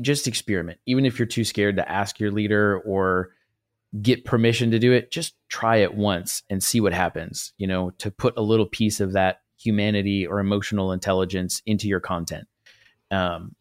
just 0.02 0.28
experiment. 0.28 0.80
Even 0.86 1.06
if 1.06 1.20
you're 1.20 1.26
too 1.26 1.44
scared 1.44 1.76
to 1.78 1.90
ask 1.90 2.20
your 2.20 2.32
leader 2.32 2.80
or 2.80 3.32
get 4.02 4.26
permission 4.26 4.72
to 4.72 4.80
do 4.80 4.92
it, 4.92 5.12
just 5.12 5.36
try 5.50 5.78
it 5.78 5.94
once 5.94 6.44
and 6.50 6.64
see 6.64 6.82
what 6.82 6.94
happens, 6.94 7.54
you 7.58 7.68
know, 7.68 7.92
to 7.92 8.12
put 8.12 8.38
a 8.38 8.42
little 8.42 8.66
piece 8.66 9.00
of 9.00 9.14
that 9.14 9.42
humanity 9.58 10.26
or 10.28 10.40
emotional 10.40 10.92
intelligence 10.92 11.62
into 11.66 11.88
your 11.88 12.00
content. 12.00 12.48
Um, 13.12 13.56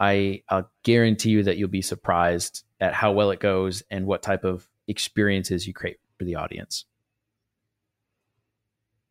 I 0.00 0.42
I'll 0.48 0.70
guarantee 0.84 1.30
you 1.30 1.42
that 1.42 1.56
you'll 1.56 1.68
be 1.68 1.82
surprised 1.82 2.64
at 2.80 2.94
how 2.94 3.12
well 3.12 3.30
it 3.30 3.40
goes 3.40 3.82
and 3.90 4.06
what 4.06 4.22
type 4.22 4.44
of 4.44 4.68
experiences 4.86 5.66
you 5.66 5.74
create 5.74 5.98
for 6.18 6.24
the 6.24 6.36
audience. 6.36 6.84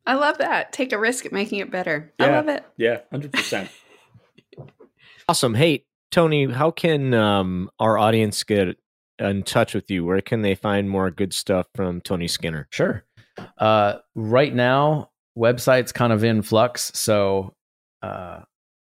I 0.08 0.16
love 0.16 0.38
that. 0.39 0.72
Take 0.72 0.93
a 0.93 0.97
risk 0.97 1.26
at 1.26 1.34
making 1.34 1.60
it 1.60 1.70
better. 1.70 2.14
Yeah. 2.20 2.26
I 2.26 2.30
love 2.32 2.47
it. 2.47 2.66
Yeah, 2.78 3.01
hundred 3.12 3.34
percent. 3.34 3.70
Awesome. 5.30 5.55
Hey, 5.55 5.84
Tony, 6.10 6.49
how 6.49 6.72
can 6.72 7.14
um, 7.14 7.70
our 7.82 7.97
audience 7.97 8.45
get 8.45 8.78
in 9.20 9.43
touch 9.43 9.74
with 9.74 9.91
you? 9.91 10.05
Where 10.05 10.22
can 10.22 10.41
they 10.41 10.55
find 10.55 10.89
more 10.89 11.12
good 11.12 11.34
stuff 11.34 11.68
from 11.76 11.99
Tony 11.99 12.30
Skinner? 12.30 12.70
Sure. 12.72 13.03
Uh, 13.58 13.95
right 14.16 14.55
now, 14.55 15.10
website's 15.38 15.91
kind 15.91 16.14
of 16.14 16.24
in 16.24 16.43
flux, 16.43 16.93
so 16.97 17.55
uh, 18.01 18.39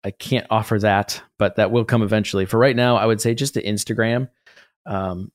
I 0.03 0.11
can't 0.11 0.49
offer 0.51 0.77
that, 0.81 1.23
but 1.39 1.55
that 1.55 1.71
will 1.71 1.85
come 1.85 2.03
eventually. 2.03 2.47
For 2.47 2.59
right 2.59 2.75
now, 2.75 2.97
I 2.97 3.07
would 3.07 3.21
say 3.21 3.35
just 3.35 3.55
to 3.55 3.63
Instagram. 3.63 4.29
Um, 4.87 5.31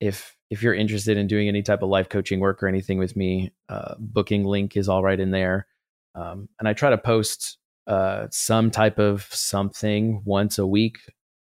if 0.00 0.34
if 0.50 0.62
you're 0.62 0.74
interested 0.74 1.16
in 1.16 1.28
doing 1.28 1.48
any 1.48 1.62
type 1.62 1.82
of 1.82 1.88
life 1.88 2.08
coaching 2.08 2.40
work 2.40 2.62
or 2.62 2.68
anything 2.68 2.98
with 2.98 3.16
me, 3.16 3.52
uh, 3.68 3.94
booking 3.98 4.44
link 4.44 4.76
is 4.76 4.88
all 4.88 5.02
right 5.02 5.18
in 5.18 5.30
there. 5.30 5.66
Um, 6.14 6.48
and 6.58 6.68
I 6.68 6.72
try 6.72 6.90
to 6.90 6.98
post 6.98 7.58
uh, 7.86 8.26
some 8.30 8.70
type 8.70 8.98
of 8.98 9.22
something 9.30 10.22
once 10.24 10.58
a 10.58 10.66
week, 10.66 10.98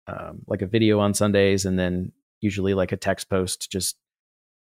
um, 0.07 0.43
like 0.47 0.63
a 0.63 0.67
video 0.67 1.01
on 1.01 1.15
Sundays, 1.15 1.65
and 1.65 1.79
then 1.79 2.13
usually 2.41 2.75
like 2.75 2.93
a 2.93 2.97
text 2.97 3.29
post, 3.29 3.71
just 3.71 3.97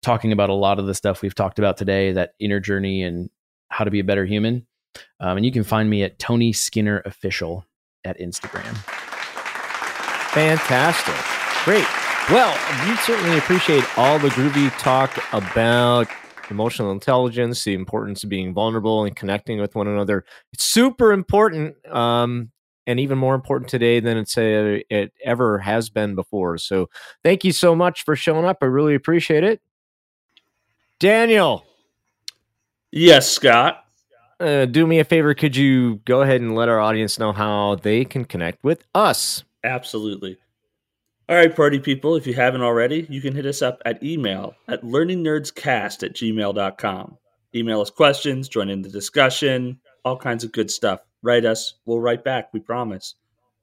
talking 0.01 0.31
about 0.31 0.49
a 0.49 0.53
lot 0.53 0.79
of 0.79 0.87
the 0.87 0.95
stuff 0.95 1.21
we've 1.21 1.35
talked 1.35 1.59
about 1.59 1.77
today, 1.77 2.11
that 2.11 2.33
inner 2.39 2.59
journey 2.59 3.03
and 3.03 3.29
how 3.69 3.83
to 3.83 3.91
be 3.91 3.99
a 3.99 4.03
better 4.03 4.25
human. 4.25 4.65
Um, 5.19 5.37
and 5.37 5.45
you 5.45 5.51
can 5.51 5.63
find 5.63 5.89
me 5.89 6.03
at 6.03 6.19
Tony 6.19 6.51
Skinner 6.51 7.01
Official 7.05 7.65
at 8.03 8.19
Instagram. 8.19 8.75
Fantastic. 10.33 11.15
Great. 11.63 12.00
Well, 12.29 12.53
we 12.87 12.95
certainly 12.97 13.37
appreciate 13.37 13.83
all 13.97 14.17
the 14.17 14.29
groovy 14.29 14.71
talk 14.79 15.21
about 15.33 16.07
emotional 16.49 16.91
intelligence, 16.91 17.63
the 17.65 17.73
importance 17.73 18.23
of 18.23 18.29
being 18.29 18.53
vulnerable 18.53 19.03
and 19.03 19.13
connecting 19.15 19.59
with 19.59 19.75
one 19.75 19.87
another. 19.87 20.23
It's 20.53 20.63
super 20.63 21.11
important, 21.11 21.75
um, 21.93 22.51
and 22.87 22.99
even 23.01 23.17
more 23.17 23.35
important 23.35 23.69
today 23.69 23.99
than 23.99 24.17
it's 24.17 24.37
a, 24.37 24.83
it 24.89 25.11
ever 25.25 25.59
has 25.59 25.89
been 25.89 26.15
before. 26.15 26.57
So, 26.57 26.89
thank 27.23 27.43
you 27.43 27.51
so 27.51 27.75
much 27.75 28.05
for 28.05 28.15
showing 28.15 28.45
up. 28.45 28.59
I 28.61 28.65
really 28.65 28.95
appreciate 28.95 29.43
it. 29.43 29.61
Daniel, 30.99 31.65
Yes, 32.91 33.29
Scott. 33.29 33.83
uh, 34.39 34.65
do 34.65 34.87
me 34.87 34.99
a 34.99 35.03
favor. 35.03 35.33
Could 35.33 35.55
you 35.57 35.95
go 36.05 36.21
ahead 36.21 36.39
and 36.39 36.55
let 36.55 36.69
our 36.69 36.79
audience 36.79 37.19
know 37.19 37.33
how 37.33 37.75
they 37.75 38.05
can 38.05 38.23
connect 38.23 38.63
with 38.63 38.85
us? 38.95 39.43
Absolutely. 39.63 40.37
All 41.31 41.37
right, 41.37 41.55
party 41.55 41.79
people, 41.79 42.17
if 42.17 42.27
you 42.27 42.33
haven't 42.33 42.61
already, 42.61 43.07
you 43.09 43.21
can 43.21 43.33
hit 43.33 43.45
us 43.45 43.61
up 43.61 43.81
at 43.85 44.03
email 44.03 44.53
at 44.67 44.83
learningnerdscast 44.83 46.03
at 46.03 46.13
gmail.com. 46.13 47.17
Email 47.55 47.79
us 47.79 47.89
questions, 47.89 48.49
join 48.49 48.67
in 48.67 48.81
the 48.81 48.89
discussion, 48.89 49.79
all 50.03 50.17
kinds 50.17 50.43
of 50.43 50.51
good 50.51 50.69
stuff. 50.69 50.99
Write 51.23 51.45
us, 51.45 51.75
we'll 51.85 52.01
write 52.01 52.25
back, 52.25 52.49
we 52.51 52.59
promise. 52.59 53.15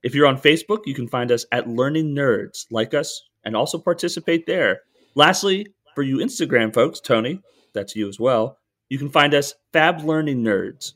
If 0.02 0.14
you're 0.14 0.26
on 0.26 0.40
Facebook, 0.40 0.86
you 0.86 0.94
can 0.94 1.08
find 1.08 1.30
us 1.30 1.44
at 1.52 1.68
Learning 1.68 2.14
Nerds. 2.14 2.64
Like 2.70 2.94
us 2.94 3.28
and 3.44 3.54
also 3.54 3.76
participate 3.78 4.46
there. 4.46 4.80
Lastly, 5.14 5.66
for 5.94 6.02
you 6.02 6.16
Instagram 6.16 6.72
folks, 6.72 7.00
Tony, 7.00 7.42
that's 7.74 7.94
you 7.94 8.08
as 8.08 8.18
well, 8.18 8.56
you 8.88 8.96
can 8.96 9.10
find 9.10 9.34
us 9.34 9.52
Fab 9.74 10.00
Learning 10.04 10.42
Nerds. 10.42 10.94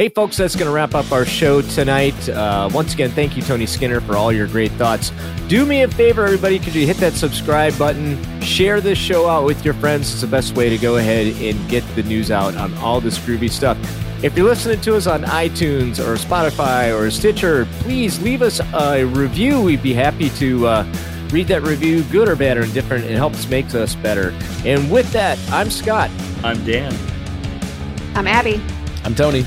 Hey, 0.00 0.08
folks, 0.08 0.38
that's 0.38 0.56
going 0.56 0.66
to 0.66 0.72
wrap 0.72 0.94
up 0.94 1.12
our 1.12 1.26
show 1.26 1.60
tonight. 1.60 2.26
Uh, 2.26 2.70
once 2.72 2.94
again, 2.94 3.10
thank 3.10 3.36
you, 3.36 3.42
Tony 3.42 3.66
Skinner, 3.66 4.00
for 4.00 4.16
all 4.16 4.32
your 4.32 4.46
great 4.46 4.72
thoughts. 4.72 5.12
Do 5.46 5.66
me 5.66 5.82
a 5.82 5.88
favor, 5.88 6.24
everybody. 6.24 6.58
Could 6.58 6.74
you 6.74 6.86
hit 6.86 6.96
that 6.96 7.12
subscribe 7.12 7.76
button? 7.78 8.18
Share 8.40 8.80
this 8.80 8.96
show 8.96 9.28
out 9.28 9.44
with 9.44 9.62
your 9.62 9.74
friends. 9.74 10.10
It's 10.10 10.22
the 10.22 10.26
best 10.26 10.56
way 10.56 10.70
to 10.70 10.78
go 10.78 10.96
ahead 10.96 11.26
and 11.36 11.68
get 11.68 11.84
the 11.96 12.02
news 12.04 12.30
out 12.30 12.56
on 12.56 12.72
all 12.78 13.02
this 13.02 13.18
groovy 13.18 13.50
stuff. 13.50 13.76
If 14.24 14.34
you're 14.38 14.46
listening 14.46 14.80
to 14.80 14.96
us 14.96 15.06
on 15.06 15.20
iTunes 15.24 15.98
or 15.98 16.14
Spotify 16.16 16.98
or 16.98 17.10
Stitcher, 17.10 17.66
please 17.80 18.18
leave 18.22 18.40
us 18.40 18.58
a 18.72 19.04
review. 19.04 19.60
We'd 19.60 19.82
be 19.82 19.92
happy 19.92 20.30
to 20.30 20.66
uh, 20.66 20.94
read 21.28 21.46
that 21.48 21.60
review, 21.60 22.04
good 22.04 22.26
or 22.26 22.36
bad 22.36 22.56
or 22.56 22.62
indifferent. 22.62 23.04
It 23.04 23.16
helps 23.16 23.46
make 23.50 23.74
us 23.74 23.96
better. 23.96 24.30
And 24.64 24.90
with 24.90 25.12
that, 25.12 25.38
I'm 25.52 25.70
Scott. 25.70 26.10
I'm 26.42 26.64
Dan. 26.64 26.96
I'm 28.14 28.26
Abby. 28.26 28.62
I'm 29.04 29.14
Tony. 29.14 29.44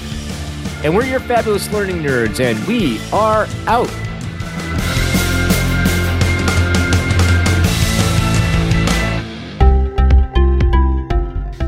And 0.84 0.96
we're 0.96 1.06
your 1.06 1.22
fabulous 1.22 1.72
learning 1.72 2.04
nerds, 2.04 2.40
and 2.40 2.64
we 2.68 3.00
are 3.12 3.48
out. 3.68 3.90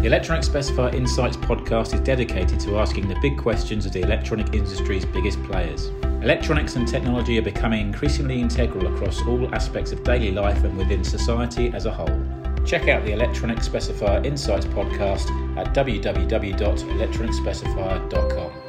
The 0.02 0.08
Electronic 0.12 0.44
Specifier 0.44 0.94
Insights 0.94 1.38
podcast 1.38 1.94
is 1.96 2.02
dedicated 2.02 2.60
to 2.60 2.78
asking 2.78 3.08
the 3.08 3.16
big 3.22 3.40
questions 3.40 3.88
of 3.88 3.94
the 3.94 4.02
electronic 4.02 4.54
industry's 4.54 5.04
biggest 5.06 5.42
players. 5.44 5.88
Electronics 6.22 6.76
and 6.76 6.88
technology 6.88 7.40
are 7.40 7.42
becoming 7.42 7.88
increasingly 7.88 8.40
integral 8.40 8.86
across 8.94 9.20
all 9.26 9.52
aspects 9.56 9.92
of 9.92 10.04
daily 10.04 10.30
life 10.32 10.64
and 10.64 10.78
within 10.78 11.04
society 11.04 11.72
as 11.74 11.88
a 11.88 11.92
whole. 11.92 12.24
Check 12.66 12.88
out 12.88 13.04
the 13.06 13.14
Electronic 13.14 13.58
Specifier 13.60 14.24
Insights 14.26 14.66
podcast 14.68 15.30
at 15.58 15.74
www.electronicspecifier.com. 15.74 18.65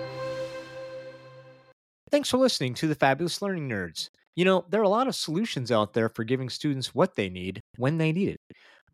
Thanks 2.11 2.31
for 2.31 2.39
listening 2.39 2.75
to 2.75 2.87
the 2.87 2.95
Fabulous 2.95 3.43
Learning 3.43 3.69
Nerds. 3.69 4.11
You 4.37 4.45
know, 4.45 4.65
there 4.69 4.81
are 4.81 4.85
a 4.85 4.89
lot 4.89 5.09
of 5.09 5.15
solutions 5.15 5.73
out 5.73 5.93
there 5.93 6.09
for 6.09 6.25
giving 6.25 6.49
students 6.49 6.95
what 6.95 7.17
they 7.17 7.29
need 7.29 7.61
when 7.79 7.99
they 7.99 8.13
need 8.13 8.29
it. 8.29 8.41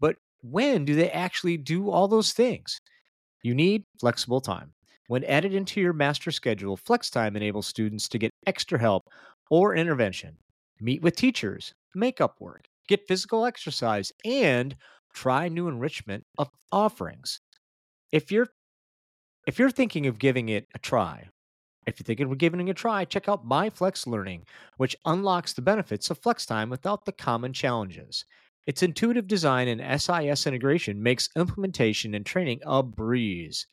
But 0.01 0.17
when 0.43 0.85
do 0.85 0.95
they 0.95 1.11
actually 1.11 1.57
do 1.57 1.91
all 1.91 2.09
those 2.09 2.33
things? 2.33 2.81
You 3.43 3.55
need 3.55 3.85
flexible 4.01 4.41
time. 4.41 4.73
When 5.09 5.25
added 5.25 5.55
into 5.55 5.81
your 5.81 5.93
master 5.93 6.31
schedule, 6.31 6.77
flex 6.77 7.11
time 7.11 7.37
enables 7.37 7.67
students 7.67 8.09
to 8.09 8.19
get 8.19 8.31
extra 8.47 8.79
help 8.79 9.05
or 9.51 9.75
intervention, 9.75 10.39
meet 10.81 11.03
with 11.03 11.17
teachers, 11.17 11.75
make 11.95 12.21
up 12.21 12.41
work, 12.41 12.67
get 12.89 13.07
physical 13.07 13.45
exercise, 13.45 14.11
and 14.25 14.75
try 15.13 15.49
new 15.49 15.69
enrichment 15.69 16.25
of 16.39 16.49
offerings. 16.73 17.41
If 18.13 18.33
you're 18.33 18.49
if 19.47 19.59
you're 19.59 19.71
thinking 19.71 20.07
of 20.07 20.19
giving 20.19 20.49
it 20.49 20.67
a 20.75 20.79
try, 20.79 21.29
if 21.87 21.99
you're 21.99 22.05
thinking 22.05 22.31
of 22.31 22.39
giving 22.39 22.67
it 22.67 22.71
a 22.71 22.75
try, 22.75 23.05
check 23.05 23.29
out 23.29 23.47
MyFlex 23.47 24.07
Learning, 24.07 24.45
which 24.77 24.97
unlocks 25.05 25.53
the 25.53 25.63
benefits 25.63 26.11
of 26.11 26.19
flex 26.19 26.47
time 26.47 26.71
without 26.71 27.05
the 27.05 27.13
common 27.13 27.53
challenges. 27.53 28.25
Its 28.67 28.83
intuitive 28.83 29.27
design 29.27 29.69
and 29.69 30.01
SIS 30.01 30.47
integration 30.47 31.03
makes 31.03 31.29
implementation 31.37 32.15
and 32.15 32.25
training 32.25 32.61
a 32.65 32.83
breeze. 32.83 33.67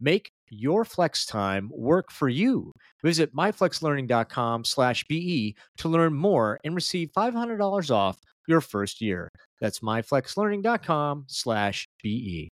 Make 0.00 0.30
your 0.50 0.84
flex 0.84 1.24
time 1.24 1.70
work 1.72 2.12
for 2.12 2.28
you. 2.28 2.72
Visit 3.02 3.34
myflexlearning.com/be 3.34 5.56
to 5.78 5.88
learn 5.88 6.14
more 6.14 6.60
and 6.64 6.74
receive 6.74 7.10
$500 7.12 7.90
off 7.90 8.20
your 8.46 8.60
first 8.60 9.00
year. 9.00 9.30
That's 9.60 9.80
myflexlearning.com/be. 9.80 12.53